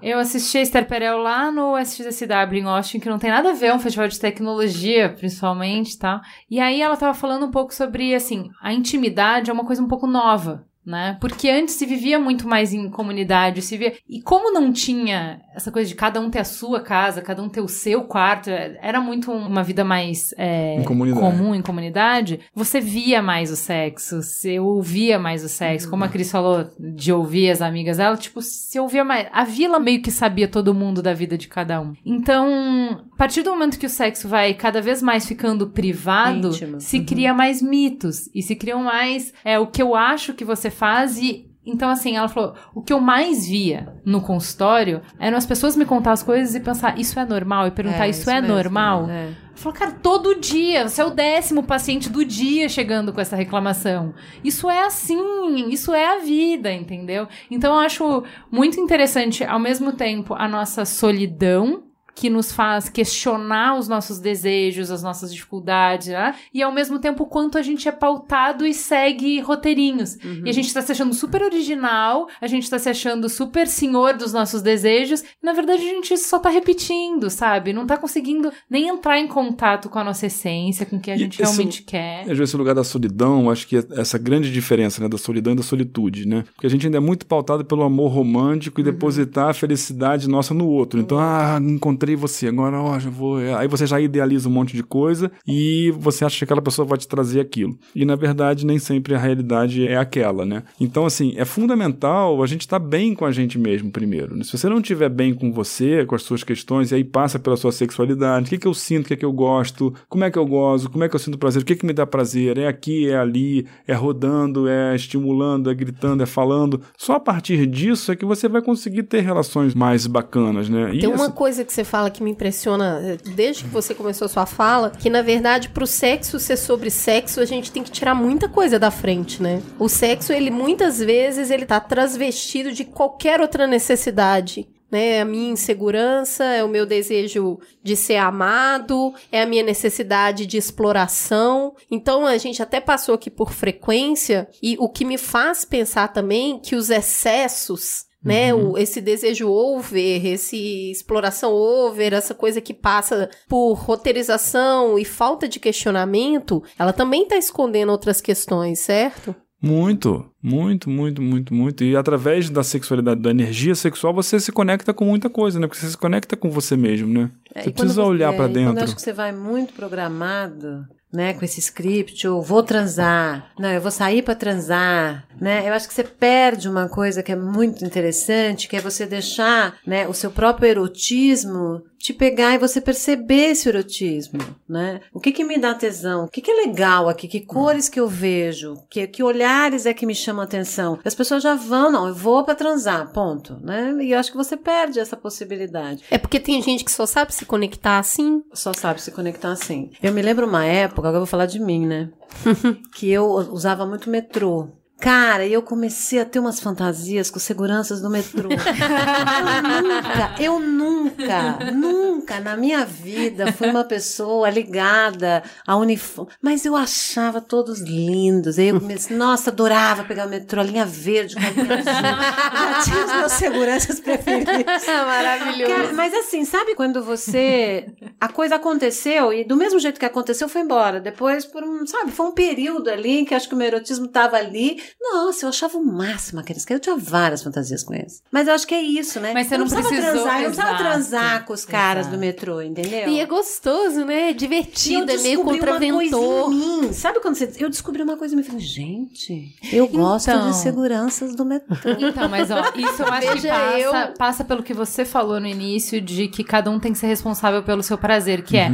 [0.02, 0.12] É.
[0.14, 3.54] Eu assisti a Esther Perel lá no SXSW em Austin, que não tem nada a
[3.54, 6.22] ver, é um festival de tecnologia, principalmente, tá?
[6.50, 9.88] E aí ela tava falando um pouco sobre, assim, a intimidade é uma coisa um
[9.88, 11.18] pouco nova, né?
[11.22, 13.94] Porque antes se vivia muito mais em comunidade, se via...
[14.10, 17.50] E como não tinha essa coisa de cada um ter a sua casa, cada um
[17.50, 21.22] ter o seu quarto, é- era muito uma vida mais é, Em comunidade.
[21.22, 26.08] comum em comunidade, você via mais o sexo, você ouvia mais o sexo, como a
[26.10, 29.28] Cris falou de ouvir as amigas dela, tipo, se ouvia mais.
[29.32, 31.94] A vila meio que sabia todo mundo da vida de cada um.
[32.06, 36.82] Então, a partir do momento que o sexo vai cada vez mais ficando privado, Íntimo.
[36.82, 40.70] se cria mais mitos e se criam mais é o que eu acho que você
[40.74, 45.46] faz e então, assim, ela falou: o que eu mais via no consultório eram as
[45.46, 47.68] pessoas me contar as coisas e pensar, isso é normal?
[47.68, 49.10] E perguntar, isso, é mesmo, normal?
[49.10, 49.30] é.
[49.56, 54.14] Falou, cara, todo dia, você é o décimo paciente do dia chegando com essa reclamação.
[54.44, 57.28] Isso é assim, isso é a vida, entendeu?
[57.52, 61.84] Então eu acho muito interessante, ao mesmo tempo, a nossa solidão.
[62.16, 66.36] Que nos faz questionar os nossos desejos, as nossas dificuldades, né?
[66.54, 70.18] e ao mesmo tempo o quanto a gente é pautado e segue roteirinhos.
[70.46, 74.16] E a gente tá se achando super original, a gente tá se achando super senhor
[74.16, 77.74] dos nossos desejos, e na verdade a gente só tá repetindo, sabe?
[77.74, 81.18] Não tá conseguindo nem entrar em contato com a nossa essência, com o que a
[81.18, 82.30] gente esse- realmente quer.
[82.30, 85.64] Esse lugar da solidão, acho que é essa grande diferença, né, da solidão e da
[85.64, 86.44] solitude, né?
[86.54, 90.54] Porque a gente ainda é muito pautado pelo amor romântico e depositar a felicidade nossa
[90.54, 91.00] no outro.
[91.00, 93.38] Então, ah, encontrei você, agora, ó, já vou.
[93.58, 96.98] Aí você já idealiza um monte de coisa e você acha que aquela pessoa vai
[96.98, 97.78] te trazer aquilo.
[97.96, 100.64] E na verdade, nem sempre a realidade é aquela, né?
[100.80, 104.36] Então, assim, é fundamental a gente estar bem com a gente mesmo primeiro.
[104.36, 104.44] né?
[104.44, 107.58] Se você não estiver bem com você, com as suas questões, e aí passa pela
[107.58, 110.38] sua sexualidade, o que, que eu sinto, o que, que eu gosto, como é que
[110.38, 112.68] eu gozo, como é que eu sinto prazer, o que, que me dá prazer, é
[112.68, 116.82] aqui, é ali, é rodando, é estimulando, é gritando, é falando.
[116.98, 120.94] Só a partir disso é que você vai conseguir ter relações mais bacanas, né?
[120.96, 123.94] E Tem uma essa- coisa que você fala que me impressiona eh, desde que você
[123.94, 127.84] começou a sua fala, que na verdade pro sexo ser sobre sexo, a gente tem
[127.84, 129.62] que tirar muita coisa da frente, né?
[129.78, 134.68] O sexo, ele muitas vezes ele tá transvestido de qualquer outra necessidade.
[134.92, 140.46] Né, a minha insegurança, é o meu desejo de ser amado, é a minha necessidade
[140.46, 141.76] de exploração.
[141.90, 146.60] Então a gente até passou aqui por frequência e o que me faz pensar também
[146.60, 148.54] que os excessos né?
[148.54, 155.48] O, esse desejo over, esse exploração over, essa coisa que passa por roteirização e falta
[155.48, 159.36] de questionamento, ela também tá escondendo outras questões, certo?
[159.62, 161.86] Muito, muito, muito, muito, muito.
[161.86, 165.68] E através da sexualidade, da energia sexual, você se conecta com muita coisa, né?
[165.68, 167.32] Porque você se conecta com você mesmo, né?
[167.56, 168.84] É, você precisa olhar é, e Quando eu dentro.
[168.84, 173.80] acho que você vai muito programado, né, com esse script, ou vou transar, não, eu
[173.80, 175.68] vou sair pra transar, né?
[175.68, 179.78] Eu acho que você perde uma coisa que é muito interessante, que é você deixar,
[179.86, 185.00] né, o seu próprio erotismo te pegar e você perceber esse erotismo, né?
[185.14, 186.26] O que que me dá tesão?
[186.26, 187.30] O que que é legal aqui?
[187.30, 188.76] Que cores que eu vejo?
[188.90, 191.00] Que, que olhares é que me chamam a atenção?
[191.06, 193.96] As pessoas já vão, não, eu vou pra transar, ponto, né?
[194.02, 197.34] E eu acho que você perde essa possibilidade É porque tem gente que só sabe
[197.34, 198.44] se conectar assim.
[198.54, 199.92] só sabe se conectar assim.
[200.02, 202.10] Eu me lembro uma época, agora eu vou falar de mim, né?
[202.94, 204.68] que eu usava muito metrô.
[205.04, 208.48] Cara, e eu comecei a ter umas fantasias com seguranças do metrô.
[210.40, 216.32] eu nunca, eu nunca, nunca na minha vida fui uma pessoa ligada a uniforme.
[216.42, 218.58] Mas eu achava todos lindos.
[218.58, 221.94] Aí eu comecei, nossa, adorava pegar o metrô, a linha verde, com a linha azul.
[221.94, 224.56] Já tinha os meus seguranças preferidos.
[224.88, 225.76] Maravilhoso.
[225.76, 227.88] Cara, mas assim, sabe quando você.
[228.22, 231.02] A coisa aconteceu e do mesmo jeito que aconteceu, foi embora.
[231.02, 231.86] Depois, por um.
[231.86, 234.82] Sabe, foi um período ali que acho que o meu erotismo tava ali.
[235.02, 236.80] Nossa, eu achava o máximo aqueles caras.
[236.88, 238.22] Eu tinha várias fantasias com eles.
[238.32, 239.34] Mas eu acho que é isso, né?
[239.34, 242.16] Mas você eu não precisava precisou- transar, eu não precisava transar com os caras exato.
[242.16, 243.10] do metrô, entendeu?
[243.10, 244.14] E é gostoso, né?
[244.14, 246.52] É E eu divertido, é meio uma contraventor.
[246.52, 246.94] em mim.
[246.94, 247.52] Sabe quando você.
[247.58, 250.50] Eu descobri uma coisa e falei, gente, eu gosto Então.
[250.52, 251.76] de seguranças do metrô.
[252.00, 255.40] Então, mas ó, isso eu acho que Veja passa, eu- passa pelo que você falou
[255.40, 258.72] no início de que cada um tem que ser responsável pelo seu prazer, que é.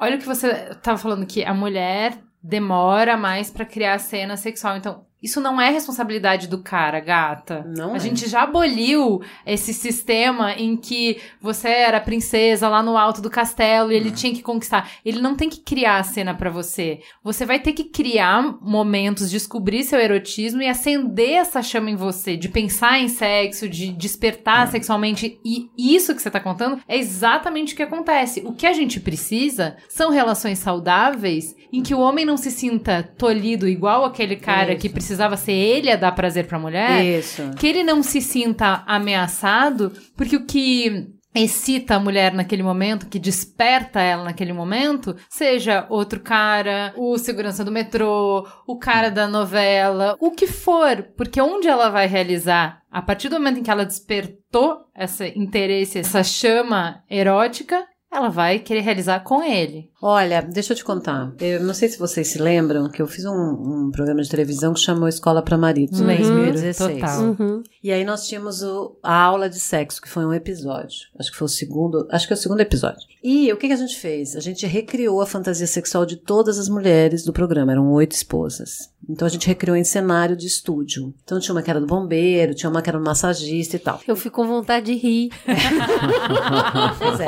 [0.00, 0.48] Olha o que você
[0.82, 4.76] tava falando que a mulher demora mais pra criar a cena sexual.
[4.76, 7.64] Então, Isso não é responsabilidade do cara, gata.
[7.74, 7.98] Não a é.
[7.98, 13.90] gente já aboliu esse sistema em que você era princesa lá no alto do castelo
[13.90, 14.90] e ele tinha que conquistar.
[15.02, 17.00] Ele não tem que criar a cena pra você.
[17.22, 22.36] Você vai ter que criar momentos, descobrir seu erotismo e acender essa chama em você,
[22.36, 25.40] de pensar em sexo, de despertar sexualmente.
[25.42, 28.42] E isso que você tá contando é exatamente o que acontece.
[28.44, 33.02] O que a gente precisa são relações saudáveis em que o homem não se sinta
[33.16, 34.94] tolhido igual aquele cara que Isso.
[35.14, 37.04] Precisava ser ele a dar prazer pra mulher.
[37.04, 37.50] Isso.
[37.56, 43.18] Que ele não se sinta ameaçado, porque o que excita a mulher naquele momento, que
[43.18, 50.16] desperta ela naquele momento, seja outro cara, o segurança do metrô, o cara da novela,
[50.20, 53.84] o que for, porque onde ela vai realizar, a partir do momento em que ela
[53.84, 57.84] despertou esse interesse, essa chama erótica,
[58.14, 59.90] ela vai querer realizar com ele.
[60.00, 61.32] Olha, deixa eu te contar.
[61.40, 64.72] Eu não sei se vocês se lembram que eu fiz um, um programa de televisão
[64.74, 66.08] que chamou Escola para Maridos, em Uhum,
[66.52, 67.00] 2016.
[67.00, 67.22] total.
[67.22, 67.62] Uhum.
[67.82, 71.08] E aí nós tínhamos o- a aula de sexo, que foi um episódio.
[71.18, 73.00] Acho que foi o segundo, acho que é o segundo episódio.
[73.22, 74.36] E o que, que a gente fez?
[74.36, 77.72] A gente recriou a fantasia sexual de todas as mulheres do programa.
[77.72, 78.92] Eram oito esposas.
[79.08, 81.14] Então a gente recriou em cenário de estúdio.
[81.24, 84.00] Então tinha uma que era do bombeiro, tinha uma que era do massagista e tal.
[84.06, 85.30] Eu fico com vontade de rir.
[86.98, 87.26] Pois é.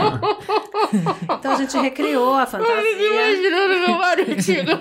[1.38, 2.76] Então a gente recriou a fantasia.
[2.76, 4.80] Imaginando meu marido chegando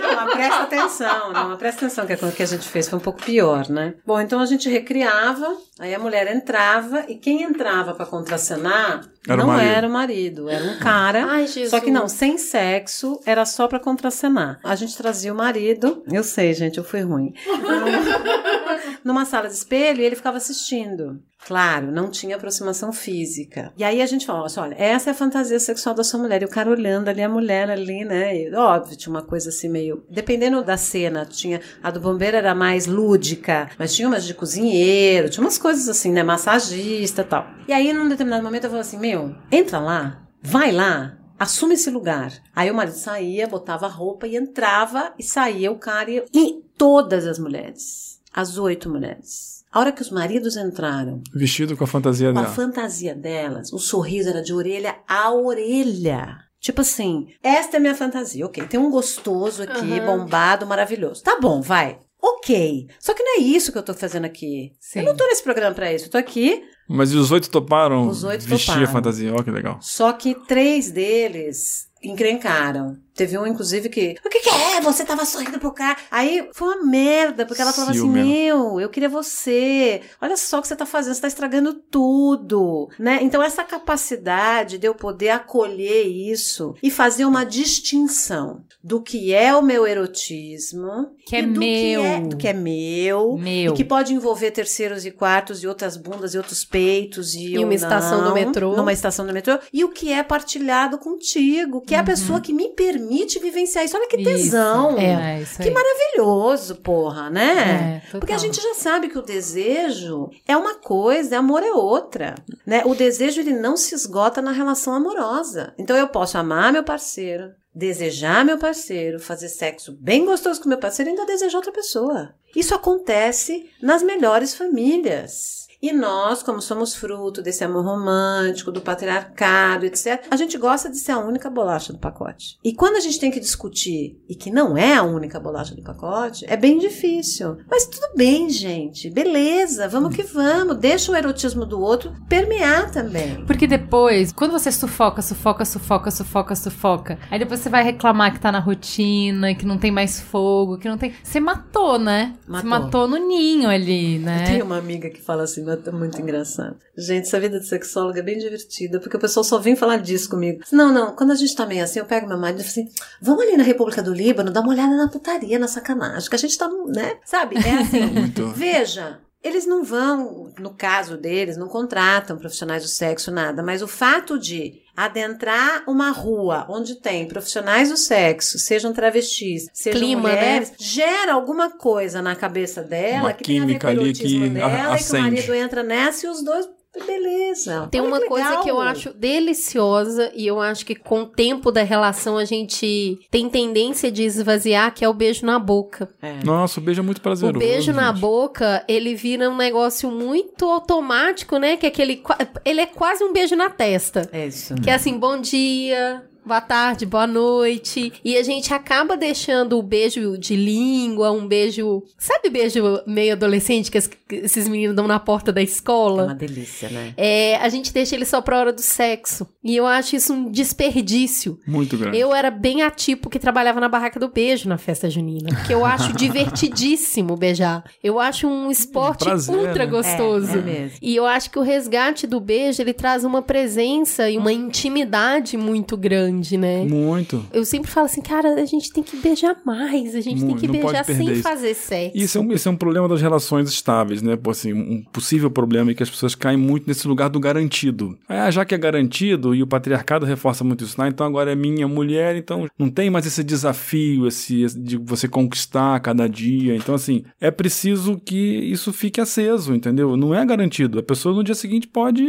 [0.00, 2.98] Não, mas presta atenção, não, presta atenção que a coisa que a gente fez foi
[2.98, 3.94] um pouco pior, né?
[4.06, 9.42] Bom, então a gente recriava, aí a mulher entrava e quem entrava pra contracenar Era
[9.42, 9.70] não marido.
[9.70, 11.24] era o marido, era um cara.
[11.26, 11.70] Ai, Jesus.
[11.70, 14.60] Só que não, sem sexo, era só pra contracenar.
[14.62, 17.32] A gente trazia o marido, eu sei, gente, eu fui ruim.
[19.02, 21.20] Numa sala de espelho e ele ficava assistindo.
[21.46, 23.70] Claro, não tinha aproximação física.
[23.76, 26.40] E aí a gente falou assim, olha, essa é a fantasia sexual da sua mulher.
[26.40, 28.34] E o cara olhando ali, a mulher ali, né?
[28.34, 30.02] E, óbvio, tinha uma coisa assim meio...
[30.08, 31.60] Dependendo da cena, tinha...
[31.82, 36.10] A do bombeiro era mais lúdica, mas tinha umas de cozinheiro, tinha umas coisas assim,
[36.10, 36.22] né?
[36.22, 37.46] Massagista e tal.
[37.68, 39.13] E aí, num determinado momento, eu falei assim, meu,
[39.50, 42.32] entra lá, vai lá, assume esse lugar.
[42.54, 46.62] Aí o marido saía, botava a roupa e entrava e saía o cara e, e
[46.76, 49.64] todas as mulheres, as oito mulheres.
[49.72, 52.54] A hora que os maridos entraram, Vestido com a fantasia com a dela.
[52.54, 56.38] fantasia delas, o sorriso era de orelha a orelha.
[56.60, 58.46] Tipo assim, esta é minha fantasia.
[58.46, 60.06] Ok, tem um gostoso aqui, Aham.
[60.18, 61.22] bombado, maravilhoso.
[61.22, 61.98] Tá bom, vai.
[62.22, 62.88] Ok.
[62.98, 64.72] Só que não é isso que eu tô fazendo aqui.
[64.80, 65.00] Sim.
[65.00, 66.06] Eu não tô nesse programa pra isso.
[66.06, 68.84] Eu tô aqui Mas e os oito toparam Os oito vestir toparam.
[68.88, 69.32] a fantasia?
[69.34, 69.78] Ó, que legal.
[69.80, 72.96] Só que três deles encrencaram.
[73.14, 74.16] Teve um, inclusive, que.
[74.24, 74.80] O que, que é?
[74.80, 75.96] Você tava sorrindo pro cara.
[76.10, 78.22] Aí foi uma merda, porque ela falava assim: né?
[78.24, 80.00] Meu, eu queria você.
[80.20, 82.88] Olha só o que você tá fazendo, você tá estragando tudo.
[82.98, 83.20] Né?
[83.22, 89.54] Então, essa capacidade de eu poder acolher isso e fazer uma distinção do que é
[89.54, 92.00] o meu erotismo, Que é do meu.
[92.02, 93.36] Que é, do que é meu.
[93.38, 93.72] Meu.
[93.72, 97.58] E que pode envolver terceiros e quartos e outras bundas e outros peitos e, E
[97.64, 98.76] uma estação do não, metrô.
[98.76, 99.58] Numa estação do metrô.
[99.72, 102.06] E o que é partilhado contigo, que é a Uhum.
[102.06, 103.03] pessoa que me permite
[103.38, 103.96] vivenciar isso.
[103.96, 104.24] Olha que Isso.
[104.30, 104.98] tesão.
[104.98, 105.74] É, isso Que aí.
[105.74, 108.02] maravilhoso, porra, né?
[108.12, 108.18] É.
[108.18, 112.34] Porque a gente já sabe que o desejo é uma coisa, amor é outra,
[112.66, 112.82] né?
[112.84, 115.74] O desejo ele não se esgota na relação amorosa.
[115.78, 120.78] Então eu posso amar meu parceiro, desejar meu parceiro, fazer sexo bem gostoso com meu
[120.78, 122.34] parceiro e ainda desejar outra pessoa.
[122.54, 125.63] Isso acontece nas melhores famílias.
[125.84, 130.96] E nós, como somos fruto desse amor romântico, do patriarcado, etc., a gente gosta de
[130.96, 132.58] ser a única bolacha do pacote.
[132.64, 135.82] E quando a gente tem que discutir e que não é a única bolacha do
[135.82, 137.58] pacote, é bem difícil.
[137.70, 139.10] Mas tudo bem, gente.
[139.10, 140.78] Beleza, vamos que vamos.
[140.78, 143.44] Deixa o erotismo do outro permear também.
[143.44, 148.40] Porque depois, quando você sufoca, sufoca, sufoca, sufoca, sufoca, aí depois você vai reclamar que
[148.40, 151.12] tá na rotina, que não tem mais fogo, que não tem.
[151.22, 152.32] Você matou, né?
[152.46, 152.70] Você Matou.
[152.70, 154.44] matou no ninho ali, Eu né?
[154.46, 156.76] tenho uma amiga que fala assim, é muito engraçado.
[156.96, 160.28] Gente, essa vida de sexóloga é bem divertida, porque o pessoal só vem falar disso
[160.30, 160.62] comigo.
[160.72, 162.88] Não, não, quando a gente tá meio assim, eu pego meu marido e falo assim,
[163.20, 166.38] vamos ali na República do Líbano, dar uma olhada na putaria, na sacanagem, que a
[166.38, 167.16] gente tá, né?
[167.24, 167.56] Sabe?
[167.56, 169.18] É assim, veja...
[169.44, 174.38] Eles não vão, no caso deles, não contratam profissionais do sexo, nada, mas o fato
[174.38, 180.34] de adentrar uma rua onde tem profissionais do sexo, sejam travestis, sejam Clima, né?
[180.34, 184.12] mulheres, gera alguma coisa na cabeça dela Uma que tem a ver química com ali
[184.14, 185.22] que dela, e que o acende.
[185.22, 186.66] marido entra nessa e os dois,
[187.06, 187.88] beleza.
[187.90, 191.26] Tem Olha uma que coisa que eu acho deliciosa e eu acho que com o
[191.26, 196.08] tempo da relação a gente tem tendência de esvaziar, que é o beijo na boca.
[196.20, 196.44] É.
[196.44, 197.56] Nossa, o beijo é muito prazeroso.
[197.56, 198.20] o beijo na gente.
[198.20, 201.76] boca, ele vira um negócio muito automático, né?
[201.76, 202.22] Que é aquele.
[202.64, 204.28] Ele é quase um beijo na testa.
[204.32, 204.74] É isso.
[204.76, 206.24] Que é assim, bom dia.
[206.44, 208.12] Boa tarde, boa noite.
[208.24, 212.02] E a gente acaba deixando o beijo de língua, um beijo.
[212.18, 216.24] Sabe beijo meio adolescente que es- que esses meninos dão na porta da É escola?
[216.24, 217.12] uma delícia, né?
[217.16, 219.46] É, a gente deixa ele só pra hora do sexo.
[219.62, 221.58] E eu acho isso um desperdício.
[221.66, 222.18] Muito grande.
[222.18, 225.48] Eu era bem a tipo que trabalhava na barraca do beijo na festa junina.
[225.48, 227.84] Porque eu acho divertidíssimo beijar.
[228.02, 229.90] Eu acho um esporte prazer, ultra né?
[229.90, 230.50] gostoso.
[230.56, 230.98] É, é mesmo.
[231.00, 235.56] E eu acho que o resgate do beijo, ele traz uma presença e uma intimidade
[235.56, 236.84] muito grande, né?
[236.84, 237.44] Muito.
[237.52, 240.60] Eu sempre falo assim, cara, a gente tem que beijar mais, a gente tem Muito,
[240.60, 241.42] que não pode beijar sem isso.
[241.42, 242.16] fazer sexo.
[242.16, 244.38] Isso é, um, isso é um problema das relações estáveis, né?
[244.48, 248.16] Assim, um possível problema é que as pessoas caem muito nesse lugar do garantido.
[248.28, 251.54] Ah, já que é garantido, e o patriarcado reforça muito isso, ah, então agora é
[251.54, 256.74] minha mulher, então não tem mais esse desafio, esse, de você conquistar cada dia.
[256.76, 260.16] Então, assim, é preciso que isso fique aceso, entendeu?
[260.16, 260.98] Não é garantido.
[260.98, 262.24] A pessoa no dia seguinte pode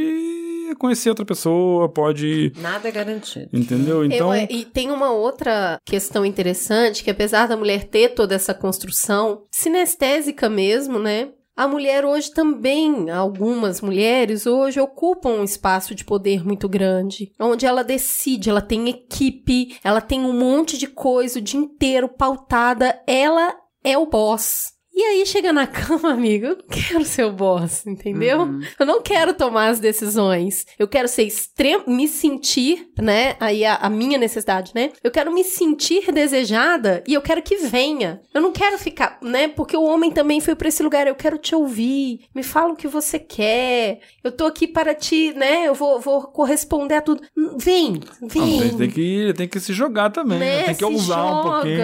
[0.73, 2.51] conhecer outra pessoa, pode.
[2.57, 3.49] Nada é garantido.
[3.53, 4.03] Entendeu?
[4.03, 4.33] Então.
[4.35, 9.43] Eu- e tem uma outra questão interessante, que apesar da mulher ter toda essa construção
[9.51, 11.29] sinestésica mesmo, né?
[11.57, 17.65] A mulher hoje também, algumas mulheres hoje ocupam um espaço de poder muito grande, onde
[17.65, 23.01] ela decide, ela tem equipe, ela tem um monte de coisa o dia inteiro pautada,
[23.07, 23.55] ela
[23.85, 24.74] é o boss.
[24.95, 28.41] E aí chega na cama, amigo, eu não quero ser o boss, entendeu?
[28.41, 28.61] Uhum.
[28.79, 30.65] Eu não quero tomar as decisões.
[30.79, 33.35] Eu quero ser extremo, me sentir, né?
[33.39, 34.91] Aí a, a minha necessidade, né?
[35.03, 38.21] Eu quero me sentir desejada e eu quero que venha.
[38.33, 39.47] Eu não quero ficar, né?
[39.49, 41.07] Porque o homem também foi pra esse lugar.
[41.07, 42.21] Eu quero te ouvir.
[42.33, 43.99] Me fala o que você quer.
[44.23, 45.67] Eu tô aqui para te, né?
[45.67, 47.21] Eu vou, vou corresponder a tudo.
[47.37, 48.77] Hum, Vem, Não, vem.
[48.77, 50.45] tem, que, tem que se jogar também, né?
[50.57, 50.63] Né?
[50.63, 51.49] Tem que Se ousar um joga.
[51.51, 51.77] pouquinho,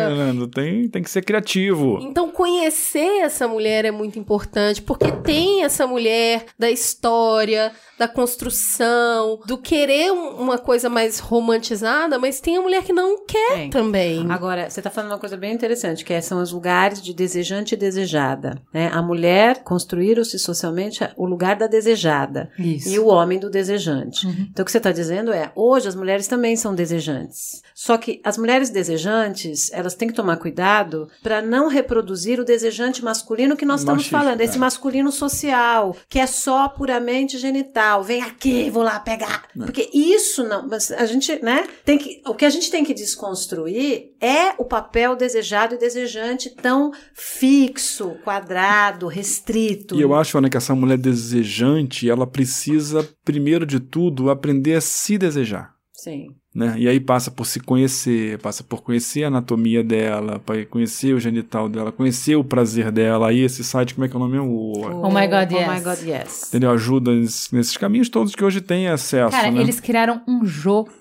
[0.43, 0.47] né?
[0.53, 1.97] Tem, tem que ser criativo.
[2.01, 9.39] Então, conhecer essa mulher é muito importante, porque tem essa mulher da história, da construção,
[9.45, 13.69] do querer um- uma coisa mais romantizada, mas tem a mulher que não quer Tem.
[13.69, 14.25] também.
[14.29, 17.75] Agora, você está falando uma coisa bem interessante, que é- são os lugares de desejante
[17.75, 18.61] e desejada.
[18.73, 18.89] Né?
[18.93, 22.89] A mulher construíram-se socialmente o lugar da desejada Isso.
[22.89, 24.27] e o homem do desejante.
[24.27, 27.61] Então, o que você está dizendo é, hoje as mulheres também são desejantes.
[27.75, 32.90] Só que as mulheres desejantes, elas têm que tomar cuidado para não reproduzir o desejante
[32.99, 34.59] masculino que nós estamos Machista, falando, esse é.
[34.59, 38.03] masculino social, que é só puramente genital.
[38.03, 39.43] Vem aqui, vou lá pegar.
[39.55, 42.93] Porque isso não, mas a gente, né, tem que, o que a gente tem que
[42.93, 49.95] desconstruir é o papel desejado e desejante tão fixo, quadrado, restrito.
[49.95, 54.81] E eu acho, Ana, que essa mulher desejante, ela precisa, primeiro de tudo, aprender a
[54.81, 55.75] se desejar.
[55.93, 56.40] Sim.
[56.53, 56.75] Né?
[56.77, 61.19] E aí passa por se conhecer, passa por conhecer a anatomia dela, para conhecer o
[61.19, 63.29] genital dela, conhecer o prazer dela.
[63.29, 64.37] Aí esse site, como é que é o nome?
[64.37, 65.69] O, Oh my God, Oh yes.
[65.69, 66.47] my God, yes.
[66.49, 66.71] entendeu?
[66.71, 69.31] Ajuda nesses, nesses caminhos todos que hoje tem acesso.
[69.31, 69.61] Cara, né?
[69.61, 70.91] eles criaram um jogo.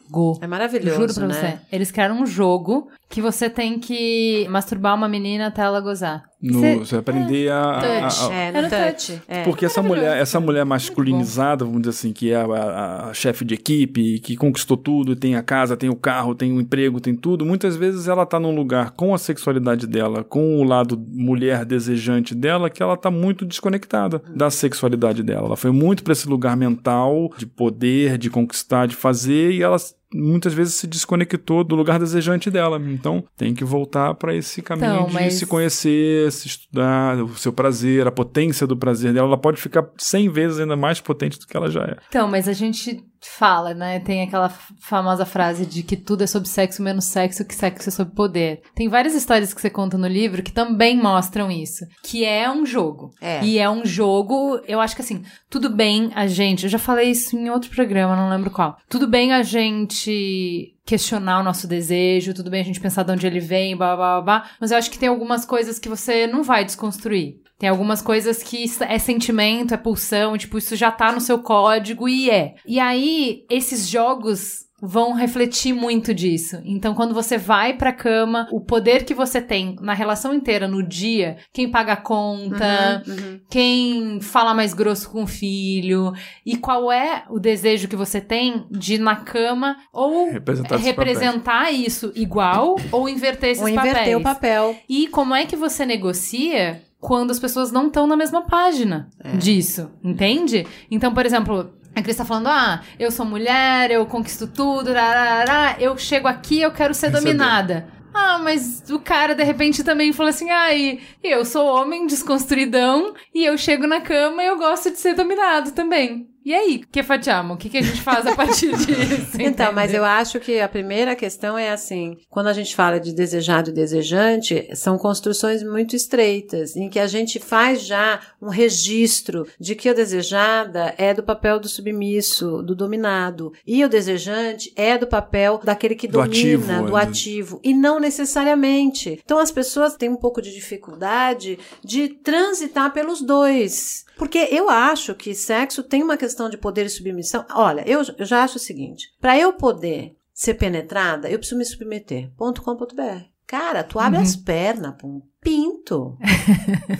[0.40, 1.34] É maravilhoso, Juro pra né?
[1.34, 1.74] você.
[1.76, 6.22] Eles criaram um jogo que você tem que masturbar uma menina até ela gozar.
[6.42, 7.80] No, Você- aprender a, a-
[8.10, 8.30] Touch.
[8.30, 9.12] a- É, Era no touch.
[9.12, 9.22] touch.
[9.28, 9.42] É.
[9.42, 13.44] Porque essa mulher, essa mulher masculinizada, vamos dizer assim, que é a, a- a chefe
[13.44, 17.14] de equipe, que conquistou tudo, tem a casa, tem o carro, tem o emprego, tem
[17.14, 21.64] tudo, muitas vezes ela tá num lugar com a sexualidade dela, com o lado mulher
[21.66, 25.46] desejante dela, que ela tá muito desconectada da sexualidade dela.
[25.48, 29.76] Ela foi muito para esse lugar mental de poder, de conquistar, de fazer, e ela
[30.14, 32.80] muitas vezes se desconectou do lugar desejante dela.
[32.84, 37.36] Então, tem que voltar para esse caminho Então, de mas- se conhecer, se estudar, o
[37.36, 39.28] seu prazer, a potência do prazer dela.
[39.28, 41.96] Ela pode ficar 100 vezes ainda mais potente do que ela já é.
[42.08, 44.00] Então, mas a gente fala, né?
[44.00, 47.92] Tem aquela famosa frase de que tudo é sobre sexo menos sexo, que sexo é
[47.92, 48.62] sobre poder.
[48.74, 51.84] Tem várias histórias que você conta no livro que também mostram isso.
[52.02, 53.12] Que é um jogo.
[53.20, 53.44] É.
[53.44, 56.64] E é um jogo, eu acho que assim, tudo bem a gente.
[56.64, 58.76] Eu já falei isso em outro programa, não lembro qual.
[58.88, 63.26] Tudo bem a gente questionar o nosso desejo, tudo bem a gente pensar de onde
[63.26, 66.26] ele vem, blá blá blá, blá mas eu acho que tem algumas coisas que você
[66.26, 67.36] não vai desconstruir.
[67.60, 72.08] Tem algumas coisas que é sentimento, é pulsão, tipo, isso já tá no seu código
[72.08, 72.54] e é.
[72.66, 76.58] E aí, esses jogos vão refletir muito disso.
[76.64, 80.82] Então, quando você vai pra cama, o poder que você tem na relação inteira, no
[80.82, 83.40] dia, quem paga a conta, Uhum.
[83.50, 86.14] quem fala mais grosso com o filho,
[86.46, 91.70] e qual é o desejo que você tem de ir na cama ou Representar representar
[91.70, 94.16] isso igual ou inverter esses Ou inverter papéis.
[94.16, 94.76] o papel.
[94.88, 99.36] E como é que você negocia quando as pessoas não estão na mesma página É.
[99.36, 100.66] disso, entende?
[100.90, 105.76] Então, por exemplo, a Cris tá falando, ah, eu sou mulher, eu conquisto tudo, rarará,
[105.80, 107.32] eu chego aqui, eu quero ser Receber.
[107.32, 107.88] dominada.
[108.12, 113.44] Ah, mas o cara de repente também falou assim: ai, eu sou homem desconstruidão e
[113.44, 116.28] eu chego na cama e eu gosto de ser dominado também.
[116.44, 117.54] E aí, que facciamo?
[117.54, 119.36] O que, que a gente faz a partir disso?
[119.38, 123.12] Então, mas eu acho que a primeira questão é assim: quando a gente fala de
[123.12, 129.46] desejado e desejante, são construções muito estreitas, em que a gente faz já um registro
[129.58, 134.96] de que a desejada é do papel do submisso, do dominado, e o desejante é
[134.96, 139.20] do papel daquele que Do domina, ativo, do ativo, e não necessariamente.
[139.22, 144.04] Então, as pessoas têm um pouco de dificuldade de transitar pelos dois.
[144.20, 147.42] Porque eu acho que sexo tem uma questão de poder e submissão.
[147.54, 151.64] Olha, eu, eu já acho o seguinte: para eu poder ser penetrada, eu preciso me
[151.64, 152.30] submeter.
[152.36, 153.24] Ponto com ponto br.
[153.46, 156.18] Cara, tu abre as pernas pra um pinto.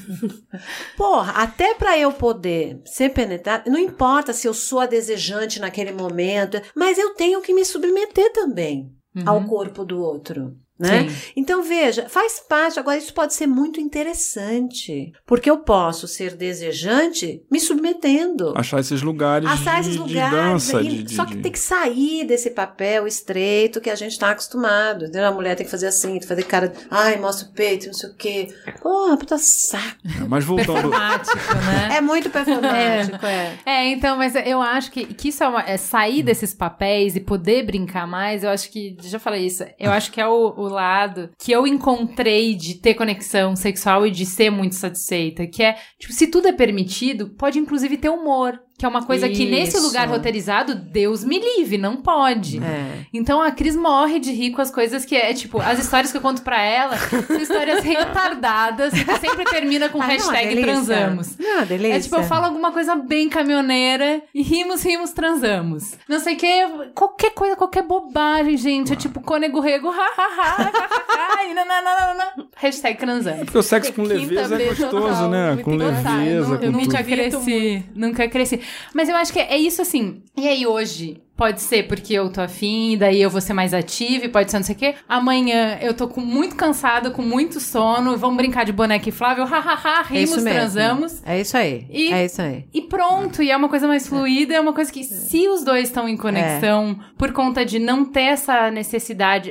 [0.96, 5.92] Porra, até pra eu poder ser penetrada, não importa se eu sou a desejante naquele
[5.92, 8.90] momento, mas eu tenho que me submeter também
[9.26, 10.56] ao corpo do outro.
[10.80, 11.14] Né?
[11.36, 12.78] Então, veja, faz parte.
[12.78, 15.12] Agora, isso pode ser muito interessante.
[15.26, 18.54] Porque eu posso ser desejante me submetendo.
[18.56, 20.30] Achar esses lugares, Achar de, esses de lugares.
[20.32, 20.80] dança.
[20.82, 24.18] e- de- de- só que de- tem que sair desse papel estreito que a gente
[24.18, 25.04] tá acostumado.
[25.04, 25.26] Entendeu?
[25.26, 26.72] A mulher tem que fazer assim, tem que fazer cara.
[26.90, 28.48] Ai, mostra o peito, não sei o quê.
[28.82, 29.96] Porra, puta saco.
[30.28, 30.90] Mas voltando.
[30.90, 31.96] Performático, né?
[31.96, 33.58] É muito performático, é.
[33.66, 37.20] É, então, mas eu acho que, que isso é, uma- é sair desses papéis e
[37.20, 38.44] poder brincar mais.
[38.44, 41.66] Eu acho que, já falei isso, eu acho que é o, o lado que eu
[41.66, 45.46] encontrei de ter conexão sexual e de ser muito satisfeita.
[45.46, 48.60] Que é, tipo, se tudo é permitido, pode inclusive ter humor.
[48.80, 49.86] Que é uma coisa que nesse Isso.
[49.86, 52.56] lugar roteirizado, Deus me livre, não pode.
[52.64, 53.04] É.
[53.12, 56.16] Então a Cris morre de rir com as coisas que é, tipo, as histórias que
[56.16, 60.62] eu conto pra ela são histórias retardadas que sempre termina com Ah, não, hashtag delícia.
[60.72, 61.36] transamos.
[61.38, 61.94] Não, delícia.
[61.96, 65.98] É tipo, eu falo alguma coisa bem caminhoneira e rimos, rimos, transamos.
[66.08, 68.94] Não sei o que, qualquer coisa, qualquer bobagem, gente.
[68.94, 72.48] É tipo, cônego rego, ha, ha, ha, ha, ha, ha, e nananana.
[72.56, 73.44] Hashtag transamos.
[73.44, 75.50] Porque o sexo com Quinta leveza é B gostoso, total, né?
[75.52, 78.60] muito Com leveza, Eu nunca cresci, nunca cresci.
[78.94, 80.22] Mas eu acho que é isso assim.
[80.36, 81.22] E aí hoje?
[81.36, 84.58] Pode ser porque eu tô afim, daí eu vou ser mais ativa, e pode ser
[84.58, 84.94] não sei o quê.
[85.08, 89.44] Amanhã eu tô com muito cansada, com muito sono, vamos brincar de boneca e Flávio,
[89.46, 90.50] hahaha, É rimos, mesmo.
[90.50, 91.22] transamos.
[91.24, 91.86] É isso aí.
[91.88, 92.66] E- É isso aí.
[92.74, 95.88] E pronto, e é uma coisa mais fluida, é uma coisa que se os dois
[95.88, 99.50] estão em conexão, por conta de não ter essa necessidade.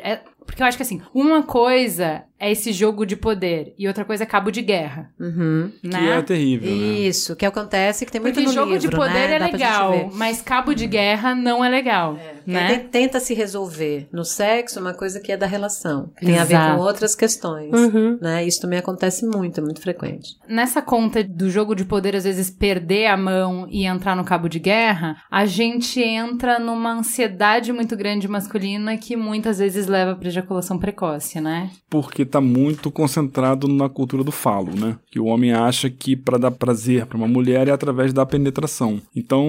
[0.49, 4.05] É- porque eu acho que assim, uma coisa é esse jogo de poder, e outra
[4.05, 5.11] coisa é cabo de guerra.
[5.19, 5.71] Uhum.
[5.81, 6.17] Que Né?
[6.17, 6.75] é terrível, né?
[6.99, 9.35] Isso, que acontece que tem muito Porque no jogo livro, de poder né?
[9.35, 12.17] é Dá legal, mas cabo de guerra não é legal.
[12.53, 12.79] Né?
[12.91, 16.09] Tenta se resolver no sexo uma coisa que é da relação.
[16.17, 17.73] que Tem a ver com outras questões.
[17.73, 18.17] Uhum.
[18.21, 18.45] Né?
[18.45, 20.35] Isso também acontece muito, é muito frequente.
[20.47, 24.47] Nessa conta do jogo de poder, às vezes perder a mão e entrar no cabo
[24.47, 30.29] de guerra, a gente entra numa ansiedade muito grande masculina que muitas vezes leva pra
[30.29, 31.69] ejaculação precoce, né?
[31.89, 34.97] Porque tá muito concentrado na cultura do falo, né?
[35.11, 39.01] Que o homem acha que para dar prazer para uma mulher é através da penetração.
[39.15, 39.45] Então,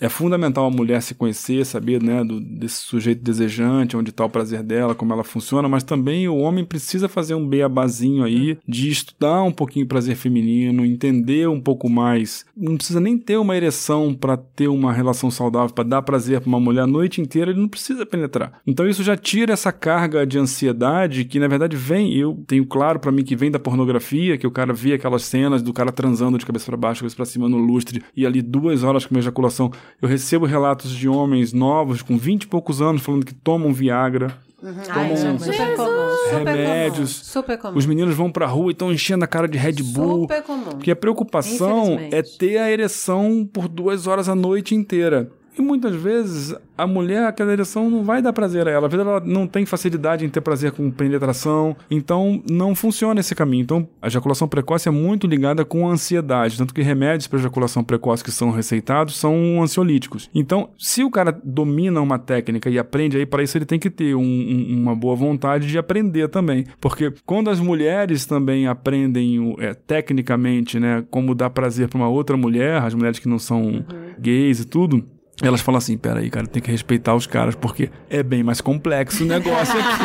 [0.00, 4.30] é fundamental a mulher se conhecer, saber, né, do, desse sujeito desejante, onde está o
[4.30, 8.90] prazer dela, como ela funciona, mas também o homem precisa fazer um beabazinho aí de
[8.90, 12.44] estudar um pouquinho o prazer feminino, entender um pouco mais.
[12.56, 16.48] Não precisa nem ter uma ereção para ter uma relação saudável, para dar prazer para
[16.48, 18.60] uma mulher a noite inteira, ele não precisa penetrar.
[18.66, 22.98] Então isso já tira essa carga de ansiedade que na verdade vem, eu tenho claro
[22.98, 26.38] para mim que vem da pornografia, que o cara vê aquelas cenas do cara transando
[26.38, 29.20] de cabeça para baixo, cabeça para cima no lustre e ali duas horas com uma
[29.20, 29.70] ejaculação.
[30.00, 34.38] Eu recebo relatos de homens novos com 20 e poucos anos falando que tomam Viagra.
[34.62, 36.10] Super comum.
[36.28, 37.12] Super remédios.
[37.14, 37.24] comum.
[37.24, 37.78] Super comum.
[37.78, 40.22] Os meninos vão pra rua e estão enchendo a cara de Red Bull.
[40.22, 40.62] Super comum.
[40.64, 45.28] Porque a preocupação é ter a ereção por duas horas a noite inteira.
[45.56, 48.86] E muitas vezes a mulher, aquela ereção não vai dar prazer a ela.
[48.86, 51.76] Às vezes ela não tem facilidade em ter prazer com penetração.
[51.90, 53.62] Então não funciona esse caminho.
[53.62, 56.56] Então a ejaculação precoce é muito ligada com a ansiedade.
[56.56, 60.30] Tanto que remédios para ejaculação precoce que são receitados são ansiolíticos.
[60.34, 63.90] Então, se o cara domina uma técnica e aprende aí, para isso ele tem que
[63.90, 66.64] ter um- um- uma boa vontade de aprender também.
[66.80, 72.36] Porque quando as mulheres também aprendem é, tecnicamente, né, como dar prazer para uma outra
[72.36, 73.84] mulher, as mulheres que não são
[74.18, 75.04] gays e tudo.
[75.40, 79.24] Elas falam assim, peraí, cara, tem que respeitar os caras, porque é bem mais complexo
[79.24, 80.02] o negócio aqui.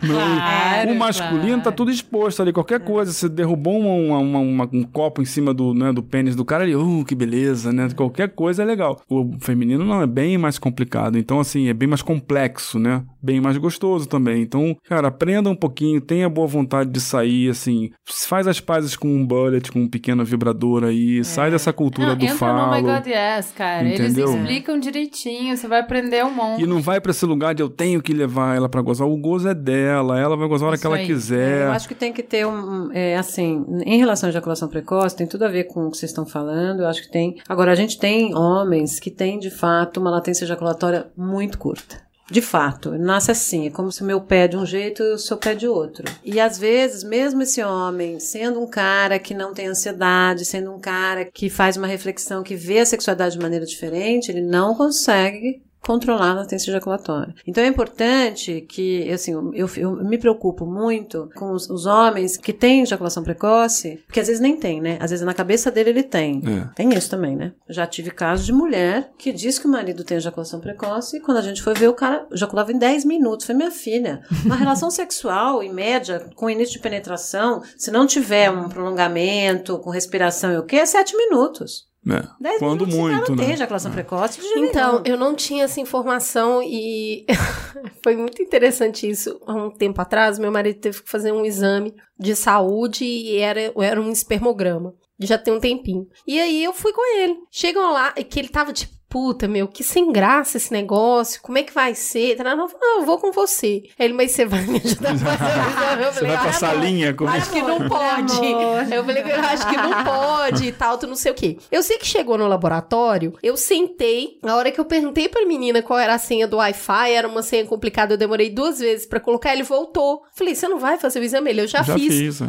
[0.06, 1.62] Não, Claro, o masculino claro.
[1.62, 3.12] tá tudo exposto ali, qualquer coisa.
[3.12, 6.64] Você derrubou uma- uma- uma- um copo em cima do, né, do pênis do cara
[6.64, 7.88] ali, uh, que beleza, né?
[7.94, 9.00] Qualquer coisa é legal.
[9.08, 11.18] O feminino não, é bem mais complicado.
[11.18, 13.02] Então, assim, é bem mais complexo, né?
[13.22, 14.42] Bem mais gostoso também.
[14.42, 19.08] Então, cara, aprenda um pouquinho, tenha boa vontade de sair, assim, faz as pazes com
[19.08, 22.66] um bullet, com um pequeno vibrador aí, sai dessa cultura Não, do entra falo.
[22.66, 23.88] no My God Yes, cara.
[23.88, 24.28] Entendeu?
[24.28, 26.62] Eles explicam direitinho, você vai aprender um monte.
[26.62, 29.06] E não vai pra esse lugar de eu tenho que levar ela pra gozar.
[29.08, 31.06] O gozo é dela, ela vai gozar a hora Isso que ela aí.
[31.06, 31.66] quiser.
[31.66, 35.26] Eu acho que tem que ter um, é, assim, em relação à ejaculação precoce, tem
[35.26, 37.36] tudo a ver com o que vocês estão falando, eu acho que tem.
[37.48, 42.00] Agora, a gente tem homens que têm, de fato, uma latência ejaculatória muito curta.
[42.30, 45.14] De fato, nasce assim, é como se o meu pé é de um jeito e
[45.14, 46.04] o seu pé de outro.
[46.24, 50.78] E às vezes, mesmo esse homem, sendo um cara que não tem ansiedade, sendo um
[50.78, 55.60] cara que faz uma reflexão, que vê a sexualidade de maneira diferente, ele não consegue
[55.82, 57.34] controlar a latência ejaculatória.
[57.46, 62.52] Então é importante que, assim, eu, eu me preocupo muito com os, os homens que
[62.52, 64.98] têm ejaculação precoce, porque às vezes nem tem, né?
[65.00, 66.42] Às vezes na cabeça dele ele tem.
[66.46, 66.74] É.
[66.74, 67.52] Tem isso também, né?
[67.68, 71.38] Já tive casos de mulher que diz que o marido tem ejaculação precoce e quando
[71.38, 73.46] a gente foi ver, o cara ejaculava em 10 minutos.
[73.46, 74.22] Foi minha filha.
[74.44, 79.90] Uma relação sexual, em média, com início de penetração, se não tiver um prolongamento, com
[79.90, 81.89] respiração e o quê, é 7 minutos.
[82.08, 82.22] É.
[82.40, 83.52] 10 Quando cara muito, não tem né?
[83.54, 85.02] ejaculação precoce de jeito Então, nenhum.
[85.04, 87.26] eu não tinha essa informação e
[88.02, 89.38] foi muito interessante isso.
[89.46, 93.72] Há um tempo atrás, meu marido teve que fazer um exame de saúde e era,
[93.76, 94.94] era um espermograma.
[95.18, 96.06] Já tem um tempinho.
[96.26, 97.36] E aí eu fui com ele.
[97.50, 101.58] Chegam lá, e que ele tava tipo, puta, meu, que sem graça esse negócio, como
[101.58, 102.36] é que vai ser?
[102.42, 102.68] Não,
[103.00, 103.82] eu vou com você.
[103.98, 107.12] Aí ele, mas você vai me ajudar a fazer Você vai "Ah, pra amor, salinha
[107.12, 108.46] com Acho que não pode.
[108.94, 111.58] Eu falei, eu acho que não pode e tal, tu não sei o quê.
[111.72, 115.82] Eu sei que chegou no laboratório, eu sentei, na hora que eu perguntei pra menina
[115.82, 119.18] qual era a senha do Wi-Fi, era uma senha complicada, eu demorei duas vezes pra
[119.18, 120.22] colocar, ele voltou.
[120.34, 121.50] Falei, você não vai fazer o exame?
[121.50, 122.14] Ele, eu já, Já fiz.
[122.14, 122.46] fiz, é.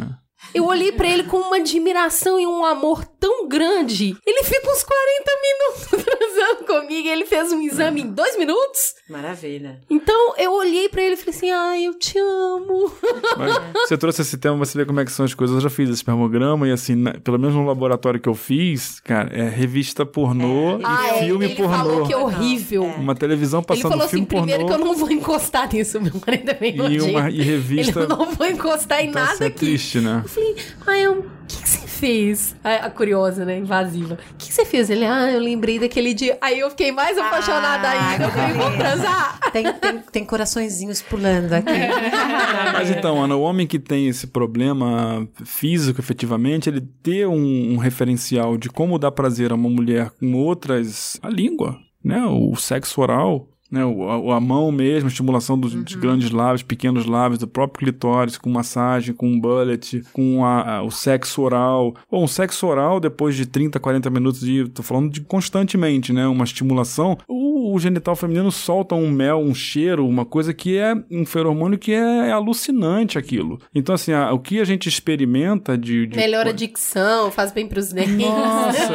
[0.54, 4.14] Eu olhei pra ele com uma admiração e um amor tão grande.
[4.26, 8.94] Ele fica uns 40 minutos transando comigo, ele fez um exame em dois minutos.
[9.08, 9.80] Maravilha.
[9.88, 12.92] Então, eu olhei pra ele e falei assim, ai, eu te amo.
[13.38, 13.54] Mas
[13.86, 15.54] você trouxe esse tema, você vê como é que são as coisas.
[15.56, 19.00] Eu já fiz esse espermograma e assim, na- pelo menos no laboratório que eu fiz,
[19.00, 21.72] cara, é revista pornô e Ah, é, filme ele pornô.
[21.76, 22.82] falou que é horrível.
[22.84, 26.00] Uma televisão Ele passando falou assim, filme primeiro pornô que eu não vou encostar nisso,
[26.00, 28.00] meu marido é bem e, uma, e revista.
[28.00, 29.58] Ele, eu não vou encostar em Então, assim, nada é aqui.
[29.58, 30.22] triste, né?
[30.36, 30.56] Eu falei,
[30.86, 32.56] ai, eu- o que, que você fez?
[32.64, 33.58] A, a curiosa, né?
[33.58, 34.14] Invasiva.
[34.14, 34.88] O que, que você fez?
[34.88, 36.38] Ele, ah, eu lembrei daquele dia.
[36.40, 38.24] Aí eu fiquei mais apaixonada Ah, ainda.
[38.24, 39.38] Eu falei, vou transar.
[39.52, 41.70] Tem, tem, tem coraçõezinhos pulando aqui.
[42.72, 47.76] Mas então, Ana, o homem que tem esse problema físico, efetivamente, ele ter um, um
[47.76, 51.18] referencial de como dar prazer a uma mulher com outras.
[51.22, 52.24] a língua, né?
[52.24, 53.48] O sexo oral.
[53.72, 57.46] Né, o, a, a mão mesmo, a estimulação dos, dos grandes lábios, pequenos lábios, do
[57.48, 61.94] próprio clitóris, com massagem, com um bullet, com a- a- o sexo oral.
[62.10, 64.68] Bom, um sexo oral, depois de 30, 40 minutos de.
[64.68, 66.26] tô falando de constantemente, né?
[66.26, 70.94] Uma estimulação, o, o genital feminino solta um mel, um cheiro, uma coisa que é
[71.10, 73.58] um feromônio que é, alucinante aquilo.
[73.74, 76.06] Então, assim, a- o que a gente experimenta de.
[76.06, 78.18] de Melhora a dicção, faz bem pros dentes.
[78.18, 78.92] nossa,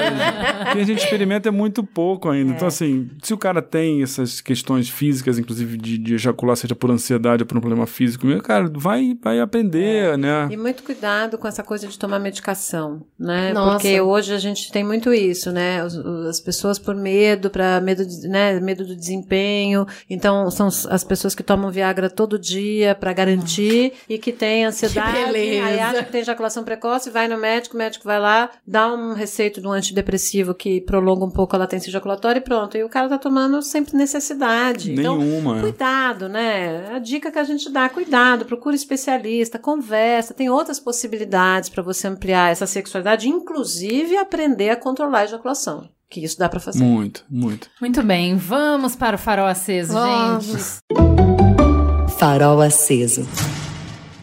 [0.69, 2.51] o que a gente experimenta é muito pouco ainda.
[2.53, 6.91] Então, assim, se o cara tem essas questões físicas, inclusive de, de ejacular, seja por
[6.91, 10.47] ansiedade ou por um problema físico, meu, cara, vai, vai aprender, né?
[10.51, 13.53] E muito cuidado com essa coisa de tomar medicação, né?
[13.53, 13.71] Nossa.
[13.73, 15.83] Porque hoje a gente tem muito isso, né?
[15.83, 15.95] Os-
[16.27, 18.59] As pessoas por medo, para medo, de- né?
[18.59, 19.85] medo do desempenho.
[20.09, 25.17] Então são as pessoas que tomam Viagra todo dia para garantir e que têm ansiedade.
[25.17, 25.65] Que beleza.
[25.65, 29.13] Aí acha que tem ejaculação precoce, vai no médico, o médico vai lá, dá um
[29.13, 32.77] receito de um antidepressivo que prolonga um pouco a latência ejaculatória e pronto.
[32.77, 34.56] E o cara tá tomando sempre necessidade.
[34.91, 35.59] Então, Nenhuma.
[35.61, 36.93] Cuidado, né?
[36.93, 42.07] A dica que a gente dá, cuidado, procura especialista, conversa, tem outras possibilidades para você
[42.07, 45.89] ampliar essa sexualidade, inclusive aprender a controlar a ejaculação.
[46.09, 46.83] Que isso dá para fazer.
[46.83, 47.69] Muito, muito.
[47.81, 50.45] Muito bem, vamos para o farol aceso, Vamos.
[50.45, 52.17] gente.
[52.17, 53.27] Farol aceso.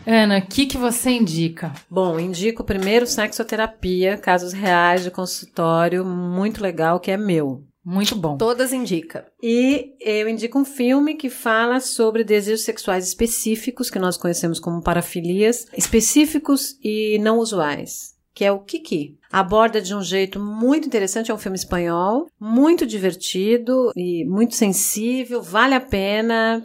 [0.06, 1.73] Ana, o que, que você indica?
[1.89, 7.65] Bom, indico primeiro sexoterapia, casos reais de consultório, muito legal, que é meu.
[7.85, 8.39] Muito bom.
[8.39, 9.27] Todas indica.
[9.43, 14.82] E eu indico um filme que fala sobre desejos sexuais específicos, que nós conhecemos como
[14.82, 19.19] parafilias, específicos e não usuais, que é o Kiki.
[19.31, 25.43] Aborda de um jeito muito interessante, é um filme espanhol, muito divertido e muito sensível,
[25.43, 26.65] vale a pena,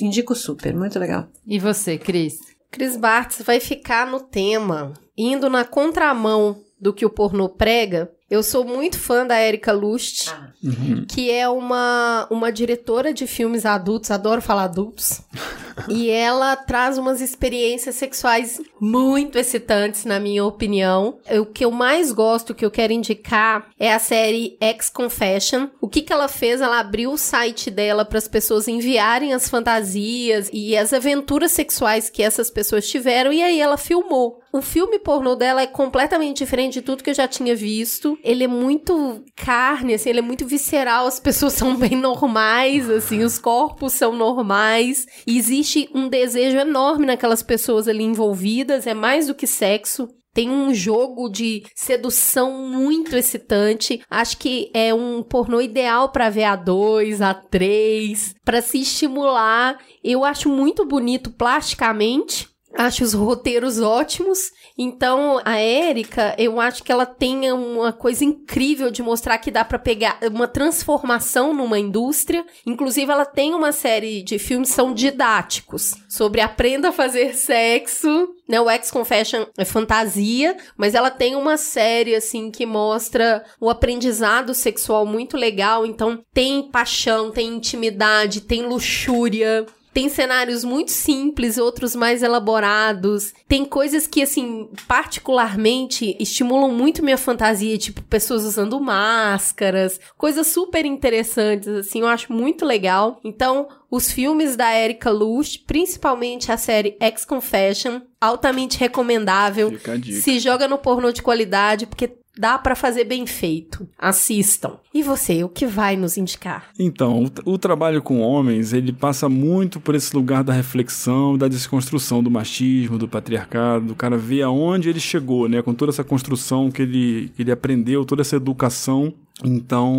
[0.00, 1.28] indico super, muito legal.
[1.46, 2.38] E você, Cris?
[2.70, 8.10] Cris Bartz vai ficar no tema, indo na contramão do que o pornô prega.
[8.28, 10.30] Eu sou muito fã da Erika Lust,
[10.62, 11.04] Uhum.
[11.08, 15.20] que é uma, uma diretora de filmes adultos, adoro falar adultos.
[15.88, 21.18] e ela traz umas experiências sexuais muito excitantes, na minha opinião.
[21.40, 25.68] O que eu mais gosto, que eu quero indicar, é a série Ex Confession.
[25.80, 26.60] O que, que ela fez?
[26.60, 32.10] Ela abriu o site dela para as pessoas enviarem as fantasias e as aventuras sexuais
[32.10, 34.40] que essas pessoas tiveram, e aí ela filmou.
[34.52, 38.18] O filme pornô dela é completamente diferente de tudo que eu já tinha visto.
[38.22, 41.06] Ele é muito carne, assim, ele é muito visceral.
[41.06, 45.06] As pessoas são bem normais, assim, os corpos são normais.
[45.26, 48.86] E existe um desejo enorme naquelas pessoas ali envolvidas.
[48.86, 50.08] É mais do que sexo.
[50.32, 54.02] Tem um jogo de sedução muito excitante.
[54.10, 59.78] Acho que é um pornô ideal para ver a dois, a três, para se estimular.
[60.04, 62.54] Eu acho muito bonito plasticamente.
[62.76, 64.52] Acho os roteiros ótimos.
[64.76, 69.64] Então, a Érica, eu acho que ela tem uma coisa incrível de mostrar que dá
[69.64, 72.44] para pegar uma transformação numa indústria.
[72.66, 78.28] Inclusive, ela tem uma série de filmes são didáticos sobre aprenda a fazer sexo.
[78.46, 78.60] Né?
[78.60, 84.52] O Ex Confession é fantasia, mas ela tem uma série assim que mostra o aprendizado
[84.54, 85.86] sexual muito legal.
[85.86, 89.66] Então, tem paixão, tem intimidade, tem luxúria.
[89.96, 93.32] Tem cenários muito simples, outros mais elaborados.
[93.48, 100.84] Tem coisas que, assim, particularmente estimulam muito minha fantasia, tipo pessoas usando máscaras, coisas super
[100.84, 103.18] interessantes, assim, eu acho muito legal.
[103.24, 109.72] Então, os filmes da Erika Lush, principalmente a série Ex Confession, altamente recomendável.
[110.20, 113.88] Se joga no pornô de qualidade, porque dá pra fazer bem feito.
[113.98, 114.78] Assistam.
[114.92, 116.70] E você, o que vai nos indicar?
[116.78, 121.48] Então, o, o trabalho com homens, ele passa muito por esse lugar da reflexão, da
[121.48, 125.62] desconstrução do machismo, do patriarcado, do cara ver aonde ele chegou, né?
[125.62, 129.12] Com toda essa construção que ele, que ele aprendeu, toda essa educação.
[129.44, 129.94] Então,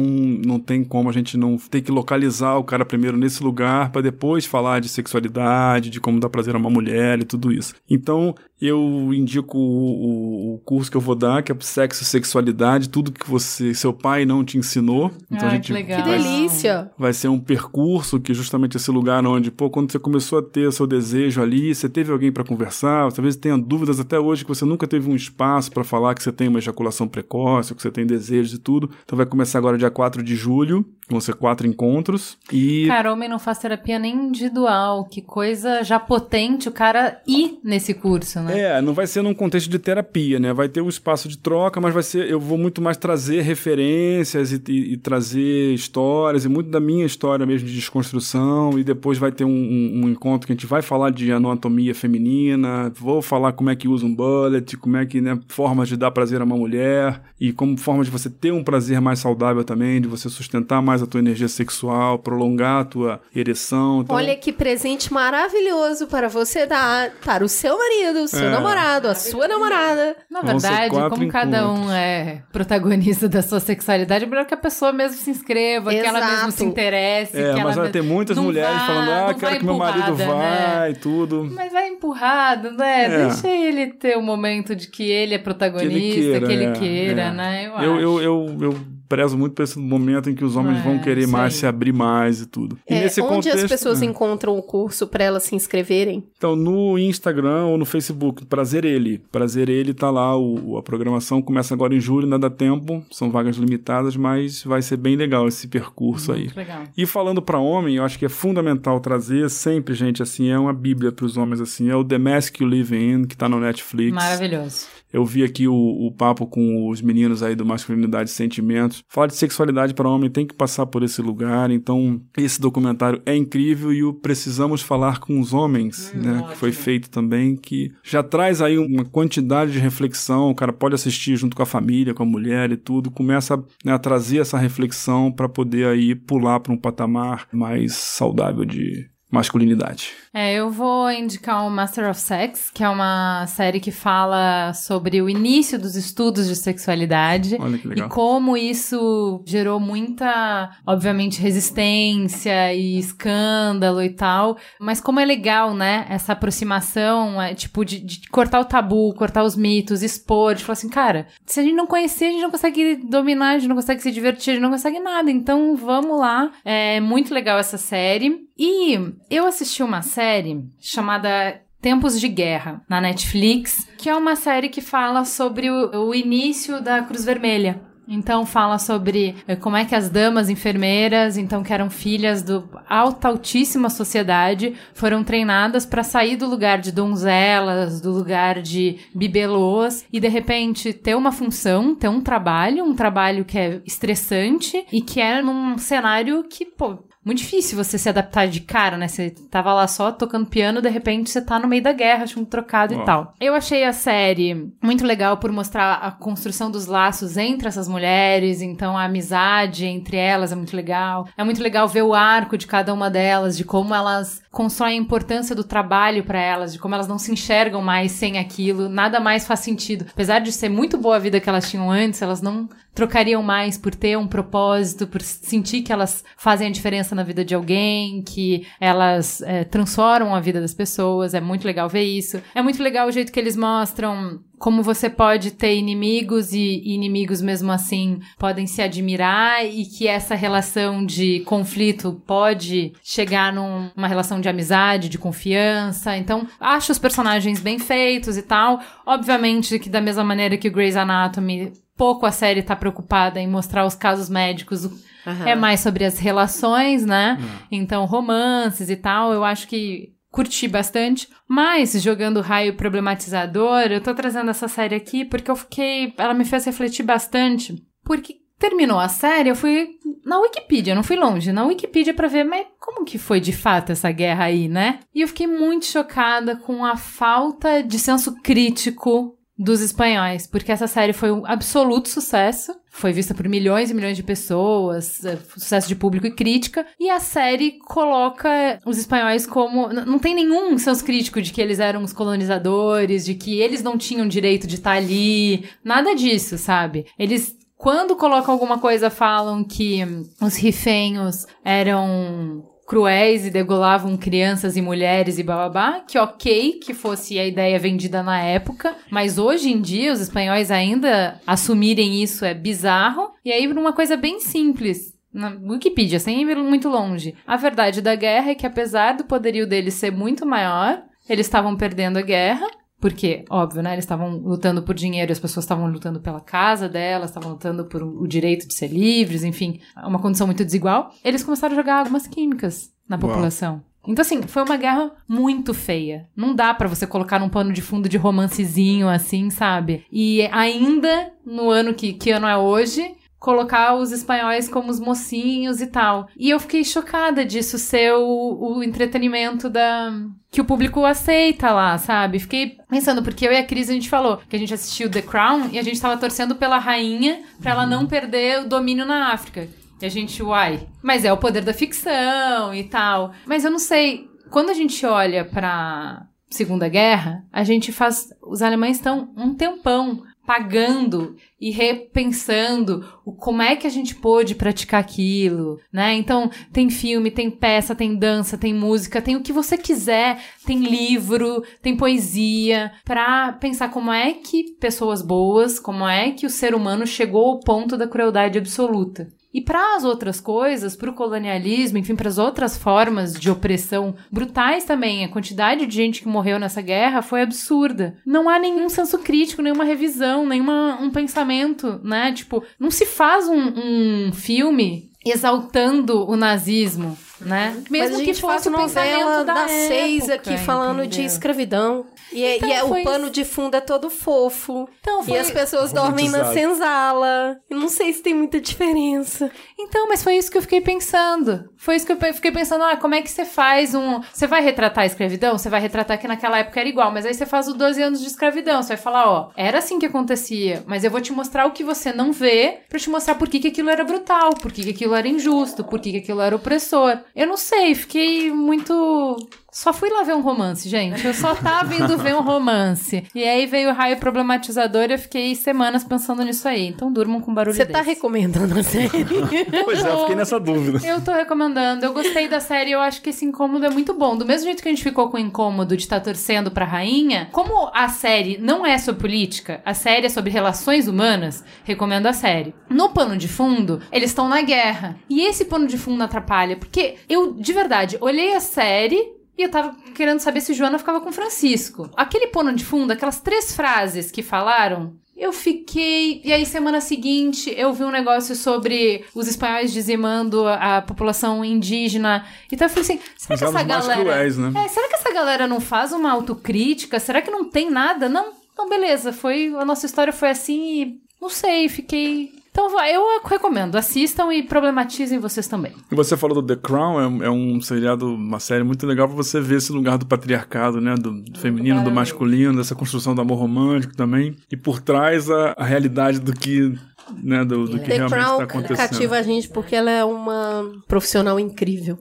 [0.45, 4.01] não tem como a gente não ter que localizar o cara primeiro nesse lugar para
[4.01, 7.73] depois falar de sexualidade, de como dar prazer a uma mulher e tudo isso.
[7.89, 12.89] Então, eu indico o, o- curso que eu vou dar, que é Sexo e Sexualidade,
[12.89, 15.11] tudo que você, seu pai não te ensinou.
[15.29, 16.01] Então, Ai, a gente que legal.
[16.01, 16.91] Que vai delícia!
[16.97, 20.71] vai ser um percurso que justamente esse lugar onde, pô, quando você começou a ter
[20.73, 24.65] seu desejo ali, você teve alguém para conversar, talvez tenha dúvidas até hoje que você
[24.65, 28.07] nunca teve um espaço para falar que você tem uma ejaculação precoce, que você tem
[28.07, 28.89] desejos e tudo.
[29.05, 33.29] Então vai começar agora dia 4 de julho, vão ser quatro encontros e Cara, homem
[33.29, 35.05] não faz terapia nem individual.
[35.05, 38.59] Que coisa já potente o cara ir nesse curso, né?
[38.59, 40.53] É, não vai ser num contexto de terapia, né?
[40.53, 42.29] Vai ter um espaço de troca, mas vai ser.
[42.29, 47.05] Eu vou muito mais trazer referências e, e- e trazer histórias, e muito da minha
[47.05, 48.77] história mesmo de desconstrução.
[48.77, 51.93] E depois vai ter um, um- um encontro que a gente vai falar de anatomia
[51.95, 52.91] feminina.
[52.95, 56.11] Vou falar como é que usa um bullet, como é que, né, formas de dar
[56.11, 60.01] prazer a uma mulher, e como forma de você ter um prazer mais saudável também,
[60.01, 64.01] de você sustentar mais a tua energia sexual, prolongar a tua ereção.
[64.01, 68.49] Então, Olha que presente maravilhoso para você dar para o seu marido, o seu É.
[68.51, 70.15] namorado, a sua namorada.
[70.29, 71.91] Na verdade, como cada um encontros.
[71.93, 76.19] é protagonista da sua sexualidade, é melhor que a pessoa mesmo se inscreva, que ela
[76.19, 76.33] Exato.
[76.35, 77.37] mesmo se interesse.
[77.37, 79.77] É, que mas ela vai ter muitas não mulheres vá- falando, ah, quero que meu
[79.77, 80.91] marido né?
[80.91, 81.49] e tudo.
[81.53, 83.05] Mas vai empurrado, né?
[83.05, 83.27] É.
[83.27, 87.31] Deixa ele ter o momento de que ele é protagonista, que ele queira, é.
[87.31, 87.65] né?
[87.65, 88.01] Eu, Eu, acho.
[88.01, 91.27] eu, eu, eu prezo muito por esse momento em que os homens É, vão querer
[91.27, 91.59] mais aí.
[91.59, 92.77] se abrir mais e tudo.
[92.89, 94.05] E É, nesse onde contexto, as pessoas é.
[94.05, 96.23] encontram o curso para elas se inscreverem?
[96.37, 99.19] Então, no Instagram ou no Facebook, Prazer Ele.
[99.31, 103.29] Prazer Ele tá lá, o, a programação começa agora em julho, ainda dá tempo, são
[103.31, 106.43] vagas limitadas, mas vai ser bem legal esse percurso aí.
[106.45, 106.83] Muito legal.
[106.97, 110.73] E falando para homem, eu acho que é fundamental trazer sempre, gente, assim, é uma
[110.73, 113.59] bíblia para os homens, assim, é o The Mask You Live In, que tá no
[113.59, 114.13] Netflix.
[114.13, 114.87] Maravilhoso.
[115.11, 119.03] Eu vi aqui o, o papo com os meninos aí do Masculinidade e Sentimentos.
[119.07, 121.71] Falar de sexualidade para homem tem que passar por esse lugar.
[121.71, 126.45] Então, esse documentário é incrível e o Precisamos Falar com os Homens, né?
[126.49, 130.49] Que foi feito também, que já traz aí uma quantidade de reflexão.
[130.49, 133.11] O cara pode assistir junto com a família, com a mulher e tudo.
[133.11, 138.65] Começa né, a trazer essa reflexão para poder aí pular para um patamar mais saudável
[138.65, 140.11] de masculinidade.
[140.33, 145.21] É, eu vou indicar o Master of Sex, que é uma série que fala sobre
[145.21, 147.57] o início dos estudos de sexualidade.
[147.59, 148.07] Olha que legal.
[148.07, 154.57] E como isso gerou muita, obviamente, resistência e escândalo e tal.
[154.79, 156.05] Mas como é legal, né?
[156.09, 160.73] Essa aproximação, é, tipo, de, de cortar o tabu, cortar os mitos, expor, de falar
[160.73, 163.75] assim, cara, se a gente não conhecer, a gente não consegue dominar, a gente não
[163.75, 165.29] consegue se divertir, a gente não consegue nada.
[165.29, 166.51] Então vamos lá.
[166.63, 168.46] É muito legal essa série.
[168.57, 174.69] E eu assisti uma série chamada Tempos de Guerra na Netflix, que é uma série
[174.69, 177.81] que fala sobre o, o início da Cruz Vermelha.
[178.07, 182.67] Então fala sobre eh, como é que as damas enfermeiras, então que eram filhas do
[182.87, 190.05] alta altíssima sociedade, foram treinadas para sair do lugar de donzelas, do lugar de bibelôs
[190.11, 195.01] e de repente ter uma função, ter um trabalho, um trabalho que é estressante e
[195.01, 199.09] que é num cenário que, pô, muito difícil você se adaptar de cara, né?
[199.09, 202.45] Você tava lá só tocando piano, de repente você tá no meio da guerra, chumbo
[202.45, 203.01] trocado Ó.
[203.01, 203.33] e tal.
[203.39, 208.61] Eu achei a série muito legal por mostrar a construção dos laços entre essas mulheres,
[208.61, 211.27] então a amizade entre elas é muito legal.
[211.37, 214.99] É muito legal ver o arco de cada uma delas, de como elas constroem a
[214.99, 219.19] importância do trabalho pra elas, de como elas não se enxergam mais sem aquilo, nada
[219.19, 220.07] mais faz sentido.
[220.11, 223.77] Apesar de ser muito boa a vida que elas tinham antes, elas não trocariam mais
[223.77, 228.23] por ter um propósito, por sentir que elas fazem a diferença na vida de alguém,
[228.23, 231.35] que elas é, transformam a vida das pessoas.
[231.35, 232.41] É muito legal ver isso.
[232.55, 237.41] É muito legal o jeito que eles mostram como você pode ter inimigos e inimigos
[237.41, 244.07] mesmo assim podem se admirar e que essa relação de conflito pode chegar num- numa
[244.07, 246.17] relação de amizade, de confiança.
[246.17, 248.79] Então, acho os personagens bem feitos e tal.
[249.05, 253.47] Obviamente que da mesma maneira que o Grey's Anatomy, pouco a série tá preocupada em
[253.47, 254.85] mostrar os casos médicos,
[255.25, 255.45] Aham.
[255.47, 257.37] é mais sobre as relações, né?
[257.71, 261.27] Então, romances e tal, eu acho que curti bastante.
[261.47, 266.13] Mas, jogando raio problematizador, eu tô trazendo essa série aqui porque eu fiquei.
[266.15, 267.83] Ela me fez refletir bastante.
[268.03, 269.89] Porque terminou a série, eu fui
[270.23, 273.91] na Wikipedia, não fui longe, na Wikipedia pra ver, mas como que foi de fato
[273.91, 274.99] essa guerra aí, né?
[275.13, 280.87] E eu fiquei muito chocada com a falta de senso crítico dos espanhóis, porque essa
[280.87, 282.73] série foi um absoluto sucesso.
[282.97, 286.83] Foi vista por milhões e milhões de pessoas, é, sucesso de público e crítica.
[286.99, 289.87] E a série coloca os espanhóis como.
[289.89, 293.99] Não tem nenhum senso crítico de que eles eram os colonizadores, de que eles não
[293.99, 295.69] tinham direito de estar ali.
[295.83, 297.05] Nada disso, sabe?
[297.19, 297.55] Eles.
[297.77, 299.99] Quando colocam alguma coisa, falam que
[300.41, 307.37] os rifenhos eram cruéis e degolavam crianças e mulheres e bababá, que ok que fosse
[307.37, 312.53] a ideia vendida na época, mas hoje em dia os espanhóis ainda assumirem isso é
[312.53, 313.31] bizarro.
[313.43, 317.35] E aí uma coisa bem simples, na Wikipedia, sem ir muito longe.
[317.45, 321.75] A verdade da guerra é que apesar do poderio deles ser muito maior, eles estavam
[321.75, 322.67] perdendo a guerra.
[322.99, 323.93] Porque, óbvio, né?
[323.93, 327.85] Eles estavam lutando por dinheiro, e as pessoas estavam lutando pela casa delas, estavam lutando
[327.85, 331.11] por o direito de ser livres, enfim, uma condição muito desigual.
[331.23, 333.27] Eles começaram a jogar algumas químicas na Uau.
[333.27, 333.83] população.
[334.07, 336.29] Então, assim, foi uma guerra muito feia.
[336.35, 340.05] Não dá pra você colocar num pano de fundo de romancezinho, assim, sabe?
[340.09, 345.81] E ainda, no ano que, que ano é hoje, colocar os espanhóis como os mocinhos
[345.81, 346.27] e tal.
[346.37, 350.11] E eu fiquei chocada disso ser o, o entretenimento da
[350.49, 352.39] que o público aceita lá, sabe?
[352.39, 355.21] Fiquei pensando, porque eu e a Cris a gente falou que a gente assistiu The
[355.21, 359.33] Crown e a gente tava torcendo pela rainha pra ela não perder o domínio na
[359.33, 359.67] África.
[360.01, 363.33] E a gente, uai, mas é o poder da ficção e tal.
[363.45, 368.29] Mas eu não sei, quando a gente olha pra Segunda Guerra, a gente faz.
[368.41, 374.55] Os alemães estão um tempão pagando e repensando o como é que a gente pôde
[374.55, 376.15] praticar aquilo, né?
[376.15, 380.79] Então, tem filme, tem peça, tem dança, tem música, tem o que você quiser, tem
[380.79, 386.73] livro, tem poesia, pra pensar como é que pessoas boas, como é que o ser
[386.73, 389.27] humano chegou ao ponto da crueldade absoluta.
[389.53, 394.15] E para as outras coisas, para o colonialismo, enfim, para as outras formas de opressão
[394.31, 398.17] brutais também, a quantidade de gente que morreu nessa guerra foi absurda.
[398.25, 402.31] Não há nenhum senso crítico, nenhuma revisão, nenhuma um pensamento, né?
[402.33, 407.81] Tipo, não se faz um, um filme exaltando o nazismo, né?
[407.89, 411.25] Mas a gente faz o novela pensamento da das seis época, aqui falando de entendeu?
[411.25, 412.05] escravidão.
[412.31, 413.33] E, é- Então e é- o pano isso.
[413.33, 414.87] de fundo é todo fofo.
[415.01, 415.39] Então, E foi...
[415.39, 417.57] as pessoas dormem na senzala.
[417.69, 419.49] Eu não sei se tem muita diferença.
[419.79, 421.69] Então, mas foi isso que eu fiquei pensando.
[421.77, 424.19] Foi isso que eu fiquei pensando, ah, como é que você faz um...
[424.33, 425.57] Você vai retratar a escravidão?
[425.57, 428.19] Você vai retratar que naquela época era igual, mas aí você faz os 12 anos
[428.21, 428.81] de escravidão.
[428.81, 431.83] Você vai falar, ó, era assim que acontecia, mas eu vou te mostrar o que
[431.83, 434.89] você não vê pra te mostrar por que, que aquilo era brutal, por que, que
[434.89, 437.19] aquilo era injusto, por que, que aquilo era opressor.
[437.35, 439.37] Eu não sei, fiquei muito...
[439.77, 441.23] Só fui lá ver um romance, gente.
[441.23, 443.23] Eu só tava indo ver um romance.
[443.35, 446.87] E aí veio o raio problematizador e eu fiquei semanas pensando nisso aí.
[446.87, 448.09] Então durmam com barulho Você tá desse.
[448.15, 449.07] recomendando a série?
[449.85, 451.07] Pois é, eu fiquei nessa dúvida.
[451.07, 452.03] Eu tô recomendando.
[452.03, 452.89] Eu gostei da série.
[452.91, 454.35] Eu acho que esse incômodo é muito bom.
[454.35, 457.47] Do mesmo jeito que a gente ficou com o incômodo de estar torcendo pra rainha,
[457.51, 462.33] como a série não é sobre política, a série é sobre relações humanas, recomendo a
[462.33, 462.73] série.
[462.89, 465.17] No pano de fundo, eles estão na guerra.
[465.29, 469.36] E esse pano de fundo atrapalha, porque eu, de verdade, olhei a série.
[469.57, 472.09] E eu tava querendo saber se Joana ficava com Francisco.
[472.15, 476.41] Aquele pano de fundo, aquelas três frases que falaram, Eu fiquei.
[476.43, 482.43] E aí, semana seguinte, eu vi um negócio sobre os espanhóis dizimando a, população indígena.
[482.71, 484.21] Então eu falei assim: será Os que essa galera.
[484.21, 484.73] cruéis, né?
[484.83, 487.19] É, será que essa galera não faz uma autocrítica?
[487.19, 488.27] Será que não tem nada?
[488.27, 489.31] Não, não, beleza.
[489.31, 491.21] Foi, a nossa história foi assim e.
[491.39, 492.51] Não sei, fiquei.
[492.77, 495.93] Então eu recomendo, assistam e problematizem vocês também.
[496.11, 499.35] E você falou do The Crown, é, é um seriado, uma série muito legal pra
[499.35, 501.15] você ver esse lugar do patriarcado, né?
[501.15, 504.55] Do, do feminino, do masculino, dessa construção do amor romântico também.
[504.71, 506.95] E por trás a, a realidade do que,
[507.43, 507.63] né?
[507.65, 508.97] Do, do que The realmente Crown tá acontecendo.
[508.97, 512.17] cativa a gente porque ela é uma profissional incrível.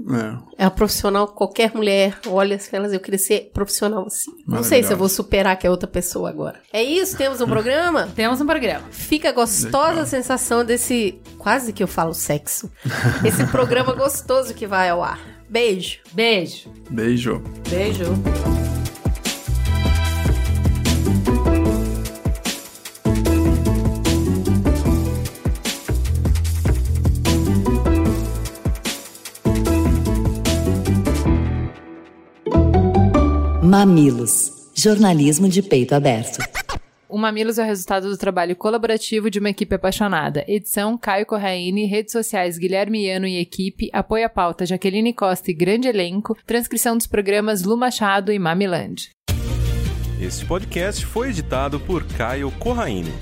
[0.59, 0.63] É.
[0.63, 4.31] É uma profissional que qualquer mulher olha e fala assim, eu queria ser profissional assim.
[4.47, 6.61] Não sei se eu vou superar que é outra pessoa agora.
[6.73, 7.17] É isso?
[7.17, 8.09] Temos um programa?
[8.15, 8.85] Temos um programa.
[8.91, 11.21] Fica gostosa a sensação desse...
[11.39, 12.71] Quase que eu falo sexo.
[13.25, 15.21] Esse programa gostoso que vai ao ar.
[15.49, 15.99] Beijo.
[16.13, 16.69] Beijo.
[16.91, 17.43] Beijo.
[17.69, 18.66] Beijo.
[33.79, 34.71] Mamilos.
[34.75, 36.39] Jornalismo de peito aberto.
[37.07, 40.47] O Mamilos é o resultado do trabalho colaborativo de uma equipe apaixonada.
[40.49, 45.55] Edição Caio Corraine, redes sociais Guilherme Iano e equipe, apoio à pauta Jaqueline Costa e
[45.55, 49.11] grande elenco, transcrição dos programas Lu Machado e Mamiland.
[50.19, 53.13] Este podcast foi editado por Caio Corraine.